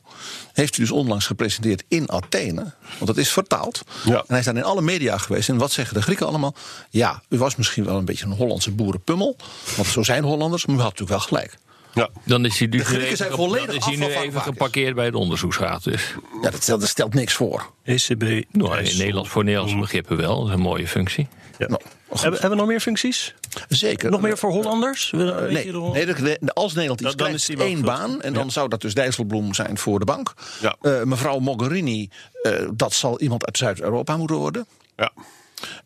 heeft 0.52 0.76
hij 0.76 0.84
dus 0.84 0.94
onlangs 0.98 1.26
gepresenteerd 1.26 1.84
in 1.88 2.10
Athene. 2.10 2.72
Want 2.92 3.06
dat 3.06 3.16
is 3.16 3.32
vertaald. 3.32 3.82
Ja. 4.04 4.16
En 4.16 4.24
hij 4.26 4.38
is 4.38 4.44
daar 4.44 4.56
in 4.56 4.64
alle 4.64 4.82
media 4.82 5.18
geweest. 5.18 5.48
En 5.48 5.56
wat 5.56 5.72
zeggen 5.72 5.94
de 5.94 6.02
Grieken 6.02 6.26
allemaal? 6.26 6.54
Ja, 6.90 7.22
u 7.28 7.38
was 7.38 7.56
misschien 7.56 7.84
wel 7.84 7.96
een 7.96 8.04
beetje 8.04 8.24
een 8.24 8.32
Hollandse 8.32 8.70
boerenpummel. 8.70 9.36
Want 9.76 9.88
zo 9.88 10.02
zijn 10.02 10.24
Hollanders, 10.24 10.66
maar 10.66 10.76
u 10.76 10.78
had 10.78 10.98
natuurlijk 10.98 11.18
wel 11.18 11.28
gelijk. 11.28 11.58
Ja. 11.94 12.08
Dan 12.24 12.44
is 12.44 12.58
hij 12.58 12.68
nu, 12.68 12.78
De 12.78 12.84
Grieken 12.84 13.06
even, 13.06 13.16
zijn 13.16 13.32
volledig 13.32 13.66
dan 13.66 13.76
is 13.76 13.84
hij 13.84 13.96
nu 13.96 14.14
even 14.14 14.40
geparkeerd 14.40 14.94
bij 14.94 15.10
de 15.10 15.18
onderzoeksraad. 15.18 15.84
Dus. 15.84 16.14
Ja, 16.42 16.50
dat 16.50 16.62
stelt, 16.62 16.80
dat 16.80 16.88
stelt 16.88 17.14
niks 17.14 17.34
voor. 17.34 17.72
ECB. 17.84 18.22
Nou, 18.52 18.78
in 18.78 18.96
Nederland 18.96 19.28
voor 19.28 19.44
Nederlandse 19.44 19.78
begrippen 19.78 20.16
wel. 20.16 20.38
Dat 20.38 20.48
is 20.48 20.54
een 20.54 20.60
mooie 20.60 20.88
functie. 20.88 21.28
Ja. 21.58 21.66
Nou, 21.66 21.80
Hebben, 22.08 22.32
hebben 22.32 22.50
we 22.50 22.56
nog 22.56 22.66
meer 22.66 22.80
functies? 22.80 23.34
Zeker. 23.68 24.10
Nog 24.10 24.20
meer 24.20 24.38
voor 24.38 24.50
Hollanders? 24.50 25.10
Nee, 25.10 25.24
nee 25.52 26.38
als 26.52 26.74
Nederland 26.74 27.00
iets 27.00 27.16
Dan- 27.16 27.34
is 27.34 27.48
één 27.48 27.82
baan. 27.82 28.22
En 28.22 28.32
dan 28.32 28.50
zou 28.50 28.68
dat 28.68 28.80
dus 28.80 28.94
Dijsselbloem 28.94 29.54
zijn 29.54 29.78
voor 29.78 29.98
de 29.98 30.04
bank. 30.04 30.34
Ja. 30.60 30.76
Eh, 30.80 31.02
mevrouw 31.02 31.38
Mogherini, 31.38 32.10
eh, 32.42 32.52
dat 32.74 32.92
zal 32.92 33.20
iemand 33.20 33.46
uit 33.46 33.56
Zuid-Europa 33.56 34.16
moeten 34.16 34.36
worden. 34.36 34.66
Ja. 34.96 35.12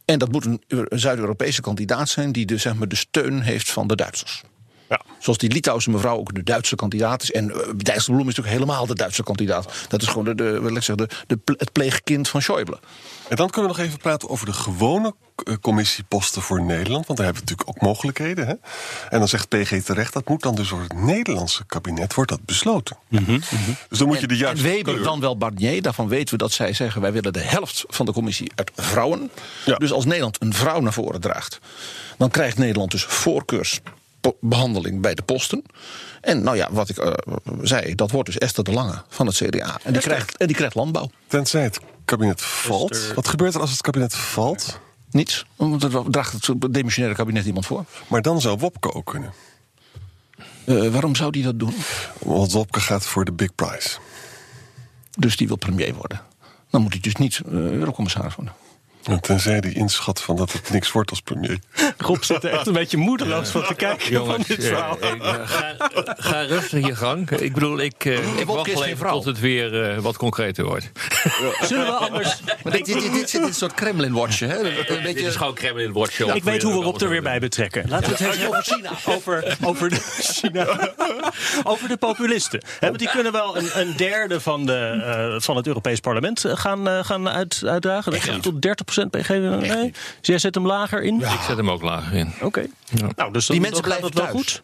En 0.05 0.19
dat 0.19 0.33
moet 0.33 0.45
een, 0.45 0.63
een 0.69 0.99
Zuid-Europese 0.99 1.61
kandidaat 1.61 2.09
zijn... 2.09 2.33
die 2.33 2.47
de, 2.47 2.57
zeg 2.57 2.75
maar, 2.75 2.89
de 2.89 2.97
steun 2.97 3.41
heeft 3.41 3.71
van 3.71 3.87
de 3.87 3.97
Duitsers. 3.97 4.43
Ja. 4.93 5.01
Zoals 5.19 5.39
die 5.39 5.53
Litouwse 5.53 5.91
mevrouw 5.91 6.19
ook 6.19 6.35
de 6.35 6.43
Duitse 6.43 6.77
kandidaat 6.77 7.23
is. 7.23 7.33
En 7.33 7.51
eh, 7.51 7.69
Dijsselbloem 7.77 8.29
is 8.29 8.35
natuurlijk 8.35 8.63
helemaal 8.63 8.87
de 8.87 8.95
Duitse 8.95 9.23
kandidaat. 9.23 9.73
Dat 9.89 10.03
is 10.03 10.09
gewoon 10.09 10.25
de, 10.25 10.35
de, 10.35 10.61
ik 10.65 10.83
zeggen, 10.83 10.97
de, 10.97 11.09
de, 11.27 11.55
het 11.57 11.73
pleegkind 11.73 12.29
van 12.29 12.43
Schäuble. 12.43 12.79
En 13.29 13.37
dan 13.37 13.51
kunnen 13.51 13.71
we 13.71 13.77
nog 13.77 13.87
even 13.87 13.99
praten 13.99 14.29
over 14.29 14.47
de 14.47 14.53
gewone 14.53 15.15
eh, 15.45 15.55
commissieposten 15.61 16.43
voor 16.43 16.63
Nederland. 16.63 17.07
Want 17.07 17.19
daar 17.19 17.27
hebben 17.27 17.45
we 17.45 17.51
natuurlijk 17.51 17.69
ook 17.69 17.89
mogelijkheden. 17.89 18.47
Hè? 18.47 18.55
En 19.09 19.19
dan 19.19 19.29
zegt 19.29 19.49
PG 19.49 19.83
terecht, 19.83 20.13
dat 20.13 20.29
moet 20.29 20.43
dan 20.43 20.55
dus 20.55 20.69
door 20.69 20.81
het 20.81 20.93
Nederlandse 20.93 21.65
kabinet 21.67 22.15
wordt 22.15 22.31
dat 22.31 22.45
besloten. 22.45 22.97
Dus 23.89 23.99
dan 23.99 24.07
moet 24.07 24.21
je 24.21 24.27
de 24.27 24.35
En 24.35 24.41
juiste 24.41 24.63
Weber 24.63 24.93
kleur- 24.93 25.05
dan 25.05 25.21
wel 25.21 25.37
Barnier. 25.37 25.83
Daarvan 25.83 26.09
weten 26.09 26.35
we 26.35 26.37
dat 26.39 26.53
zij 26.53 26.73
zeggen... 26.73 27.01
wij 27.01 27.13
willen 27.13 27.33
de 27.33 27.41
helft 27.41 27.85
van 27.89 28.07
de 28.07 28.13
commissie 28.13 28.53
uit 28.55 28.71
vrouwen. 28.75 29.31
Ja. 29.65 29.77
Dus 29.77 29.93
als 29.93 30.05
Nederland 30.05 30.43
een 30.43 30.55
vrouw 30.55 30.81
naar 30.81 30.93
voren 30.93 31.21
draagt... 31.21 31.59
dan 32.19 32.31
krijgt 32.31 32.59
Nederland 32.59 32.91
dus 32.91 33.05
voorkeursbehandeling 34.23 35.01
bij 35.01 35.15
de 35.15 35.23
posten. 35.23 35.63
En 36.21 36.43
nou 36.43 36.57
ja, 36.57 36.69
wat 36.73 36.89
ik 36.89 36.99
eh, 36.99 37.13
zei, 37.63 37.95
dat 37.95 38.11
wordt 38.11 38.27
dus 38.27 38.39
Esther 38.39 38.65
de 38.65 38.73
Lange 38.73 39.03
van 39.09 39.27
het 39.27 39.37
CDA. 39.37 39.79
En 39.83 39.93
die, 39.93 40.03
krijgt, 40.03 40.37
en 40.37 40.47
die 40.47 40.57
krijgt 40.57 40.75
landbouw. 40.75 41.11
Tenzij 41.27 41.63
het 41.63 41.81
kabinet 42.05 42.43
valt. 42.43 43.13
Wat 43.15 43.29
gebeurt 43.29 43.55
er 43.55 43.61
als 43.61 43.71
het 43.71 43.81
kabinet 43.81 44.15
valt? 44.15 44.79
Niets. 45.11 45.47
Want 45.57 46.13
draagt 46.13 46.47
het 46.47 46.73
demissionaire 46.73 47.19
kabinet 47.19 47.47
iemand 47.47 47.67
voor. 47.67 47.85
Maar 48.09 48.23
dan 48.23 48.41
zou 48.41 48.59
Wopke 48.59 48.95
ook 48.95 49.07
kunnen. 49.11 49.33
Eh, 50.65 50.89
waarom 50.89 51.15
zou 51.15 51.31
die 51.31 51.43
dat 51.43 51.59
doen? 51.59 51.75
Want 52.19 52.53
Wopke 52.53 52.81
gaat 52.81 53.07
voor 53.07 53.25
de 53.25 53.33
big 53.33 53.55
prize. 53.55 53.99
Dus 55.19 55.37
die 55.37 55.47
wil 55.47 55.57
premier 55.57 55.95
worden. 55.95 56.21
Dan 56.71 56.83
moet 56.83 56.93
hij 56.93 57.01
dus 57.01 57.17
niet 57.17 57.41
eh, 57.47 57.53
eurocommissaris 57.53 58.35
worden. 58.35 58.55
En 59.05 59.21
Tenzij 59.21 59.61
die 59.61 59.75
inschat 59.75 60.23
van 60.23 60.37
dat 60.37 60.53
het 60.53 60.71
niks 60.71 60.93
wordt 60.93 61.11
als 61.11 61.21
premier. 61.21 61.59
Rob 61.99 62.23
zit 62.23 62.45
er 62.45 62.51
echt 62.51 62.67
een 62.67 62.73
beetje 62.73 62.97
moedeloos 62.97 63.49
van 63.49 63.65
te 63.65 63.75
kijken 63.75 64.01
van 64.07 64.13
Jongens, 64.13 64.47
dit 64.47 64.59
eh, 64.59 64.67
verhaal. 64.67 64.99
eh, 65.01 65.49
ga, 65.49 65.82
ga 66.17 66.41
rustig 66.43 66.87
je 66.87 66.97
gang. 66.97 67.31
Ik 67.31 67.53
bedoel, 67.55 67.79
ik, 67.81 68.05
eh, 68.05 68.39
ik 68.39 68.47
wacht 68.47 68.73
wel 68.73 68.85
even 68.85 68.99
vrouw. 68.99 69.13
tot 69.13 69.25
het 69.25 69.41
weer 69.41 69.83
eh, 69.91 69.99
wat 69.99 70.17
concreter 70.17 70.65
wordt. 70.65 70.91
Zullen 71.69 71.87
we 71.87 71.93
anders... 71.93 72.41
Maar 72.63 72.73
dit, 72.77 72.85
dit, 72.85 73.01
dit, 73.01 73.13
dit 73.13 73.31
zit 73.31 73.41
in 73.41 73.47
een 73.47 73.55
soort 73.55 73.75
Kremlin-watchen. 73.75 74.49
hè? 74.49 74.59
Een 74.59 74.75
Dit 74.87 75.03
beetje... 75.03 75.27
is 75.27 75.37
gewoon 75.37 75.55
Kremlin 75.55 75.93
Watch 75.93 76.13
Show. 76.13 76.37
Ik 76.37 76.45
weet 76.45 76.63
hoe 76.63 76.73
we 76.79 76.85
Rob 76.85 77.01
er 77.03 77.09
weer 77.09 77.23
bij 77.23 77.39
betrekken. 77.41 77.89
Laten 77.89 78.11
we 78.11 78.25
het 78.25 78.35
eens 78.37 78.47
over 78.47 78.63
China. 78.63 78.91
Over, 79.07 79.57
over, 79.65 79.89
de, 79.91 79.97
China. 80.21 80.91
over 81.63 81.89
de 81.89 81.97
populisten. 81.97 82.63
Hè, 82.81 82.87
want 82.87 82.99
die 82.99 83.09
kunnen 83.11 83.33
wel 83.33 83.57
een, 83.57 83.69
een 83.75 83.97
derde 83.97 84.41
van, 84.41 84.67
de, 84.67 85.03
eh, 85.35 85.41
van 85.41 85.57
het 85.57 85.67
Europees 85.67 86.01
Parlement 86.01 86.45
gaan, 86.49 87.05
gaan 87.05 87.29
uit, 87.29 87.63
uitdragen. 87.67 88.13
Dat 88.13 88.21
gaat 88.21 88.43
tot 88.43 88.55
30% 89.03 89.11
PG. 89.11 89.29
Nee? 89.29 89.91
Dus 89.91 89.95
jij 90.21 90.39
zet 90.39 90.55
hem 90.55 90.67
lager 90.67 91.03
in? 91.03 91.21
Ik 91.21 91.41
zet 91.47 91.57
hem 91.57 91.71
ook 91.71 91.83
lager 91.83 92.13
in. 92.15 92.33
Oké. 92.41 92.67
Nou, 93.17 93.33
dus 93.33 93.47
Die 93.47 93.61
dan, 93.61 93.71
mensen 93.71 93.83
dan 93.83 93.93
gaat 93.93 94.01
blijven 94.01 94.05
het 94.05 94.15
wel 94.15 94.25
thuis. 94.25 94.37
goed. 94.37 94.61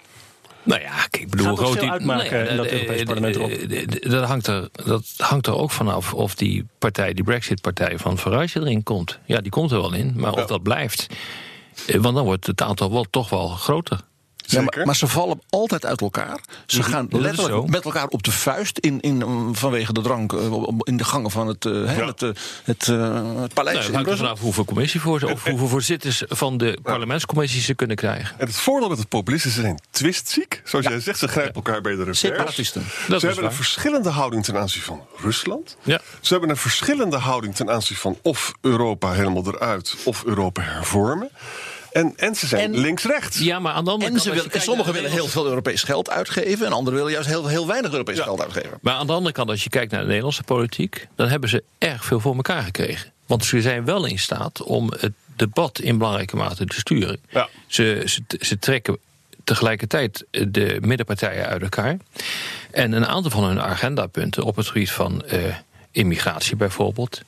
Nou 0.63 0.81
ja, 0.81 0.95
kijk, 0.97 1.17
ik 1.19 1.31
bedoel, 1.31 1.57
Gaat 1.57 1.81
die- 1.81 1.91
uitmaken 1.91 2.31
nou 2.39 2.49
in 2.49 2.57
dat 2.57 2.67
Europees 2.67 3.03
parlement, 3.03 3.37
Rob? 3.37 4.11
Dat 4.11 4.25
hangt, 4.25 4.47
er, 4.47 4.69
dat 4.73 5.05
hangt 5.17 5.47
er 5.47 5.57
ook 5.57 5.71
vanaf 5.71 6.15
of 6.15 6.35
die 6.35 6.67
partij, 6.79 7.13
die 7.15 7.25
Brexit-partij 7.25 7.99
van 7.99 8.19
Farage 8.19 8.61
erin 8.61 8.83
komt. 8.83 9.19
Ja, 9.25 9.41
die 9.41 9.51
komt 9.51 9.71
er 9.71 9.81
wel 9.81 9.93
in, 9.93 10.13
maar 10.17 10.33
of 10.33 10.45
dat 10.47 10.63
blijft. 10.63 11.07
eh, 11.87 12.01
Want 12.01 12.15
dan 12.15 12.25
wordt 12.25 12.47
het 12.47 12.63
aantal 12.63 12.93
wel 12.93 13.07
toch 13.11 13.29
wel 13.31 13.49
groter. 13.49 14.01
Ja, 14.51 14.63
maar, 14.63 14.87
maar 14.87 14.97
ze 14.97 15.07
vallen 15.07 15.41
altijd 15.49 15.87
uit 15.87 16.01
elkaar. 16.01 16.41
Ze 16.67 16.83
gaan 16.83 17.07
letterlijk 17.11 17.69
met 17.69 17.85
elkaar 17.85 18.07
op 18.07 18.23
de 18.23 18.33
vuist 18.33 18.79
in, 18.79 19.01
in, 19.01 19.49
vanwege 19.53 19.93
de 19.93 20.01
drank 20.01 20.33
eh, 20.33 20.63
in 20.79 20.97
de 20.97 21.05
gangen 21.05 21.31
van 21.31 21.47
het, 21.47 21.65
eh, 21.65 21.73
het, 21.73 22.23
eh, 22.23 22.31
het, 22.65 22.87
het 22.87 23.55
paleis. 23.55 23.77
Nou, 23.77 23.93
hangt 23.93 23.95
er 23.95 24.03
Brussel. 24.03 24.17
vanaf 24.17 24.41
hoeveel 24.41 24.65
commissievoorzitters 24.65 25.41
of 25.43 25.49
hoeveel 25.49 25.69
voorzitters 25.69 26.23
van 26.29 26.57
de 26.57 26.79
parlementscommissies 26.83 27.65
ze 27.65 27.75
kunnen 27.75 27.97
krijgen. 27.97 28.39
En 28.39 28.47
het 28.47 28.57
voordeel 28.57 28.89
met 28.89 28.99
het 28.99 29.09
populisme, 29.09 29.51
ze 29.51 29.61
zijn 29.61 29.81
twistziek. 29.91 30.63
Zoals 30.65 30.87
jij 30.87 31.01
zegt, 31.01 31.19
ze 31.19 31.29
grijpen 31.29 31.55
elkaar 31.55 31.81
bij 31.81 31.93
de 31.93 31.99
revers. 31.99 32.19
Separatisten. 32.19 32.83
Dat 33.09 33.21
Ze 33.21 33.27
hebben 33.27 33.45
waar. 33.45 33.53
een 33.53 33.57
verschillende 33.57 34.09
houding 34.09 34.45
ten 34.45 34.59
aanzien 34.59 34.83
van 34.83 35.07
Rusland. 35.17 35.77
Ja. 35.83 36.01
Ze 36.21 36.33
hebben 36.33 36.51
een 36.51 36.57
verschillende 36.57 37.17
houding 37.17 37.55
ten 37.55 37.71
aanzien 37.71 37.97
van 37.97 38.19
of 38.23 38.53
Europa 38.61 39.13
helemaal 39.13 39.47
eruit 39.47 39.97
of 40.05 40.25
Europa 40.25 40.63
hervormen. 40.63 41.31
En, 41.99 42.13
en 42.17 42.35
ze 42.35 42.47
zijn 42.47 42.79
links-rechts. 42.79 43.39
Ja, 43.39 43.59
maar 43.59 43.73
aan 43.73 43.85
de 43.85 43.91
andere 43.91 44.11
en 44.11 44.17
kant... 44.17 44.49
kijkt 44.49 44.63
sommigen 44.63 44.93
willen 44.93 45.11
heel 45.11 45.27
veel 45.27 45.47
Europees 45.47 45.83
geld 45.83 46.11
uitgeven. 46.11 46.67
En 46.67 46.73
anderen 46.73 46.99
willen 46.99 47.13
juist 47.13 47.29
heel, 47.29 47.47
heel 47.47 47.67
weinig 47.67 47.93
Europees 47.93 48.21
geld 48.21 48.41
uitgeven. 48.41 48.79
Maar 48.81 48.95
aan 48.95 49.07
de 49.07 49.13
andere 49.13 49.35
kant, 49.35 49.51
als 49.51 49.65
je 49.65 49.71
kijkt 49.71 49.93
naar 49.93 50.01
de 50.01 50.07
Nederlandse 50.07 50.43
politiek, 50.43 51.09
dan 51.15 51.29
hebben 51.29 51.49
ze 51.49 51.63
erg 51.79 52.05
veel 52.05 52.21
voor 52.21 52.35
elkaar 52.35 52.63
gekregen. 52.63 53.13
Want 53.27 53.45
ze 53.45 53.61
zijn 53.61 53.85
wel 53.85 54.07
in 54.07 54.19
staat 54.19 54.63
om 54.63 54.93
het 54.99 55.13
debat 55.37 55.79
in 55.79 55.99
belangrijke 55.99 56.37
mate 56.37 56.65
te 56.65 56.79
sturen. 56.79 57.21
Ja. 57.31 57.49
Ze, 57.67 58.03
ze, 58.07 58.23
ze 58.41 58.59
trekken 58.59 58.99
tegelijkertijd 59.45 60.25
de 60.31 60.79
middenpartijen 60.81 61.47
uit 61.47 61.63
elkaar. 61.63 61.97
En 62.71 62.93
een 62.93 63.07
aantal 63.07 63.31
van 63.31 63.45
hun 63.45 63.61
agendapunten 63.61 64.43
op 64.43 64.57
het 64.57 64.67
gebied 64.67 64.91
van 64.91 65.25
eh, 65.25 65.41
immigratie 65.91 66.57
bijvoorbeeld. 66.57 67.23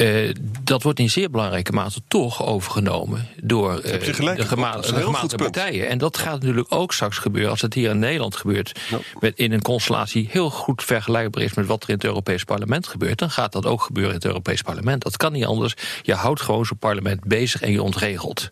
Eh, 0.00 0.34
dat 0.62 0.82
wordt 0.82 0.98
in 0.98 1.10
zeer 1.10 1.30
belangrijke 1.30 1.72
mate 1.72 2.00
toch 2.08 2.46
overgenomen 2.46 3.28
door 3.42 3.78
eh, 3.78 4.04
de, 4.04 4.14
gema- 4.14 4.34
gematigde 4.82 5.36
partijen. 5.36 5.88
En 5.88 5.98
dat 5.98 6.18
gaat 6.18 6.40
natuurlijk 6.40 6.66
ook 6.68 6.92
straks 6.92 7.18
gebeuren 7.18 7.50
als 7.50 7.60
het 7.60 7.74
hier 7.74 7.90
in 7.90 7.98
Nederland 7.98 8.36
gebeurt. 8.36 8.80
Met, 9.20 9.38
in 9.38 9.52
een 9.52 9.62
constellatie 9.62 10.28
heel 10.30 10.50
goed 10.50 10.84
vergelijkbaar 10.84 11.42
is 11.42 11.54
met 11.54 11.66
wat 11.66 11.82
er 11.82 11.88
in 11.88 11.94
het 11.94 12.04
Europees 12.04 12.44
Parlement 12.44 12.86
gebeurt. 12.86 13.18
Dan 13.18 13.30
gaat 13.30 13.52
dat 13.52 13.66
ook 13.66 13.82
gebeuren 13.82 14.12
in 14.12 14.18
het 14.18 14.26
Europees 14.26 14.62
Parlement. 14.62 15.02
Dat 15.02 15.16
kan 15.16 15.32
niet 15.32 15.44
anders. 15.44 15.74
Je 16.02 16.14
houdt 16.14 16.40
gewoon 16.40 16.66
zo'n 16.66 16.78
parlement 16.78 17.24
bezig 17.24 17.60
en 17.60 17.72
je 17.72 17.82
ontregelt. 17.82 18.50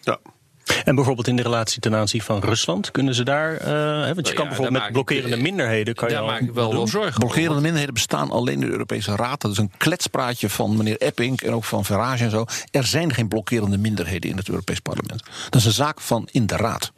Ja. 0.00 0.18
En 0.84 0.94
bijvoorbeeld 0.94 1.28
in 1.28 1.36
de 1.36 1.42
relatie 1.42 1.80
ten 1.80 1.94
aanzien 1.94 2.22
van 2.22 2.40
Rusland, 2.40 2.90
kunnen 2.90 3.14
ze 3.14 3.22
daar. 3.22 3.56
eh, 3.56 3.66
hè, 4.06 4.14
want 4.14 4.26
je 4.26 4.32
ja, 4.32 4.32
kan 4.32 4.36
daar 4.36 4.46
bijvoorbeeld 4.46 4.82
met 4.82 4.92
blokkerende 4.92 5.36
minderheden. 5.36 5.94
Kan 5.94 6.08
je 6.08 6.14
Daar 6.14 6.24
maak 6.24 6.40
ik 6.40 6.50
wel 6.50 6.72
wel 6.72 6.86
zorgen 6.86 7.20
Blokkerende 7.20 7.60
minderheden 7.60 7.94
bestaan 7.94 8.30
alleen 8.30 8.54
in 8.54 8.60
de 8.60 8.72
Europese 8.72 9.16
Raad. 9.16 9.40
Dat 9.40 9.50
is 9.50 9.58
een 9.58 9.72
kletspraatje 9.76 10.48
van 10.48 10.76
meneer 10.76 11.00
Epping 11.00 11.40
en 11.40 11.52
ook 11.52 11.64
van 11.64 11.84
Verage 11.84 12.24
en 12.24 12.30
zo. 12.30 12.44
Er 12.70 12.86
zijn 12.86 13.14
geen 13.14 13.28
blokkerende 13.28 13.78
minderheden 13.78 14.30
in 14.30 14.36
het 14.36 14.48
Europees 14.48 14.80
Parlement. 14.80 15.22
Dat 15.50 15.60
is 15.60 15.66
een 15.66 15.72
zaak 15.72 16.00
van 16.00 16.28
in 16.30 16.46
de 16.46 16.56
Raad. 16.56 16.92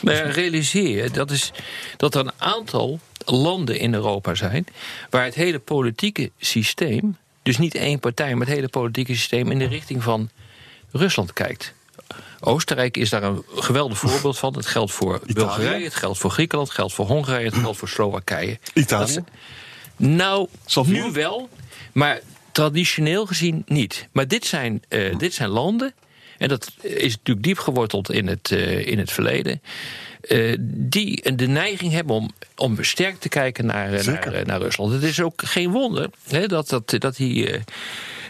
Maar 0.00 0.14
ja, 0.14 0.22
realiseer 0.22 1.02
je 1.02 1.10
dat, 1.10 1.30
is, 1.30 1.52
dat 1.96 2.14
er 2.14 2.20
een 2.20 2.32
aantal 2.38 3.00
landen 3.24 3.78
in 3.78 3.94
Europa 3.94 4.34
zijn 4.34 4.64
waar 5.10 5.24
het 5.24 5.34
hele 5.34 5.58
politieke 5.58 6.30
systeem, 6.38 7.16
dus 7.42 7.58
niet 7.58 7.74
één 7.74 7.98
partij, 7.98 8.34
maar 8.34 8.46
het 8.46 8.56
hele 8.56 8.68
politieke 8.68 9.14
systeem 9.14 9.50
in 9.50 9.58
de 9.58 9.66
richting 9.66 10.02
van 10.02 10.30
Rusland 10.90 11.32
kijkt. 11.32 11.74
Oostenrijk 12.40 12.96
is 12.96 13.10
daar 13.10 13.22
een 13.22 13.44
geweldig 13.54 13.98
voorbeeld 13.98 14.38
van. 14.38 14.54
Het 14.56 14.66
geldt 14.66 14.92
voor 14.92 15.20
Bulgarije, 15.26 15.84
het 15.84 15.94
geldt 15.94 16.18
voor 16.18 16.30
Griekenland, 16.30 16.68
het 16.68 16.76
geldt 16.76 16.94
voor 16.94 17.06
Hongarije, 17.06 17.46
het 17.46 17.54
geldt 17.54 17.78
voor 17.78 17.88
Slowakije. 17.88 18.58
Italië? 18.74 19.14
Dat 19.14 19.24
nou, 19.96 20.48
nu 20.84 21.12
wel, 21.12 21.48
maar 21.92 22.20
traditioneel 22.52 23.26
gezien 23.26 23.62
niet. 23.66 24.08
Maar 24.12 24.28
dit 24.28 24.46
zijn, 24.46 24.82
eh, 24.88 25.18
dit 25.18 25.34
zijn 25.34 25.48
landen, 25.48 25.94
en 26.38 26.48
dat 26.48 26.72
is 26.80 27.16
natuurlijk 27.16 27.46
diep 27.46 27.58
geworteld 27.58 28.10
in 28.10 28.26
het, 28.26 28.50
eh, 28.50 28.86
in 28.86 28.98
het 28.98 29.12
verleden. 29.12 29.62
eh, 30.20 30.56
die 30.60 31.34
de 31.34 31.46
neiging 31.46 31.92
hebben 31.92 32.16
om, 32.16 32.30
om 32.56 32.76
sterk 32.84 33.20
te 33.20 33.28
kijken 33.28 33.66
naar, 33.66 33.90
naar, 34.04 34.42
naar 34.46 34.60
Rusland. 34.60 34.92
Het 34.92 35.02
is 35.02 35.20
ook 35.20 35.42
geen 35.44 35.70
wonder 35.70 36.10
hè, 36.28 36.46
dat, 36.46 36.68
dat, 36.68 36.94
dat, 36.98 37.16
die, 37.16 37.48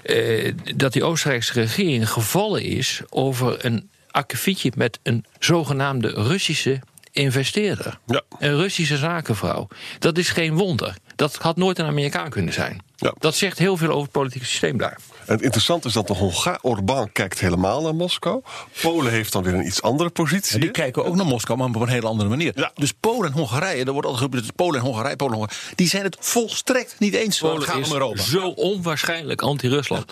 eh, 0.03 0.53
dat 0.77 0.93
die 0.93 1.05
Oostenrijkse 1.05 1.53
regering 1.53 2.11
gevallen 2.11 2.63
is 2.63 3.01
over 3.09 3.65
een 3.65 3.91
akkefietje 4.11 4.73
met 4.77 4.99
een 5.03 5.25
zogenaamde 5.39 6.09
Russische 6.09 6.81
investeerder. 7.13 7.99
Ja. 8.07 8.23
Een 8.39 8.57
Russische 8.57 8.97
zakenvrouw. 8.97 9.69
Dat 9.99 10.19
is 10.19 10.29
geen 10.29 10.55
wonder. 10.55 10.97
Dat 11.17 11.37
had 11.37 11.57
nooit 11.57 11.79
een 11.79 11.87
Amerikaan 11.87 12.31
kunnen 12.31 12.55
zijn. 12.55 12.83
Ja. 12.97 13.15
Dat 13.19 13.35
zegt 13.35 13.59
heel 13.59 13.77
veel 13.77 13.89
over 13.89 14.03
het 14.03 14.11
politieke 14.11 14.47
systeem 14.47 14.79
daar. 14.79 14.99
En 15.31 15.37
het 15.37 15.45
interessante 15.45 15.89
is 15.89 15.95
dat 15.95 16.07
de 16.07 16.13
Hongaar 16.15 16.59
Orbán 16.63 17.13
kijkt 17.13 17.41
helemaal 17.41 17.83
naar 17.83 17.95
Moskou. 17.95 18.43
Polen 18.83 19.13
heeft 19.13 19.33
dan 19.33 19.43
weer 19.43 19.55
een 19.55 19.67
iets 19.67 19.83
andere 19.83 20.11
positie. 20.11 20.55
En 20.55 20.61
die 20.61 20.71
kijken 20.71 21.05
ook 21.05 21.15
naar 21.15 21.27
Moskou, 21.27 21.59
maar 21.59 21.69
op 21.69 21.75
een 21.77 21.89
hele 21.89 22.07
andere 22.07 22.29
manier. 22.29 22.53
Ja. 22.55 22.71
Dus 22.75 22.93
Polen 22.93 23.31
en 23.31 23.37
Hongarije, 23.39 23.85
er 23.85 23.93
wordt 23.93 24.07
altijd 24.09 24.17
geroepen, 24.17 24.43
dat 24.43 24.55
Polen 24.57 24.81
en 24.81 24.87
Hongarije, 24.87 25.17
Polen 25.17 25.33
en 25.35 25.39
Hongarije, 25.41 25.75
die 25.75 25.89
zijn 25.89 26.03
het 26.03 26.17
volstrekt 26.21 26.95
niet 26.99 27.15
eens 27.15 27.41
het 27.41 27.51
Polen 27.51 27.67
gaat 27.69 27.79
is 27.79 27.87
om 27.87 27.93
Europa. 27.93 28.23
zo 28.23 28.49
onwaarschijnlijk 28.49 29.43
anti-Rusland. 29.43 30.05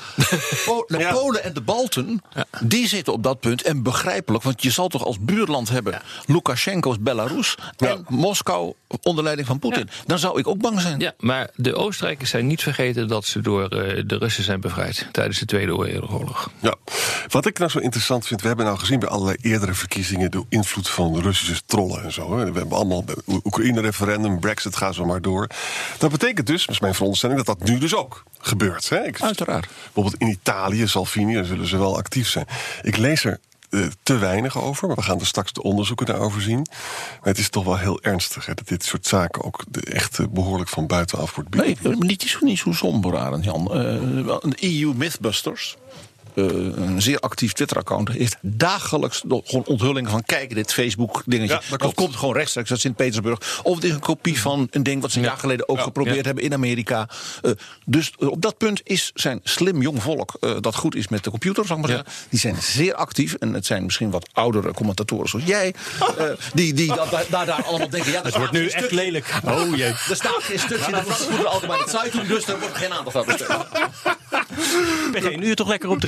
Po- 0.65 0.85
de 0.87 0.99
Ja. 0.99 1.13
Polen 1.13 1.45
en 1.45 1.53
de 1.55 1.61
Balten, 1.61 2.23
die 2.61 2.89
zitten 2.89 3.13
op 3.13 3.23
dat 3.23 3.41
punt. 3.41 3.63
En 3.63 3.83
begrijpelijk, 3.83 4.45
want 4.45 4.63
je 4.63 4.71
zal 4.71 4.89
toch 4.89 5.05
als 5.05 5.17
buurland 5.21 5.69
hebben... 5.69 6.01
Lukashenko's 6.27 6.97
Belarus 7.01 7.55
en 7.77 8.05
Moskou 8.09 8.73
onder 9.03 9.25
leiding 9.25 9.47
van 9.49 9.59
Poetin. 9.59 9.89
Dan 10.07 10.19
zou 10.19 10.39
ik 10.39 10.47
ook 10.47 10.59
bang 10.61 10.81
zijn. 10.81 11.01
Ja, 11.01 11.15
maar 11.19 11.51
de 11.55 11.75
Oostenrijkers 11.75 12.31
zijn 12.31 12.47
niet 12.47 12.63
vergeten 12.63 13.09
dat 13.09 13.25
ze 13.25 13.41
door 13.41 13.63
eh, 13.69 14.03
de 14.07 14.17
Russen 14.17 14.45
zijn 14.45 14.61
bevrijd 14.61 15.07
tijdens 15.13 15.39
de 15.39 15.45
Tweede 15.45 15.77
Wereldoorlog. 15.77 16.51
Ja. 16.61 16.75
Wat 17.29 17.47
ik 17.47 17.59
nou 17.59 17.71
zo 17.71 17.79
interessant 17.79 18.27
vind, 18.27 18.41
we 18.41 18.47
hebben 18.47 18.67
nou 18.67 18.79
gezien 18.79 18.99
bij 18.99 19.09
allerlei 19.09 19.37
eerdere 19.41 19.75
verkiezingen 19.75 20.31
de 20.31 20.45
invloed 20.49 20.89
van 20.89 21.21
Russische 21.21 21.63
trollen 21.67 22.03
en 22.03 22.13
zo. 22.13 22.39
hè. 22.39 22.53
We 22.53 22.59
hebben 22.59 22.77
allemaal 22.77 23.05
Oekraïne-referendum, 23.45 24.41
Brexit, 24.41 24.77
ga 24.77 24.93
zo 24.93 25.05
maar 25.05 25.23
door. 25.23 25.47
Dat 25.99 26.11
betekent 26.11 26.47
dus, 26.47 26.67
dat 26.67 26.75
is 26.75 26.81
mijn 26.81 26.95
veronderstelling, 26.95 27.45
dat 27.45 27.59
dat 27.59 27.69
nu 27.69 27.79
dus 27.79 27.95
ook 27.95 28.23
gebeurt. 28.39 28.89
Hè? 28.89 29.05
Ik, 29.07 29.21
Uiteraard. 29.21 29.69
Bijvoorbeeld 29.85 30.23
in 30.23 30.29
Italië, 30.29 30.89
Salvini, 30.89 31.35
daar 31.35 31.45
zullen 31.45 31.67
ze 31.67 31.77
wel 31.79 31.97
actief 31.97 32.29
zijn. 32.29 32.47
Ik 32.83 32.97
lees 32.97 33.25
er 33.25 33.41
eh, 33.71 33.81
te 34.03 34.19
weinig 34.19 34.59
over, 34.63 34.87
maar 34.87 34.97
we 34.97 35.03
gaan 35.03 35.21
er 35.21 35.27
straks 35.27 35.53
de 35.53 35.63
onderzoeken 35.63 36.07
daarover 36.07 36.43
zien. 36.43 36.67
Maar 37.11 37.19
het 37.23 37.39
is 37.39 37.49
toch 37.49 37.65
wel 37.65 37.79
heel 37.79 38.03
ernstig 38.03 38.47
hè, 38.47 38.55
dat 38.55 38.69
dit 38.69 38.85
soort 38.85 39.07
zaken 39.07 39.45
ook 39.45 39.65
de, 39.69 39.81
echt 39.81 40.19
eh, 40.19 40.27
behoorlijk 40.31 40.71
van 40.71 40.87
buitenaf 40.87 41.35
wordt 41.35 41.55
Nee, 41.55 41.77
bieden. 41.83 42.07
niet, 42.07 42.23
zo- 42.23 42.39
niet 42.45 42.59
zo 42.59 42.73
somber, 42.73 43.17
Arend 43.19 43.45
Jan. 43.45 43.73
Eh, 43.75 43.81
een 44.41 44.55
EU 44.61 44.93
Mythbusters. 44.95 45.77
Eh, 46.39 46.45
een 46.87 47.03
zeer 47.03 47.19
actief 47.19 47.53
Twitter-account 47.53 48.09
heeft 48.09 48.37
dagelijks 48.43 49.23
nog 49.27 49.41
gewoon 49.45 49.65
onthullingen 49.67 50.11
van 50.11 50.23
kijk 50.23 50.55
dit 50.55 50.73
Facebook-dingetje. 50.73 51.61
Ja, 51.71 51.77
dat 51.77 51.95
komt 51.95 52.17
gewoon 52.17 52.35
rechtstreeks 52.35 52.71
uit 52.71 52.81
Sint-Petersburg. 52.81 53.61
Of 53.63 53.75
het 53.75 53.85
is 53.85 53.91
een 53.91 54.01
kopie 54.01 54.41
van 54.41 54.67
een 54.71 54.83
ding 54.83 55.03
wat 55.03 55.11
ze 55.11 55.19
een 55.19 55.25
jaar 55.25 55.37
geleden 55.39 55.69
ook 55.69 55.81
geprobeerd 55.81 56.17
Ja. 56.17 56.23
hebben 56.23 56.45
in 56.45 56.53
Amerika. 56.53 57.09
Eh, 57.43 57.51
dus 57.85 58.13
eh, 58.19 58.29
op 58.29 58.43
dat 58.43 58.57
punt 58.59 58.81
is 58.85 59.11
zijn 59.15 59.41
slim 59.43 59.83
jong 59.83 60.03
volk 60.03 60.37
eh, 60.41 60.51
dat 60.61 60.75
goed 60.75 60.95
is 60.95 61.09
met 61.09 61.25
de 61.25 61.31
computer, 61.31 61.67
zal 61.67 61.77
ik 61.77 61.83
maar 61.83 61.91
Ja. 61.91 61.97
zeggen. 62.05 62.27
Die 62.31 62.41
zijn 62.41 62.57
zeer 62.63 62.95
actief 62.95 63.35
en 63.35 63.55
het 63.55 63.67
zijn 63.67 63.85
misschien 63.85 64.11
wat 64.11 64.29
oudere 64.33 64.73
commentatoren 64.73 65.29
zoals 65.29 65.45
jij, 65.45 65.75
eh, 66.19 66.25
die, 66.55 66.73
die 66.75 66.87
dat- 66.95 67.11
daar, 67.11 67.25
daar, 67.31 67.47
daar 67.47 67.63
allemaal 67.63 67.89
denken. 67.91 68.13
Ja, 68.13 68.23
Het 68.23 68.37
wordt 68.37 68.53
nu 68.53 68.69
echt 68.69 68.91
lelijk. 68.93 69.33
Oh 69.45 69.77
jee. 69.77 69.87
er 70.11 70.17
staat 70.17 70.43
geen 70.43 70.59
stukje 70.59 70.87
in 70.87 70.93
de 70.93 71.03
Frankfurter 71.05 71.47
Allgemeine 71.47 71.89
Zeitung, 71.91 72.27
dus 72.27 72.45
daar 72.45 72.59
wordt 72.61 72.77
geen 72.77 72.93
aandacht 72.93 73.17
aan 73.17 73.25
besteed. 73.27 73.47
PG, 75.13 75.37
nu 75.37 75.47
je 75.47 75.55
toch 75.55 75.69
lekker 75.69 75.89
op 75.89 76.01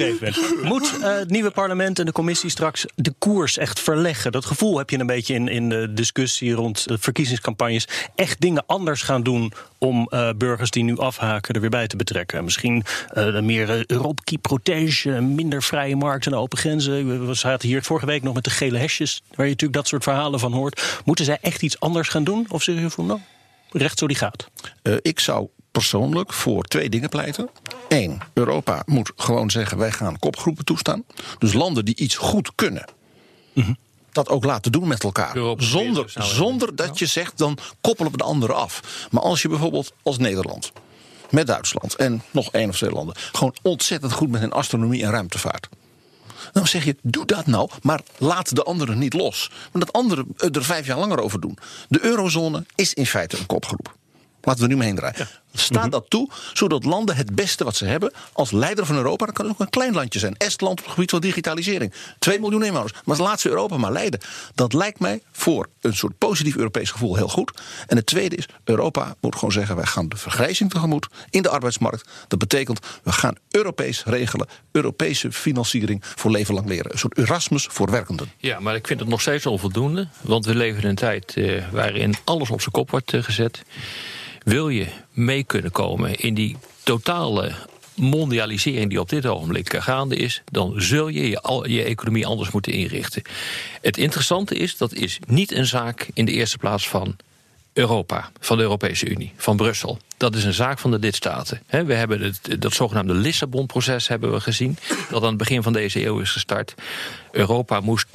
Moet 0.63 0.99
eh, 1.03 1.15
het 1.15 1.31
nieuwe 1.31 1.51
parlement 1.51 1.99
en 1.99 2.07
de 2.07 2.13
commissie 2.13 2.51
straks 2.51 2.87
de 2.95 3.13
koers 3.19 3.59
echt 3.59 3.81
verleggen? 3.81 4.33
Dat 4.33 4.45
gevoel 4.45 4.79
heb 4.79 4.91
je 4.91 4.99
een 4.99 5.07
beetje 5.07 5.35
in, 5.35 5.49
in 5.49 5.69
de 5.69 5.93
discussie 5.93 6.53
rond 6.53 6.89
de 6.89 6.99
verkiezingscampagnes. 6.99 7.89
Echt 8.15 8.41
dingen 8.41 8.67
anders 8.67 9.03
gaan 9.03 9.23
doen 9.23 9.53
om 9.79 10.07
eh, 10.09 10.31
burgers 10.37 10.71
die 10.71 10.85
nu 10.85 10.99
afhaken 10.99 11.55
er 11.55 11.61
weer 11.61 11.71
bij 11.71 11.87
te 11.87 11.97
betrekken. 11.97 12.45
Misschien 12.45 12.85
eh, 13.09 13.41
meer 13.41 13.71
uh, 13.71 13.85
Europkie 13.87 14.39
protege, 14.39 15.11
minder 15.11 15.63
vrije 15.63 15.97
markt 15.97 16.27
en 16.27 16.35
open 16.35 16.59
grenzen. 16.59 17.27
We 17.27 17.35
zaten 17.35 17.69
hier 17.69 17.83
vorige 17.83 18.07
week 18.07 18.23
nog 18.23 18.35
met 18.35 18.45
de 18.45 18.51
gele 18.51 18.79
hesjes, 18.79 19.23
waar 19.35 19.47
je 19.47 19.53
natuurlijk 19.53 19.79
dat 19.79 19.89
soort 19.89 20.03
verhalen 20.03 20.41
van 20.41 20.53
hoort. 20.53 21.01
Moeten 21.05 21.25
zij 21.25 21.39
echt 21.41 21.63
iets 21.63 21.81
anders 21.81 22.09
gaan 22.09 22.25
doen? 22.25 22.47
Of 22.49 22.63
zeggen 22.63 22.85
je 22.85 22.91
van 22.91 23.07
nou, 23.07 23.21
recht 23.71 23.99
zo 23.99 24.07
die 24.07 24.17
gaat? 24.17 24.49
Ik 25.03 25.21
zou 25.21 25.49
persoonlijk 25.73 26.33
voor 26.33 26.63
twee 26.63 26.89
dingen 26.89 27.09
pleiten. 27.09 27.49
Eén, 27.89 28.21
Europa 28.33 28.83
moet 28.87 29.13
gewoon 29.17 29.51
zeggen: 29.51 29.79
wij 29.79 29.93
gaan 29.93 30.19
kopgroepen 30.19 30.65
toestaan. 30.65 31.05
Dus 31.39 31.53
landen 31.53 31.85
die 31.85 31.97
iets 31.97 32.17
goed 32.17 32.53
kunnen. 32.55 32.85
Dat 34.13 34.29
ook 34.29 34.45
laten 34.45 34.73
doen 34.73 34.89
met 34.89 35.05
elkaar. 35.05 35.37
Europa 35.37 35.65
Zonder, 35.65 36.13
zonder 36.19 36.77
dat 36.77 36.99
je 36.99 37.07
zegt, 37.07 37.39
dan 37.39 37.59
koppelen 37.81 38.13
we 38.13 38.19
de 38.19 38.25
anderen 38.25 38.57
af. 38.57 39.07
Maar 39.11 39.23
als 39.23 39.43
je 39.43 39.49
bijvoorbeeld 39.49 39.93
als 40.03 40.19
Nederland, 40.19 40.73
met 41.31 41.47
Duitsland 41.47 41.95
en 41.95 42.23
nog 42.31 42.53
één 42.53 42.69
of 42.69 42.77
twee 42.77 42.91
landen, 42.91 43.15
gewoon 43.33 43.55
ontzettend 43.63 44.13
goed 44.13 44.31
met 44.31 44.41
hun 44.41 44.53
astronomie 44.53 45.03
en 45.03 45.11
ruimtevaart. 45.11 45.69
Dan 46.53 46.67
zeg 46.67 46.85
je, 46.85 46.97
doe 47.03 47.27
dat 47.27 47.47
nou, 47.47 47.71
maar 47.83 48.01
laat 48.19 48.55
de 48.55 48.63
anderen 48.63 48.99
niet 48.99 49.15
los. 49.15 49.51
Maar 49.73 49.83
dat 49.85 49.93
anderen 49.93 50.27
er 50.53 50.65
vijf 50.65 50.87
jaar 50.87 50.99
langer 50.99 51.21
over 51.21 51.41
doen. 51.41 51.59
De 51.89 52.05
eurozone 52.05 52.65
is 52.75 52.95
in 52.95 53.07
feite 53.07 53.39
een 53.39 53.47
kopgroep. 53.47 53.95
Laten 54.43 54.63
we 54.63 54.69
er 54.69 54.75
nu 54.75 54.77
mee 54.77 54.87
heen 54.87 54.97
draaien. 54.97 55.29
Sta 55.53 55.89
dat 55.89 56.05
toe, 56.09 56.29
zodat 56.53 56.85
landen 56.85 57.17
het 57.17 57.35
beste 57.35 57.65
wat 57.65 57.77
ze 57.77 57.85
hebben 57.85 58.13
als 58.33 58.51
leider 58.51 58.87
van 58.87 58.97
Europa, 58.97 59.27
dat 59.27 59.35
kan 59.35 59.49
ook 59.49 59.61
een 59.61 59.71
klein 59.71 59.93
landje 59.93 60.19
zijn. 60.19 60.37
Estland 60.37 60.79
op 60.79 60.85
het 60.85 60.95
gebied 60.95 61.11
van 61.11 61.21
digitalisering. 61.21 61.93
2 62.19 62.41
miljoen 62.41 62.65
inwoners. 62.65 62.93
Maar 63.05 63.19
laat 63.19 63.41
ze 63.41 63.49
Europa 63.49 63.77
maar 63.77 63.93
leiden. 63.93 64.21
Dat 64.55 64.73
lijkt 64.73 64.99
mij 65.01 65.23
voor 65.33 65.69
een 65.81 65.97
soort 65.97 66.19
positief 66.19 66.57
Europees 66.57 66.91
gevoel 66.91 67.17
heel 67.17 67.29
goed. 67.29 67.61
En 67.87 67.97
het 67.97 68.07
tweede 68.07 68.37
is, 68.37 68.47
Europa 68.65 69.17
moet 69.21 69.35
gewoon 69.35 69.53
zeggen, 69.53 69.77
wij 69.77 69.87
gaan 69.87 70.09
de 70.09 70.17
vergrijzing 70.17 70.71
tegemoet 70.71 71.09
in 71.31 71.43
de 71.43 71.49
arbeidsmarkt. 71.49 72.09
Dat 72.29 72.39
betekent, 72.39 72.81
we 73.03 73.13
gaan 73.13 73.37
Europees 73.51 74.05
regelen, 74.05 74.49
Europese 74.73 75.33
financiering 75.33 76.03
voor 76.17 76.31
leven 76.31 76.55
lang 76.55 76.69
leren. 76.69 76.93
Een 76.93 76.99
soort 76.99 77.19
Erasmus 77.19 77.67
voor 77.71 77.91
werkenden. 77.91 78.31
Ja, 78.37 78.61
maar 78.61 78.75
ik 78.75 78.87
vind 78.87 79.01
het 79.01 79.09
nog 79.09 79.21
steeds 79.21 79.47
onvoldoende. 79.47 80.09
Want 80.21 80.45
we 80.45 80.55
leven 80.55 80.83
in 80.83 80.89
een 80.89 80.95
tijd 80.95 81.37
eh, 81.37 81.65
waarin 81.73 82.15
alles 82.25 82.51
op 82.51 82.61
zijn 82.61 82.73
kop 82.73 82.91
wordt 82.91 83.13
eh, 83.13 83.23
gezet. 83.23 83.63
Wil 84.43 84.69
je 84.69 84.87
mee 85.13 85.45
kunnen 85.45 85.71
komen 85.71 86.15
in 86.17 86.35
die 86.35 86.57
totale 86.83 87.53
mondialisering 87.95 88.89
die 88.89 89.01
op 89.01 89.09
dit 89.09 89.27
ogenblik 89.27 89.73
eh, 89.73 89.83
gaande 89.83 90.17
is, 90.17 90.43
dan 90.45 90.73
zul 90.77 91.09
je 91.09 91.29
je, 91.29 91.41
al, 91.41 91.67
je 91.67 91.83
economie 91.83 92.27
anders 92.27 92.51
moeten 92.51 92.73
inrichten. 92.73 93.23
Het 93.81 93.97
interessante 93.99 94.55
is, 94.55 94.77
dat 94.77 94.93
is 94.95 95.19
niet 95.27 95.53
een 95.53 95.67
zaak 95.67 96.09
in 96.15 96.25
de 96.25 96.33
eerste 96.33 96.59
plaats 96.59 96.89
van 96.89 97.17
Europa, 97.73 98.31
van 98.41 98.57
de 98.57 98.63
Europese 98.63 99.09
Unie, 99.09 99.33
van 99.37 99.57
Brussel. 99.57 99.99
Dat 100.17 100.35
is 100.35 100.45
een 100.45 100.53
zaak 100.53 100.79
van 100.79 100.91
de 100.91 100.99
lidstaten. 100.99 101.63
we 101.69 101.95
hebben 101.95 102.21
het, 102.21 102.57
dat 102.59 102.73
zogenaamde 102.75 103.15
Lissabon-proces 103.15 104.09
hebben 104.09 104.33
we 104.33 104.41
gezien, 104.41 104.77
dat 105.11 105.23
aan 105.23 105.29
het 105.29 105.37
begin 105.37 105.63
van 105.63 105.73
deze 105.73 106.05
eeuw 106.07 106.19
is 106.19 106.31
gestart. 106.31 106.75
Europa 107.33 107.81
moest 107.81 108.07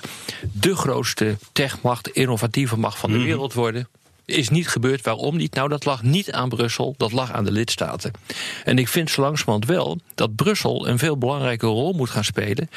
de 0.51 0.75
grootste 0.75 1.37
techmacht, 1.51 2.09
innovatieve 2.09 2.77
macht 2.77 2.99
van 2.99 3.11
de 3.11 3.17
Mhm. 3.17 3.25
wereld 3.25 3.53
worden. 3.53 3.87
Is 4.25 4.49
niet 4.49 4.67
gebeurd. 4.67 5.01
Waarom 5.01 5.37
niet? 5.37 5.53
Nou, 5.53 5.69
dat 5.69 5.85
lag 5.85 6.03
niet 6.03 6.31
aan 6.31 6.49
Brussel, 6.49 6.93
dat 6.97 7.11
lag 7.11 7.31
aan 7.31 7.43
de 7.43 7.51
lidstaten. 7.51 8.11
En 8.63 8.77
ik 8.77 8.87
vind 8.87 9.09
zo 9.09 9.21
langzamerhand 9.21 9.65
wel 9.65 9.99
dat 10.15 10.35
Brussel 10.35 10.87
een 10.87 10.97
veel 10.97 11.17
belangrijke 11.17 11.65
rol 11.65 11.93
moet 11.93 12.09
gaan 12.09 12.23
spelen. 12.23 12.69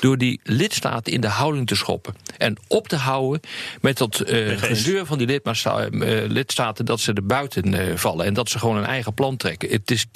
door 0.00 0.18
die 0.18 0.40
lidstaten 0.42 1.12
in 1.12 1.20
de 1.20 1.28
houding 1.28 1.66
te 1.66 1.74
schoppen. 1.74 2.14
En 2.38 2.56
op 2.68 2.88
te 2.88 2.96
houden 2.96 3.40
met 3.80 3.98
dat 3.98 4.20
eh 4.20 4.58
gezeur 4.58 5.06
van 5.06 5.18
die 5.18 5.40
eh, 5.42 6.28
lidstaten 6.28 6.84
dat 6.84 7.00
ze 7.00 7.12
er 7.12 7.26
buiten 7.26 7.74
eh, 7.74 7.96
vallen. 7.96 8.26
En 8.26 8.34
dat 8.34 8.48
ze 8.48 8.58
gewoon 8.58 8.76
een 8.76 8.84
eigen 8.84 9.14
plan 9.14 9.36
trekken. 9.36 9.70
Het 9.70 9.90
is 9.90 10.06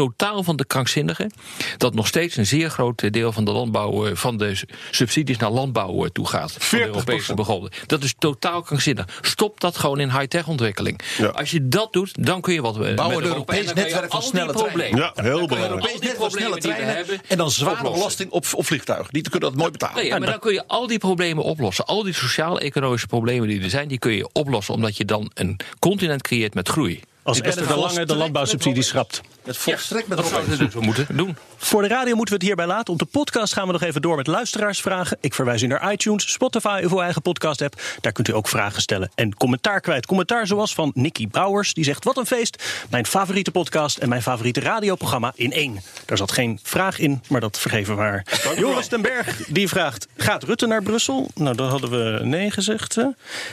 totaal 0.00 0.42
van 0.42 0.56
de 0.56 0.64
krankzinnigen 0.66 1.32
dat 1.76 1.94
nog 1.94 2.06
steeds 2.06 2.36
een 2.36 2.46
zeer 2.46 2.70
groot 2.70 3.12
deel 3.12 3.32
van 3.32 3.44
de 3.44 3.50
landbouw 3.50 4.06
eh, 4.06 4.14
van 4.14 4.36
de 4.36 4.60
subsidies 4.90 5.36
naar 5.36 5.50
landbouw 5.50 6.04
eh, 6.04 6.10
toe 6.10 6.26
gaat. 6.28 6.52
Van 6.58 6.78
de 6.78 6.84
Europese 6.86 7.34
begroting. 7.34 7.74
Dat 7.86 8.02
is 8.02 8.14
totaal 8.18 8.62
krankzinnig. 8.62 9.06
Stop 9.20 9.60
dat 9.60 9.76
gewoon 9.78 10.00
in 10.00 10.10
high-tech 10.10 10.46
ontwikkeling. 10.48 11.00
Als 11.32 11.50
je 11.50 11.68
dat 11.68 11.92
doet, 11.92 12.24
dan 12.26 12.40
kun 12.40 12.54
je 12.54 12.60
wat 12.62 12.80
eh, 12.80 12.94
Bouwen 12.94 13.18
een 13.18 13.24
Europees 13.24 13.72
netwerk 13.72 14.10
van 14.10 14.22
snelle 14.22 14.52
treinen. 14.52 14.72
problemen- 14.72 14.98
Ja, 14.98 15.22
heel 15.22 15.46
belangrijk. 15.46 15.60
Europees 15.72 15.92
netwerk 15.92 16.16
van 16.16 16.30
snelle 16.30 16.56
treinen. 16.58 16.96
hebben, 16.96 17.20
En 17.28 17.36
dan 17.36 17.50
zware 17.50 17.70
oplossen. 17.74 17.98
belasting 17.98 18.30
op, 18.30 18.46
op 18.54 18.66
vliegtuigen. 18.66 19.12
Die 19.12 19.22
kunnen 19.22 19.48
dat 19.48 19.58
mooi 19.58 19.70
betalen. 19.70 19.96
Nee, 19.96 20.06
ja, 20.06 20.18
maar 20.18 20.28
dan 20.30 20.38
kun 20.38 20.52
je 20.52 20.64
al 20.66 20.86
die 20.86 20.98
problemen 20.98 21.44
oplossen. 21.44 21.86
Al 21.86 22.02
die 22.02 22.14
sociaal-economische 22.14 23.06
problemen 23.06 23.48
die 23.48 23.62
er 23.62 23.70
zijn, 23.70 23.88
die 23.88 23.98
kun 23.98 24.12
je 24.12 24.28
oplossen 24.32 24.74
omdat 24.74 24.96
je 24.96 25.04
dan 25.04 25.30
een 25.34 25.60
continent 25.78 26.22
creëert 26.22 26.54
met 26.54 26.68
groei. 26.68 27.00
Als 27.22 27.40
Esther 27.40 27.66
de 27.66 27.76
Lange 27.76 28.04
de 28.04 28.14
landbouwsubsidies 28.16 28.86
schrapt. 28.86 29.20
Het 29.46 29.56
volstrekt 29.56 30.08
met 30.08 30.18
Dat 30.18 30.26
zouden 30.26 30.56
ze 30.56 30.64
dus 30.64 30.74
moeten 30.74 31.16
doen. 31.16 31.36
Voor 31.56 31.82
de 31.82 31.88
radio 31.88 32.14
moeten 32.14 32.34
we 32.34 32.40
het 32.40 32.42
hierbij 32.42 32.66
laten. 32.66 32.92
Op 32.92 32.98
de 32.98 33.04
podcast 33.04 33.52
gaan 33.52 33.66
we 33.66 33.72
nog 33.72 33.82
even 33.82 34.02
door 34.02 34.16
met 34.16 34.26
luisteraarsvragen. 34.26 35.18
Ik 35.20 35.34
verwijs 35.34 35.62
u 35.62 35.66
naar 35.66 35.92
iTunes, 35.92 36.32
Spotify 36.32 36.80
of 36.84 36.92
uw 36.92 37.00
eigen 37.00 37.22
podcast 37.22 37.62
app. 37.62 37.80
Daar 38.00 38.12
kunt 38.12 38.28
u 38.28 38.32
ook 38.32 38.48
vragen 38.48 38.82
stellen 38.82 39.10
en 39.14 39.34
commentaar 39.34 39.80
kwijt. 39.80 40.06
Commentaar 40.06 40.46
zoals 40.46 40.74
van 40.74 40.90
Nicky 40.94 41.26
Brouwers. 41.26 41.74
Die 41.74 41.84
zegt, 41.84 42.04
wat 42.04 42.16
een 42.16 42.26
feest. 42.26 42.84
Mijn 42.90 43.06
favoriete 43.06 43.50
podcast 43.50 43.98
en 43.98 44.08
mijn 44.08 44.22
favoriete 44.22 44.60
radioprogramma 44.60 45.32
in 45.34 45.52
één. 45.52 45.80
Daar 46.04 46.16
zat 46.16 46.32
geen 46.32 46.60
vraag 46.62 46.98
in, 46.98 47.22
maar 47.28 47.40
dat 47.40 47.58
vergeven 47.58 47.96
we 47.96 48.02
haar. 48.02 48.26
Joris 48.56 48.88
den 48.88 49.02
Berg 49.02 49.46
die 49.46 49.68
vraagt, 49.68 50.06
gaat 50.16 50.42
Rutte 50.42 50.66
naar 50.66 50.82
Brussel? 50.82 51.30
Nou, 51.34 51.56
dan 51.56 51.68
hadden 51.68 51.90
we 51.90 52.24
nee 52.24 52.50
gezegd. 52.50 52.94
Hè? 52.94 53.06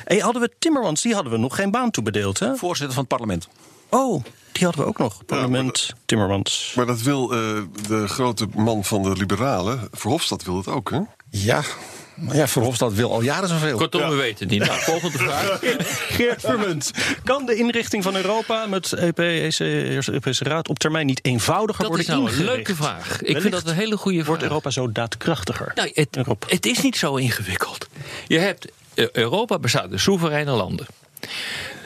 Hey, 0.03 0.17
hadden 0.17 0.41
we 0.41 0.51
Timmermans, 0.59 1.01
die 1.01 1.13
hadden 1.13 1.31
we 1.31 1.37
nog 1.37 1.55
geen 1.55 1.71
baan 1.71 1.91
toebedeeld. 1.91 2.39
Hè? 2.39 2.55
Voorzitter 2.55 2.93
van 2.93 3.03
het 3.03 3.11
parlement. 3.17 3.47
Oh, 3.93 4.23
die 4.51 4.65
hadden 4.65 4.83
we 4.83 4.87
ook 4.87 4.97
nog. 4.97 5.25
Parlement, 5.25 5.93
Timmermans. 6.05 6.73
Maar 6.75 6.85
dat 6.85 7.01
wil 7.01 7.31
eh, 7.31 7.61
de 7.87 8.07
grote 8.07 8.47
man 8.55 8.83
van 8.83 9.03
de 9.03 9.11
liberalen, 9.11 9.87
Verhofstadt 9.91 10.43
wil 10.43 10.57
het 10.57 10.67
ook, 10.67 10.89
hè? 10.91 10.99
Ja, 11.29 11.63
maar 12.15 12.35
ja, 12.35 12.47
Verhofstadt 12.47 12.93
wil 12.93 13.11
al 13.11 13.21
jaren 13.21 13.49
zoveel. 13.49 13.77
Kortom, 13.77 14.09
we 14.09 14.15
weten 14.15 14.39
het 14.39 14.49
niet. 14.49 14.67
Nou, 14.67 14.79
volgende 14.81 15.17
vraag. 15.17 15.59
Geert 16.15 16.41
Vermunt. 16.41 16.91
Kan 17.23 17.45
de 17.45 17.55
inrichting 17.55 18.03
van 18.03 18.15
Europa 18.15 18.65
met 18.65 18.93
EP, 18.93 19.19
EC, 19.19 19.59
Europese 19.59 20.43
Raad 20.43 20.69
op 20.69 20.79
termijn 20.79 21.05
niet 21.05 21.25
eenvoudiger 21.25 21.81
Dat 21.81 21.87
worden 21.87 22.07
is 22.07 22.13
nou 22.13 22.29
een 22.29 22.43
leuke 22.45 22.75
vraag. 22.75 23.21
Ik 23.21 23.41
vind 23.41 23.53
dat 23.53 23.67
een 23.67 23.75
hele 23.75 23.97
goede 23.97 24.17
vraag. 24.17 24.27
Wordt 24.27 24.43
Europa 24.43 24.69
zo 24.69 24.91
daadkrachtiger? 24.91 25.71
Nou, 25.75 25.91
het, 25.93 26.17
het 26.47 26.65
is 26.65 26.81
niet 26.81 26.97
zo 26.97 27.15
ingewikkeld. 27.15 27.87
Je 28.27 28.39
hebt, 28.39 28.67
eh, 28.93 29.05
Europa 29.11 29.59
bestaat 29.59 29.91
uit 29.91 29.99
soevereine 29.99 30.51
landen. 30.51 30.85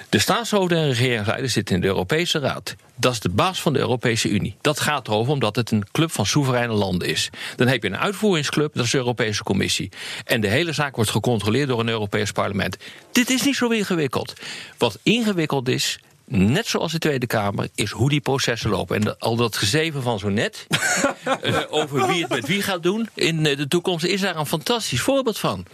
De 0.09 0.19
staatshoofden 0.19 0.77
en 0.77 0.87
regeringsleiders 0.87 1.53
zitten 1.53 1.75
in 1.75 1.81
de 1.81 1.87
Europese 1.87 2.39
Raad. 2.39 2.75
Dat 2.95 3.11
is 3.11 3.19
de 3.19 3.29
baas 3.29 3.61
van 3.61 3.73
de 3.73 3.79
Europese 3.79 4.29
Unie. 4.29 4.55
Dat 4.61 4.79
gaat 4.79 5.07
erover 5.07 5.33
omdat 5.33 5.55
het 5.55 5.71
een 5.71 5.85
club 5.91 6.11
van 6.11 6.25
soevereine 6.25 6.73
landen 6.73 7.07
is. 7.07 7.29
Dan 7.55 7.67
heb 7.67 7.83
je 7.83 7.89
een 7.89 7.97
uitvoeringsclub, 7.97 8.73
dat 8.73 8.85
is 8.85 8.91
de 8.91 8.97
Europese 8.97 9.43
Commissie. 9.43 9.91
En 10.25 10.41
de 10.41 10.47
hele 10.47 10.71
zaak 10.71 10.95
wordt 10.95 11.11
gecontroleerd 11.11 11.67
door 11.67 11.79
een 11.79 11.89
Europees 11.89 12.31
parlement. 12.31 12.77
Dit 13.11 13.29
is 13.29 13.41
niet 13.41 13.55
zo 13.55 13.67
ingewikkeld. 13.67 14.33
Wat 14.77 14.99
ingewikkeld 15.03 15.69
is, 15.69 15.99
net 16.25 16.67
zoals 16.67 16.91
de 16.91 16.99
Tweede 16.99 17.27
Kamer, 17.27 17.69
is 17.75 17.91
hoe 17.91 18.09
die 18.09 18.21
processen 18.21 18.69
lopen. 18.69 18.99
En 18.99 19.19
al 19.19 19.35
dat 19.35 19.55
gezeven 19.55 20.01
van 20.01 20.19
zo 20.19 20.29
net, 20.29 20.67
eh, 21.41 21.59
over 21.69 22.07
wie 22.07 22.21
het 22.21 22.29
met 22.29 22.47
wie 22.47 22.61
gaat 22.61 22.83
doen 22.83 23.09
in 23.13 23.45
eh, 23.45 23.57
de 23.57 23.67
toekomst, 23.67 24.05
is 24.05 24.21
daar 24.21 24.35
een 24.35 24.45
fantastisch 24.45 25.01
voorbeeld 25.01 25.37
van. 25.37 25.65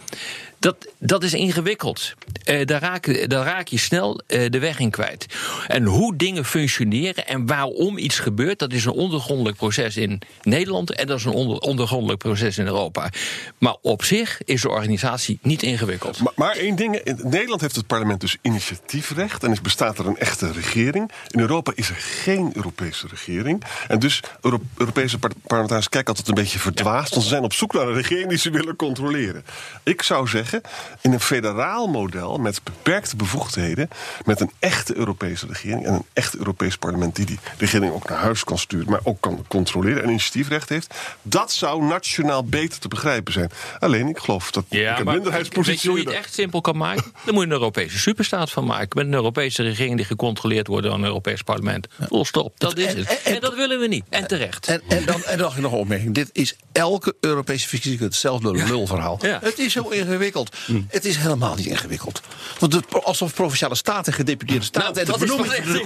Dat, 0.63 0.87
dat 0.97 1.23
is 1.23 1.33
ingewikkeld. 1.33 2.13
Eh, 2.43 2.65
daar, 2.65 2.81
raak, 2.81 3.29
daar 3.29 3.61
je 3.63 3.77
snel 3.77 4.21
eh, 4.27 4.49
de 4.49 4.59
weg 4.59 4.79
in 4.79 4.89
kwijt. 4.89 5.25
En 5.67 5.83
hoe 5.83 6.15
dingen 6.15 6.45
functioneren 6.45 7.27
en 7.27 7.45
waarom 7.45 7.97
iets 7.97 8.19
gebeurt, 8.19 8.59
dat 8.59 8.73
is 8.73 8.85
een 8.85 8.91
ondergrondelijk 8.91 9.57
proces 9.57 9.97
in 9.97 10.21
Nederland 10.41 10.95
en 10.95 11.07
dat 11.07 11.17
is 11.17 11.25
een 11.25 11.31
onder, 11.31 11.57
ondergrondelijk 11.57 12.19
proces 12.19 12.57
in 12.57 12.65
Europa. 12.65 13.09
Maar 13.57 13.75
op 13.81 14.03
zich 14.03 14.43
is 14.43 14.61
de 14.61 14.69
organisatie 14.69 15.39
niet 15.41 15.63
ingewikkeld. 15.63 16.19
Maar, 16.35 16.55
één 16.55 16.75
ding, 16.75 16.95
in 16.95 17.19
Nederland 17.23 17.61
heeft 17.61 17.75
het 17.75 17.87
parlement 17.87 18.21
dus 18.21 18.37
initiatiefrecht 18.41 19.43
en 19.43 19.51
is, 19.51 19.61
bestaat 19.61 19.99
er 19.99 20.07
een 20.07 20.17
echte 20.17 20.51
regering. 20.51 21.11
In 21.29 21.39
Europa 21.39 21.71
is 21.75 21.89
er 21.89 21.95
geen 21.95 22.51
Europese 22.53 23.07
regering. 23.07 23.63
En 23.87 23.99
dus 23.99 24.19
Euro- 24.41 24.61
Europese 24.77 25.19
par- 25.19 25.31
parlementariërs 25.41 25.89
kijken 25.89 26.09
altijd 26.09 26.27
een 26.27 26.43
beetje 26.43 26.59
verdwaasd, 26.59 27.09
want 27.09 27.23
ze 27.23 27.29
zijn 27.29 27.43
op 27.43 27.53
zoek 27.53 27.73
naar 27.73 27.87
een 27.87 27.93
regering 27.93 28.29
die 28.29 28.37
ze 28.37 28.49
willen 28.49 28.75
controleren. 28.75 29.45
Ik 29.83 30.01
zou 30.01 30.27
zeggen, 30.27 30.51
in 31.01 31.13
een 31.13 31.19
federaal 31.19 31.87
model 31.87 32.37
met 32.37 32.63
beperkte 32.63 33.15
bevoegdheden, 33.15 33.89
met 34.25 34.41
een 34.41 34.51
echte 34.59 34.95
Europese 34.95 35.47
regering 35.47 35.85
en 35.85 35.93
een 35.93 36.05
echt 36.13 36.35
Europees 36.35 36.77
parlement 36.77 37.15
die 37.15 37.25
die 37.25 37.39
regering 37.57 37.93
ook 37.93 38.09
naar 38.09 38.17
huis 38.17 38.43
kan 38.43 38.57
sturen, 38.57 38.89
maar 38.89 38.99
ook 39.03 39.21
kan 39.21 39.45
controleren 39.47 40.03
en 40.03 40.09
initiatiefrecht 40.09 40.69
heeft, 40.69 40.93
dat 41.21 41.51
zou 41.51 41.83
nationaal 41.83 42.43
beter 42.43 42.79
te 42.79 42.87
begrijpen 42.87 43.33
zijn. 43.33 43.51
Alleen, 43.79 44.07
ik 44.07 44.17
geloof 44.17 44.51
dat 44.51 44.65
ik 44.69 44.97
een 44.97 45.05
minderheidspositie 45.05 45.81
je 45.81 45.89
hoe 45.89 45.97
je 45.97 46.05
het 46.05 46.15
echt 46.17 46.33
simpel 46.33 46.61
kan 46.61 46.77
maken? 46.77 47.11
Dan 47.25 47.33
moet 47.33 47.43
je 47.43 47.49
een 47.49 47.55
Europese 47.55 47.99
superstaat 47.99 48.51
van 48.51 48.65
maken. 48.65 48.89
Met 48.97 49.05
een 49.05 49.13
Europese 49.13 49.63
regering 49.63 49.95
die 49.95 50.05
gecontroleerd 50.05 50.67
wordt 50.67 50.85
door 50.85 50.95
een 50.95 51.03
Europees 51.03 51.41
parlement. 51.41 51.87
Vol 51.99 52.25
stop. 52.25 52.59
Dat 52.59 52.77
is 52.77 52.93
het. 52.93 53.21
En 53.23 53.39
dat 53.39 53.55
willen 53.55 53.79
we 53.79 53.87
niet. 53.87 54.05
En 54.09 54.27
terecht. 54.27 54.67
En, 54.67 54.81
en, 54.87 55.05
dan, 55.05 55.23
en 55.23 55.37
dan 55.37 55.53
nog 55.61 55.73
een 55.73 55.79
opmerking. 55.79 56.13
Dit 56.13 56.29
is 56.31 56.55
elke 56.71 57.15
Europese 57.19 57.67
verkiezing 57.67 58.01
hetzelfde 58.01 58.51
lulverhaal. 58.51 59.19
Ja. 59.21 59.39
Het 59.41 59.59
is 59.59 59.73
heel 59.73 59.91
ingewikkeld. 59.91 60.42
Het 60.87 61.05
is 61.05 61.17
helemaal 61.17 61.55
niet 61.55 61.65
ingewikkeld. 61.65 62.21
Want 62.59 62.71
de, 62.71 62.83
alsof 63.03 63.33
provinciale 63.33 63.75
staten 63.75 64.11
en 64.11 64.17
gedeputeerde 64.17 64.65
staten... 64.65 64.93
Nou, 64.93 64.99
en 64.99 65.05
de 65.05 65.11
dat 65.11 65.21
is 65.21 65.27
benoeming 65.27 65.63
van 65.63 65.73
de 65.73 65.79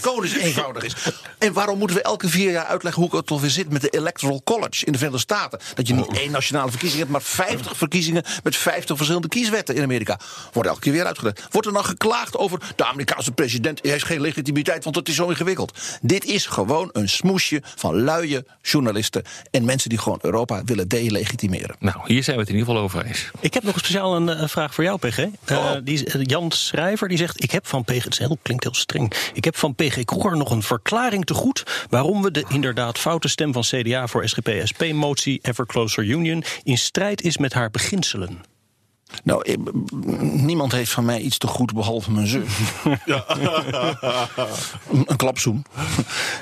commissaris 0.00 0.32
eenvoudig 0.32 0.82
is. 0.82 0.94
En 1.38 1.52
waarom 1.52 1.78
moeten 1.78 1.96
we 1.96 2.02
elke 2.02 2.28
vier 2.28 2.50
jaar 2.50 2.64
uitleggen 2.64 3.02
hoe 3.02 3.16
het 3.16 3.30
alweer 3.30 3.50
zit... 3.50 3.70
met 3.70 3.80
de 3.80 3.88
Electoral 3.88 4.40
College 4.44 4.84
in 4.84 4.92
de 4.92 4.98
Verenigde 4.98 5.22
Staten? 5.22 5.60
Dat 5.74 5.86
je 5.86 5.94
niet 5.94 6.16
één 6.16 6.30
nationale 6.30 6.70
verkiezing 6.70 7.00
hebt... 7.00 7.12
maar 7.12 7.22
50 7.22 7.76
verkiezingen 7.76 8.24
met 8.42 8.56
50 8.56 8.96
verschillende 8.96 9.28
kieswetten 9.28 9.74
in 9.74 9.82
Amerika. 9.82 10.20
Wordt 10.52 10.68
elke 10.68 10.80
keer 10.80 10.92
weer 10.92 11.06
uitgelegd. 11.06 11.46
Wordt 11.50 11.66
er 11.66 11.72
dan 11.72 11.84
geklaagd 11.84 12.36
over... 12.36 12.60
de 12.76 12.84
Amerikaanse 12.84 13.32
president 13.32 13.80
heeft 13.82 14.04
geen 14.04 14.20
legitimiteit... 14.20 14.84
want 14.84 14.96
het 14.96 15.08
is 15.08 15.14
zo 15.14 15.28
ingewikkeld. 15.28 15.78
Dit 16.00 16.24
is 16.24 16.46
gewoon 16.46 16.90
een 16.92 17.08
smoesje 17.08 17.62
van 17.76 18.02
luie 18.02 18.44
journalisten... 18.62 19.24
en 19.50 19.64
mensen 19.64 19.88
die 19.88 19.98
gewoon 19.98 20.18
Europa 20.22 20.64
willen 20.64 20.88
delegitimeren. 20.88 21.76
Nou, 21.78 21.96
hier 22.04 22.22
zijn 22.22 22.36
we 22.36 22.42
het 22.42 22.50
in 22.50 22.58
ieder 22.58 22.70
geval 22.70 22.84
over 22.84 23.04
eens. 23.04 23.30
Ik 23.40 23.54
heb 23.54 23.62
nog 23.62 23.74
een 23.74 23.80
speciaal 23.80 23.97
een 24.04 24.28
eh, 24.28 24.48
vraag 24.48 24.74
voor 24.74 24.84
jou, 24.84 24.98
PG. 24.98 25.18
Eh, 25.44 25.72
die, 25.84 25.94
is- 25.94 26.04
eh, 26.04 26.20
Jan 26.24 26.50
Schrijver 26.50 27.08
die 27.08 27.18
zegt: 27.18 27.42
Ik 27.42 27.50
heb 27.50 27.66
van 27.66 27.84
PG. 27.84 28.04
Het 28.04 28.18
heel, 28.18 28.38
klinkt 28.42 28.64
heel 28.64 28.74
streng. 28.74 29.30
Ik 29.32 29.44
heb 29.44 29.56
van 29.56 29.74
PG 29.74 30.04
Kroer 30.04 30.36
nog 30.36 30.50
een 30.50 30.62
verklaring 30.62 31.24
te 31.24 31.34
goed. 31.34 31.86
waarom 31.90 32.22
we 32.22 32.30
de 32.30 32.44
inderdaad 32.48 32.98
foute 32.98 33.28
stem 33.28 33.52
van 33.52 33.62
CDA 33.62 34.06
voor 34.06 34.28
SGP-SP-motie 34.28 35.38
Ever 35.42 35.66
Closer 35.66 36.04
Union. 36.04 36.44
in 36.62 36.78
strijd 36.78 37.22
is 37.22 37.38
met 37.38 37.52
haar 37.52 37.70
beginselen. 37.70 38.40
Nou, 39.24 39.42
ik- 39.44 39.58
niemand 40.22 40.72
heeft 40.72 40.90
van 40.90 41.04
mij 41.04 41.20
iets 41.20 41.38
te 41.38 41.46
goed 41.46 41.72
behalve 41.74 42.10
mijn 42.10 42.26
zus. 42.26 42.48
een, 44.90 45.04
een 45.06 45.16
klapzoen. 45.16 45.64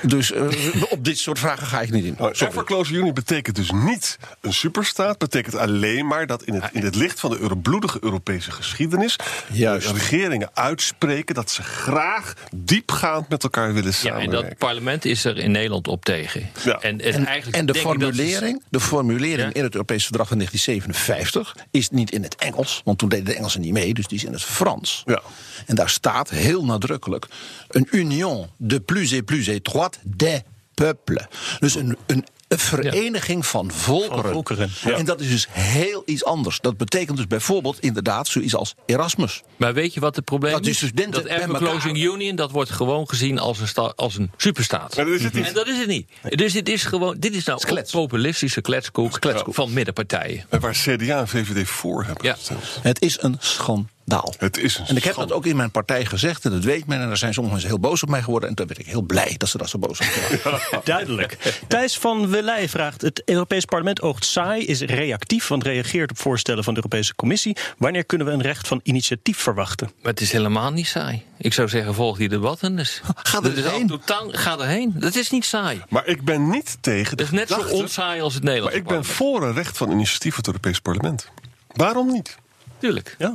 Dus 0.01 0.31
eh, 0.31 0.43
op 0.89 1.03
dit 1.05 1.17
soort 1.17 1.39
vragen 1.39 1.67
ga 1.67 1.81
ik 1.81 1.91
niet 1.91 2.03
in. 2.05 2.15
Nou, 2.17 2.31
Ever 2.31 2.63
Closer 2.63 2.95
Union 2.95 3.13
betekent 3.13 3.55
dus 3.55 3.71
niet 3.71 4.17
een 4.41 4.53
superstaat. 4.53 5.17
Betekent 5.17 5.55
alleen 5.55 6.07
maar 6.07 6.27
dat 6.27 6.43
in 6.43 6.53
het, 6.53 6.63
in 6.73 6.83
het 6.83 6.95
licht 6.95 7.19
van 7.19 7.29
de 7.29 7.37
euro- 7.39 7.55
bloedige 7.55 7.97
Europese 8.01 8.51
geschiedenis... 8.51 9.15
Juist. 9.51 9.87
de 9.87 9.93
regeringen 9.99 10.49
uitspreken 10.53 11.35
dat 11.35 11.51
ze 11.51 11.63
graag 11.63 12.33
diepgaand 12.55 13.29
met 13.29 13.43
elkaar 13.43 13.73
willen 13.73 13.83
Ja, 13.83 13.87
en 13.87 13.93
samenwerken. 13.93 14.49
dat 14.49 14.57
parlement 14.57 15.05
is 15.05 15.25
er 15.25 15.37
in 15.37 15.51
Nederland 15.51 15.87
op 15.87 16.05
tegen. 16.05 16.49
Ja. 16.63 16.79
En, 16.79 17.01
En, 17.01 17.25
eigenlijk 17.25 17.57
en 17.57 17.65
de 17.65 17.73
denk 17.73 17.85
ik 17.93 17.99
dat 17.99 18.15
ze- 18.15 18.21
formulering, 18.21 18.63
de 18.69 18.79
formulering 18.79 19.39
Ja? 19.47 19.53
in 19.53 19.63
het 19.63 19.73
Europese 19.73 20.05
verdrag 20.05 20.27
van 20.27 20.37
1957 20.37 21.55
is 21.71 21.89
niet 21.89 22.11
in 22.11 22.23
het 22.23 22.35
Engels, 22.35 22.56
want 22.83 22.97
toen 22.97 23.09
deden 23.09 23.25
de 23.25 23.35
Engelsen 23.35 23.61
niet 23.61 23.73
mee, 23.73 23.93
dus 23.93 24.07
die 24.07 24.17
is 24.17 24.23
in 24.23 24.33
het 24.33 24.43
Frans. 24.43 25.03
Ja. 25.05 25.21
En 25.65 25.75
daar 25.75 25.89
staat 25.89 26.29
heel 26.29 26.65
nadrukkelijk: 26.65 27.27
een 27.67 27.87
union 27.91 28.49
de 28.57 28.79
plus 28.79 29.11
et 29.11 29.25
plus 29.25 29.47
étroite 29.47 29.97
des 30.03 30.41
peuple. 30.73 31.27
Dus 31.59 31.75
een, 31.75 31.97
een 32.05 32.25
een 32.47 32.59
vereniging 32.59 33.45
van 33.45 33.71
volkeren. 33.71 34.21
Van 34.23 34.31
volkeren, 34.31 34.69
ja. 34.83 34.91
En 34.91 35.05
dat 35.05 35.19
is 35.21 35.29
dus 35.29 35.47
heel 35.51 36.03
iets 36.05 36.25
anders. 36.25 36.59
Dat 36.59 36.77
betekent 36.77 37.17
dus 37.17 37.27
bijvoorbeeld 37.27 37.79
inderdaad 37.79 38.27
zoiets 38.27 38.55
als 38.55 38.73
Erasmus. 38.85 39.41
Maar 39.57 39.73
weet 39.73 39.93
je 39.93 39.99
wat 39.99 40.15
het 40.15 40.25
probleem 40.25 40.51
Dat 40.51 40.65
is? 40.65 40.79
die 40.79 40.87
studenten 40.89 41.23
dat 41.23 41.31
elkaar- 41.31 41.59
Closing 41.59 41.97
Union, 41.97 42.35
dat 42.35 42.51
wordt 42.51 42.69
gewoon 42.69 43.09
gezien 43.09 43.39
als 43.39 43.59
een, 43.59 43.67
sta- 43.67 43.93
als 43.95 44.17
een 44.17 44.31
superstaat. 44.37 44.95
Maar 44.95 45.05
dat 45.05 45.13
is 45.15 45.23
het 45.23 45.33
niet. 45.33 45.45
En 45.47 45.53
dat 45.53 45.67
is 45.67 45.77
het 45.77 45.87
niet. 45.87 46.09
Dus 46.29 46.53
dit 46.53 46.69
is 46.69 46.83
gewoon, 46.83 47.15
dit 47.19 47.35
is 47.35 47.43
nou 47.45 47.83
populistische 47.91 48.61
kletskoek, 48.61 49.19
van 49.47 49.73
middenpartijen. 49.73 50.45
En 50.49 50.59
waar 50.59 50.73
CDA 50.73 51.19
en 51.19 51.27
VVD 51.27 51.67
voor 51.69 52.03
hebben 52.05 52.25
Ja. 52.25 52.33
gestemd. 52.33 52.79
Het 52.81 53.01
is 53.01 53.17
een 53.21 53.35
schandaal. 53.39 53.95
Het 54.37 54.57
is 54.57 54.77
een 54.77 54.85
En 54.87 54.95
ik 54.95 55.03
heb 55.03 55.15
dat 55.15 55.31
ook 55.31 55.45
in 55.45 55.55
mijn 55.55 55.71
partij 55.71 56.05
gezegd 56.05 56.45
en 56.45 56.51
dat 56.51 56.63
weet 56.63 56.85
men. 56.85 57.01
En 57.01 57.09
er 57.09 57.17
zijn 57.17 57.33
sommige 57.33 57.55
mensen 57.55 57.73
heel 57.73 57.89
boos 57.89 58.03
op 58.03 58.09
mij 58.09 58.21
geworden. 58.21 58.49
En 58.49 58.55
toen 58.55 58.67
ben 58.67 58.79
ik 58.79 58.85
heel 58.85 59.01
blij 59.01 59.35
dat 59.37 59.49
ze 59.49 59.57
dat 59.57 59.69
zo 59.69 59.77
boos 59.77 59.99
op 59.99 60.05
waren. 60.43 60.61
Duidelijk. 60.83 61.61
Thijs 61.67 61.97
van 61.97 62.29
Welij 62.29 62.69
vraagt: 62.69 63.01
Het 63.01 63.21
Europees 63.25 63.65
Parlement 63.65 64.01
oogt 64.01 64.25
saai, 64.25 64.65
is 64.65 64.81
reactief, 64.81 65.47
want 65.47 65.63
reageert 65.63 66.09
op 66.11 66.17
voorstellen 66.19 66.63
van 66.63 66.73
de 66.73 66.79
Europese 66.79 67.15
Commissie. 67.15 67.57
Wanneer 67.77 68.05
kunnen 68.05 68.27
we 68.27 68.33
een 68.33 68.41
recht 68.41 68.67
van 68.67 68.79
initiatief 68.83 69.37
verwachten? 69.37 69.89
Maar 70.01 70.11
het 70.11 70.21
is 70.21 70.31
helemaal 70.31 70.71
niet 70.71 70.87
saai. 70.87 71.23
Ik 71.37 71.53
zou 71.53 71.67
zeggen, 71.69 71.93
volg 71.93 72.17
die 72.17 72.29
debatten. 72.29 72.75
Dus. 72.75 73.01
Ga 73.15 73.41
er 73.43 73.71
heen. 73.71 73.87
totaal- 73.87 74.29
Ga 74.31 74.57
erheen. 74.59 74.93
Dat 74.95 75.15
is 75.15 75.29
niet 75.29 75.45
saai. 75.45 75.81
Maar 75.89 76.05
ik 76.07 76.21
ben 76.23 76.49
niet 76.49 76.77
tegen 76.81 77.11
Het 77.11 77.21
is 77.21 77.31
net 77.31 77.49
zo 77.49 77.59
onsaai 77.61 78.21
als 78.21 78.33
het 78.33 78.43
Maar 78.43 78.51
Nederlands. 78.53 78.79
ik 78.79 78.87
ben 78.87 79.05
voor 79.05 79.43
een 79.43 79.53
recht 79.53 79.77
van 79.77 79.91
initiatief 79.91 80.29
van 80.35 80.37
het 80.37 80.47
Europees 80.47 80.79
Parlement. 80.79 81.27
Waarom 81.73 82.11
niet? 82.11 82.37
Tuurlijk. 82.79 83.15
Ja. 83.17 83.33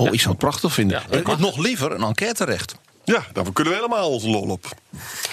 Oh, 0.00 0.12
ik 0.12 0.20
zou 0.20 0.30
het 0.30 0.38
prachtig 0.38 0.72
vinden. 0.72 1.02
Ik 1.10 1.26
mag. 1.26 1.38
nog 1.38 1.56
liever 1.58 1.92
een 1.92 2.02
enquêterecht. 2.02 2.74
Ja, 3.04 3.26
daar 3.32 3.52
kunnen 3.52 3.72
we 3.72 3.78
helemaal 3.78 4.10
onze 4.10 4.28
lol 4.28 4.48
op. 4.48 4.66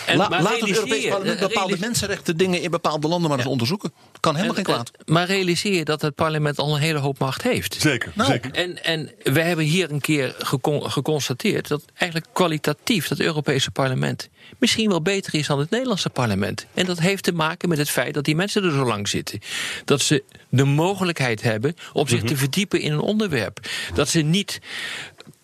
En, 0.05 0.17
La- 0.17 0.29
maar 0.29 0.41
laat 0.41 0.59
het 0.59 0.69
Europees 0.69 1.07
Parlement 1.07 1.39
eh, 1.39 1.47
bepaalde 1.47 1.67
realis- 1.69 1.79
mensenrechten 1.79 2.37
dingen 2.37 2.61
in 2.61 2.71
bepaalde 2.71 3.07
landen 3.07 3.29
maar 3.29 3.39
eens 3.39 3.47
onderzoeken. 3.47 3.93
Kan 4.19 4.35
helemaal 4.35 4.55
geen 4.55 4.65
en- 4.65 4.71
kwaad. 4.73 4.91
en- 5.05 5.13
Maar 5.13 5.25
realiseer 5.27 5.73
je 5.73 5.85
dat 5.85 6.01
het 6.01 6.15
parlement 6.15 6.57
al 6.57 6.75
een 6.75 6.81
hele 6.81 6.99
hoop 6.99 7.19
macht 7.19 7.41
heeft. 7.41 7.75
Zeker, 7.79 8.11
Nou, 8.15 8.31
zeker. 8.31 8.51
En, 8.51 8.83
en 8.83 9.11
we 9.23 9.41
hebben 9.41 9.65
hier 9.65 9.91
een 9.91 10.01
keer 10.01 10.35
gecon- 10.37 10.91
geconstateerd 10.91 11.67
dat 11.67 11.83
eigenlijk 11.93 12.31
kwalitatief 12.33 13.07
dat 13.07 13.19
Europese 13.19 13.71
parlement 13.71 14.29
misschien 14.59 14.89
wel 14.89 15.01
beter 15.01 15.33
is 15.35 15.47
dan 15.47 15.59
het 15.59 15.69
Nederlandse 15.69 16.09
parlement. 16.09 16.65
En 16.73 16.85
dat 16.85 16.99
heeft 16.99 17.23
te 17.23 17.31
maken 17.33 17.69
met 17.69 17.77
het 17.77 17.89
feit 17.89 18.13
dat 18.13 18.23
die 18.25 18.35
mensen 18.35 18.63
er 18.63 18.71
zo 18.71 18.85
lang 18.85 19.07
zitten. 19.07 19.39
Dat 19.85 20.01
ze 20.01 20.23
de 20.49 20.63
mogelijkheid 20.63 21.41
hebben 21.41 21.75
om 21.93 22.07
zich 22.07 22.23
te 22.23 22.37
verdiepen 22.37 22.81
in 22.81 22.91
een 22.91 22.99
onderwerp. 22.99 23.59
Dat 23.93 24.09
ze 24.09 24.19
niet 24.19 24.59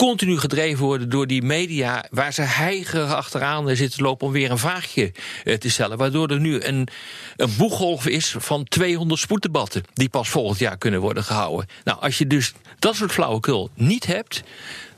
continu 0.07 0.37
gedreven 0.37 0.85
worden 0.85 1.09
door 1.09 1.27
die 1.27 1.41
media 1.41 2.05
waar 2.09 2.33
ze 2.33 2.41
heigerig 2.41 3.13
achteraan 3.13 3.75
zitten 3.75 4.03
lopen 4.03 4.27
om 4.27 4.33
weer 4.33 4.51
een 4.51 4.57
vraagje 4.57 5.11
eh, 5.43 5.57
te 5.57 5.69
stellen. 5.69 5.97
Waardoor 5.97 6.27
er 6.27 6.39
nu 6.39 6.61
een, 6.61 6.87
een 7.35 7.55
boeggolf 7.57 8.07
is 8.07 8.35
van 8.37 8.63
200 8.63 9.19
spoeddebatten 9.19 9.83
die 9.93 10.09
pas 10.09 10.29
volgend 10.29 10.59
jaar 10.59 10.77
kunnen 10.77 10.99
worden 10.99 11.23
gehouden. 11.23 11.67
Nou, 11.83 11.99
als 12.01 12.17
je 12.17 12.27
dus 12.27 12.53
dat 12.79 12.95
soort 12.95 13.11
flauwekul 13.11 13.69
niet 13.73 14.05
hebt, 14.05 14.43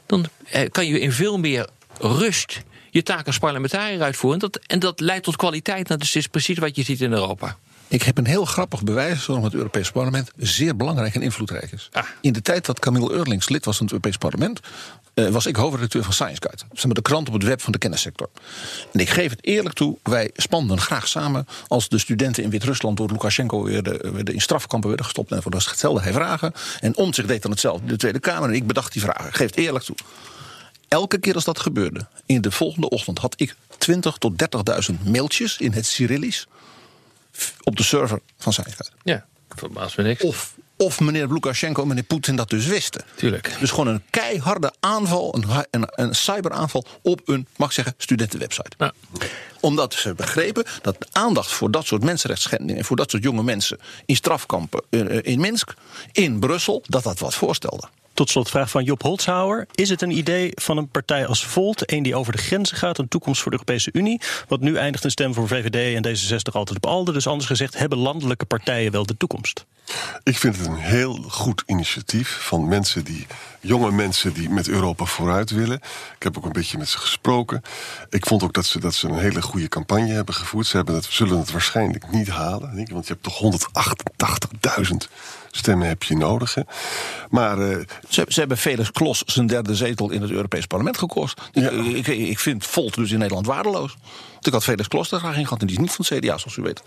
dan 0.05 0.25
eh, 0.49 0.69
kan 0.71 0.87
je 0.87 0.99
in 0.99 1.11
veel 1.11 1.37
meer 1.39 1.69
rust 1.99 2.63
je 2.95 3.03
taak 3.03 3.27
als 3.27 3.37
parlementariër 3.37 4.01
uitvoeren. 4.01 4.41
En 4.41 4.49
dat, 4.49 4.63
en 4.65 4.79
dat 4.79 4.99
leidt 4.99 5.23
tot 5.23 5.35
kwaliteit. 5.35 5.87
Nou, 5.87 5.99
dus 5.99 6.07
het 6.07 6.17
is 6.17 6.27
precies 6.27 6.57
wat 6.57 6.75
je 6.75 6.83
ziet 6.83 7.01
in 7.01 7.11
Europa. 7.11 7.57
Ik 7.87 8.03
heb 8.03 8.17
een 8.17 8.25
heel 8.25 8.45
grappig 8.45 8.83
bewijs 8.83 9.25
waarom 9.25 9.45
het 9.45 9.53
Europese 9.53 9.91
parlement 9.91 10.31
zeer 10.37 10.75
belangrijk 10.75 11.15
en 11.15 11.21
invloedrijk 11.21 11.71
is. 11.71 11.89
Ah. 11.91 12.03
In 12.21 12.33
de 12.33 12.41
tijd 12.41 12.65
dat 12.65 12.79
Camille 12.79 13.11
Eurlings 13.11 13.49
lid 13.49 13.65
was 13.65 13.77
van 13.77 13.85
het 13.85 13.95
Europees 13.95 14.17
parlement, 14.17 14.59
eh, 15.13 15.27
was 15.27 15.45
ik 15.45 15.55
hoofdredacteur 15.55 16.03
van 16.03 16.13
Science 16.13 16.41
Guide. 16.41 16.63
Zeg 16.73 16.85
maar 16.85 16.93
de 16.93 17.01
krant 17.01 17.27
op 17.27 17.33
het 17.33 17.43
web 17.43 17.61
van 17.61 17.71
de 17.71 17.77
kennissector. 17.77 18.29
En 18.91 18.99
ik 18.99 19.09
geef 19.09 19.29
het 19.29 19.45
eerlijk 19.45 19.75
toe, 19.75 19.97
wij 20.03 20.29
spanden 20.35 20.79
graag 20.79 21.07
samen 21.07 21.47
als 21.67 21.89
de 21.89 21.97
studenten 21.97 22.43
in 22.43 22.49
Wit-Rusland 22.49 22.97
door 22.97 23.11
Lukashenko 23.11 23.63
werden, 23.63 24.13
werden 24.13 24.33
in 24.33 24.41
strafkampen 24.41 24.87
werden 24.87 25.05
gestopt. 25.05 25.31
En 25.31 25.41
voor 25.41 25.51
dat 25.51 25.61
stelde 25.61 26.01
hij 26.01 26.13
vragen. 26.13 26.53
En 26.79 26.95
om 26.95 27.13
zich 27.13 27.25
deed 27.25 27.41
dan 27.41 27.51
hetzelfde 27.51 27.83
in 27.83 27.91
de 27.91 27.97
Tweede 27.97 28.19
Kamer. 28.19 28.49
En 28.49 28.55
ik 28.55 28.67
bedacht 28.67 28.93
die 28.93 29.01
vragen. 29.01 29.27
Ik 29.27 29.35
geef 29.35 29.47
het 29.47 29.57
eerlijk 29.57 29.85
toe. 29.85 29.95
Elke 30.87 31.17
keer 31.17 31.33
als 31.33 31.43
dat 31.43 31.59
gebeurde, 31.59 32.07
in 32.25 32.41
de 32.41 32.51
volgende 32.51 32.89
ochtend 32.89 33.19
had 33.19 33.33
ik 33.37 33.55
20 33.77 34.17
tot 34.17 34.33
30.000 34.91 35.03
mailtjes 35.03 35.57
in 35.57 35.71
het 35.71 35.85
Cyrillisch 35.85 36.47
op 37.63 37.75
de 37.75 37.83
server 37.83 38.19
van 38.37 38.53
Guide. 38.53 38.85
Ja, 39.03 39.25
verbaast 39.49 39.97
me 39.97 40.03
niks. 40.03 40.23
Of, 40.23 40.55
of 40.77 40.99
meneer 40.99 41.27
Lukashenko 41.27 41.81
en 41.81 41.87
meneer 41.87 42.03
Poetin 42.03 42.35
dat 42.35 42.49
dus 42.49 42.65
wisten. 42.65 43.05
Tuurlijk. 43.15 43.55
Dus 43.59 43.69
gewoon 43.69 43.87
een 43.87 44.03
keiharde 44.09 44.73
aanval, 44.79 45.35
een, 45.35 45.65
een, 45.71 45.87
een 45.95 46.15
cyberaanval 46.15 46.85
op 47.01 47.21
een, 47.25 47.47
mag 47.55 47.67
ik 47.67 47.73
zeggen, 47.73 47.93
studentenwebsite. 47.97 48.71
Nou, 48.77 48.91
Omdat 49.59 49.93
ze 49.93 50.13
begrepen 50.13 50.65
dat 50.81 50.95
de 50.99 51.07
aandacht 51.11 51.51
voor 51.51 51.71
dat 51.71 51.85
soort 51.85 52.03
mensenrechtsschendingen, 52.03 52.85
voor 52.85 52.95
dat 52.95 53.11
soort 53.11 53.23
jonge 53.23 53.43
mensen 53.43 53.79
in 54.05 54.15
strafkampen 54.15 54.83
eh, 54.89 55.19
in 55.21 55.39
Minsk, 55.39 55.73
in 56.11 56.39
Brussel, 56.39 56.83
dat 56.87 57.03
dat 57.03 57.19
wat 57.19 57.35
voorstelde. 57.35 57.87
Tot 58.15 58.29
slot 58.29 58.49
vraag 58.49 58.69
van 58.69 58.83
Job 58.83 59.01
Holzhauer. 59.01 59.67
Is 59.73 59.89
het 59.89 60.01
een 60.01 60.17
idee 60.17 60.51
van 60.53 60.77
een 60.77 60.87
partij 60.87 61.27
als 61.27 61.45
Volt, 61.45 61.91
een 61.91 62.03
die 62.03 62.15
over 62.15 62.31
de 62.31 62.37
grenzen 62.37 62.77
gaat, 62.77 62.97
een 62.97 63.07
toekomst 63.07 63.41
voor 63.41 63.51
de 63.51 63.57
Europese 63.57 63.89
Unie? 63.93 64.21
Want 64.47 64.61
nu 64.61 64.75
eindigt 64.75 65.03
een 65.03 65.11
stem 65.11 65.33
voor 65.33 65.47
VVD 65.47 65.95
en 65.95 66.07
D66 66.07 66.51
altijd 66.51 66.77
op 66.77 66.85
Alde. 66.85 67.11
Dus 67.11 67.27
anders 67.27 67.47
gezegd, 67.47 67.77
hebben 67.77 67.97
landelijke 67.97 68.45
partijen 68.45 68.91
wel 68.91 69.05
de 69.05 69.17
toekomst? 69.17 69.65
Ik 70.23 70.37
vind 70.37 70.57
het 70.57 70.67
een 70.67 70.75
heel 70.75 71.13
goed 71.27 71.63
initiatief 71.65 72.37
van 72.41 72.67
mensen 72.67 73.03
die, 73.03 73.27
jonge 73.59 73.91
mensen 73.91 74.33
die 74.33 74.49
met 74.49 74.67
Europa 74.67 75.05
vooruit 75.05 75.49
willen. 75.49 75.79
Ik 76.15 76.23
heb 76.23 76.37
ook 76.37 76.45
een 76.45 76.51
beetje 76.51 76.77
met 76.77 76.89
ze 76.89 76.97
gesproken. 76.97 77.61
Ik 78.09 78.25
vond 78.25 78.43
ook 78.43 78.53
dat 78.53 78.65
ze, 78.65 78.79
dat 78.79 78.93
ze 78.93 79.07
een 79.07 79.19
hele 79.19 79.41
goede 79.41 79.67
campagne 79.67 80.11
hebben 80.11 80.33
gevoerd. 80.33 80.67
Ze 80.67 80.75
hebben 80.75 80.95
het, 80.95 81.05
zullen 81.09 81.39
het 81.39 81.51
waarschijnlijk 81.51 82.11
niet 82.11 82.27
halen, 82.27 82.87
want 82.91 83.07
je 83.07 83.13
hebt 83.13 83.23
toch 83.23 83.41
188.000 84.91 84.95
stemmen 85.57 85.87
heb 85.87 86.03
je 86.03 86.17
nodig. 86.17 86.53
Hè. 86.53 86.61
Maar 87.29 87.59
eh, 87.59 87.77
Ze, 88.09 88.25
ze 88.27 88.39
hebben 88.39 88.57
Felix 88.57 88.91
Klos 88.91 89.23
zijn 89.25 89.47
derde 89.47 89.75
zetel 89.75 90.11
in 90.11 90.21
het 90.21 90.31
Europees 90.31 90.65
Parlement 90.65 90.97
gekost. 90.97 91.41
Ja. 91.51 91.69
Ik, 91.69 92.07
ik, 92.07 92.27
ik 92.27 92.39
vind 92.39 92.65
Volt 92.65 92.95
dus 92.95 93.11
in 93.11 93.17
Nederland 93.19 93.45
waardeloos. 93.47 93.95
Want 94.33 94.47
ik 94.47 94.53
had 94.53 94.63
Felix 94.63 94.87
Klos 94.87 95.11
er 95.11 95.19
graag 95.19 95.37
in 95.37 95.43
gehad 95.43 95.61
en 95.61 95.67
die 95.67 95.75
is 95.75 95.81
niet 95.81 95.91
van 95.91 96.05
het 96.07 96.19
CDA, 96.19 96.37
zoals 96.37 96.57
u 96.57 96.61
weet. 96.61 96.81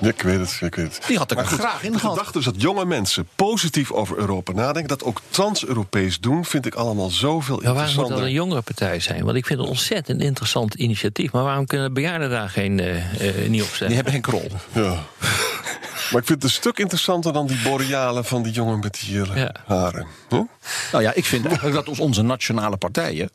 Ja, 0.00 0.08
ik 0.08 0.22
weet 0.22 0.38
het, 0.38 0.58
ik 0.60 0.74
weet 0.74 0.94
het. 0.96 1.06
Die 1.06 1.16
had 1.18 1.30
ik 1.30 1.36
Maar 1.36 1.46
er 1.46 1.52
goed, 1.52 1.60
graag 1.60 1.82
in 1.82 1.92
De 1.92 1.98
gehad. 1.98 2.16
gedachte 2.16 2.38
is 2.38 2.44
dat 2.44 2.60
jonge 2.62 2.84
mensen 2.84 3.28
positief 3.36 3.92
over 3.92 4.16
Europa 4.18 4.52
nadenken, 4.52 4.88
dat 4.88 5.04
ook 5.04 5.20
trans-Europees 5.30 6.20
doen, 6.20 6.44
vind 6.44 6.66
ik 6.66 6.74
allemaal 6.74 7.10
zoveel 7.10 7.56
Ja, 7.56 7.60
waarom 7.62 7.74
moet 7.74 7.82
interessanter. 7.82 8.16
dat 8.16 8.24
een 8.26 8.32
jongere 8.32 8.62
partij 8.62 9.00
zijn? 9.00 9.24
Want 9.24 9.36
ik 9.36 9.46
vind 9.46 9.58
het 9.58 9.68
een 9.68 9.74
ontzettend 9.74 10.22
interessant 10.22 10.74
initiatief. 10.74 11.32
Maar 11.32 11.42
waarom 11.44 11.66
kunnen 11.66 11.92
bejaarden 11.92 12.30
daar 12.30 12.48
geen, 12.48 12.80
eh, 12.80 13.28
eh, 13.42 13.48
niet 13.50 13.62
op 13.62 13.68
Die 13.78 13.94
hebben 13.94 14.12
geen 14.12 14.22
krol. 14.22 14.50
Ja. 14.72 15.04
Maar 16.10 16.20
ik 16.20 16.26
vind 16.26 16.42
het 16.42 16.42
een 16.42 16.50
stuk 16.50 16.78
interessanter 16.78 17.32
dan 17.32 17.46
die 17.46 17.62
borealen 17.62 18.24
van 18.24 18.42
die 18.42 18.52
jongen 18.52 18.78
met 18.78 18.98
die 19.00 19.14
Ja. 19.34 19.54
haren. 19.66 20.06
Huh? 20.28 20.40
Nou 20.92 21.02
ja, 21.04 21.14
ik 21.14 21.24
vind 21.24 21.46
eigenlijk 21.46 21.86
dat 21.86 21.98
onze 21.98 22.22
nationale 22.22 22.76
partijen. 22.76 23.30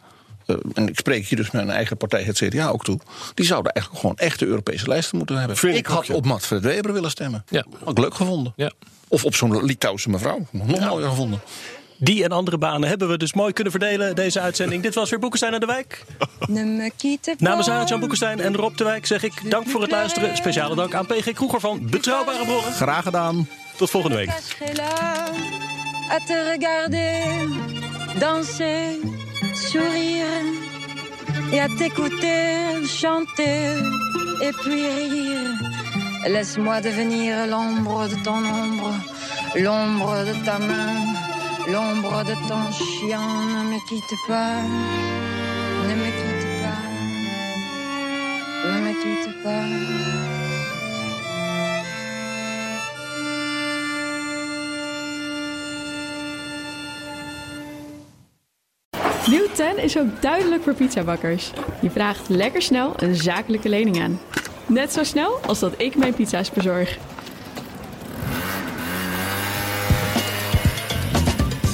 eh, 0.46 0.56
en 0.74 0.88
ik 0.88 0.98
spreek 1.00 1.26
hier 1.28 1.38
dus 1.38 1.52
mijn 1.52 1.70
eigen 1.70 1.98
partij, 1.98 2.24
het 2.24 2.38
CDA, 2.38 2.68
ook 2.68 2.84
toe. 2.84 3.00
Die 3.34 3.46
zouden 3.46 3.72
eigenlijk 3.72 4.02
gewoon 4.04 4.18
echte 4.18 4.46
Europese 4.46 4.88
lijsten 4.88 5.18
moeten 5.18 5.38
hebben. 5.38 5.58
Vind 5.58 5.74
ik 5.74 5.80
ik 5.80 5.86
had 5.86 6.08
ja. 6.08 6.14
op 6.14 6.26
Manfred 6.26 6.62
Weber 6.62 6.94
willen 6.94 7.10
stemmen. 7.12 7.44
Ja. 7.50 7.66
Had 7.80 7.90
ik 7.90 7.98
leuk 7.98 8.14
gevonden. 8.16 8.54
Ja. 8.56 8.72
Of 9.08 9.26
op 9.26 9.36
zo'n 9.36 9.66
Litouwse 9.66 10.10
mevrouw. 10.10 10.48
Nog 10.52 10.80
mooier 10.80 11.10
gevonden. 11.10 11.42
Die 12.04 12.24
en 12.24 12.32
andere 12.32 12.58
banen 12.58 12.89
hebben 12.89 13.10
we 13.10 13.18
dus 13.18 13.34
mooi 13.34 13.54
kunnen 13.54 13.72
verdelen, 13.72 14.16
deze 14.16 14.39
uitzending. 14.39 14.84
Dit 14.84 14.96
was 14.96 15.10
weer 15.10 15.20
Boekenstein 15.20 15.54
aan 15.54 15.60
de 15.60 15.66
Wijk. 15.66 16.04
Ne 16.48 16.63
me 16.63 16.92
quitte 16.98 17.36
Namens. 17.38 17.70
Arend-Jan 17.70 18.00
Boekenstein 18.00 18.39
en 18.39 18.56
Rob 18.56 18.78
de 18.78 18.84
Wijk 18.84 19.06
zeg 19.06 19.24
ik 19.24 19.52
dank 19.52 19.68
voor 19.68 19.82
het 19.82 19.92
luisteren. 19.92 20.38
Speciale 20.38 20.76
dank 20.76 20.94
aan 20.94 21.06
PG 21.06 21.32
Kroeger 21.32 21.60
van 21.60 21.80
Betrouwbare 21.89 22.46
Bronnen. 22.46 22.74
Graag 22.74 23.04
gedaan. 23.04 23.48
Tot 23.78 23.89
volgende 23.89 24.16
week. 24.16 24.30
à 26.10 26.20
te 26.20 26.38
regarder, 26.54 27.24
danser, 28.20 29.00
sourire 29.54 30.44
et 31.52 31.60
à 31.60 31.68
t'écouter 31.78 32.86
chanter 32.86 33.78
et 34.42 34.52
puis 34.62 34.86
rire. 34.88 35.54
Laisse-moi 36.28 36.82
devenir 36.82 37.48
l'ombre 37.48 38.08
de 38.08 38.16
ton 38.24 38.38
ombre, 38.38 38.94
l'ombre 39.56 40.24
de 40.26 40.34
ta 40.46 40.60
main, 40.60 41.13
l'ombre 41.67 42.23
de 42.23 42.36
ton 42.47 42.71
chien. 42.71 43.19
Ne 43.19 43.63
me 43.69 43.80
quitte 43.88 44.15
pas, 44.28 44.62
ne 45.88 45.95
me 45.95 46.10
quitte 46.19 46.47
pas, 46.62 46.84
ne 48.71 48.80
me 48.82 48.93
quitte 49.02 49.43
pas. 49.43 50.13
Nieuw 59.28 59.47
10 59.54 59.78
is 59.78 59.97
ook 59.97 60.21
duidelijk 60.21 60.63
voor 60.63 60.73
pizzabakkers. 60.73 61.52
Je 61.82 61.89
vraagt 61.89 62.30
lekker 62.30 62.62
snel 62.62 62.93
een 62.95 63.15
zakelijke 63.15 63.69
lening 63.69 64.02
aan. 64.02 64.19
Net 64.65 64.93
zo 64.93 65.04
snel 65.04 65.39
als 65.47 65.60
dat 65.60 65.73
ik 65.78 65.95
mijn 65.95 66.13
pizza's 66.13 66.52
bezorg. 66.52 66.97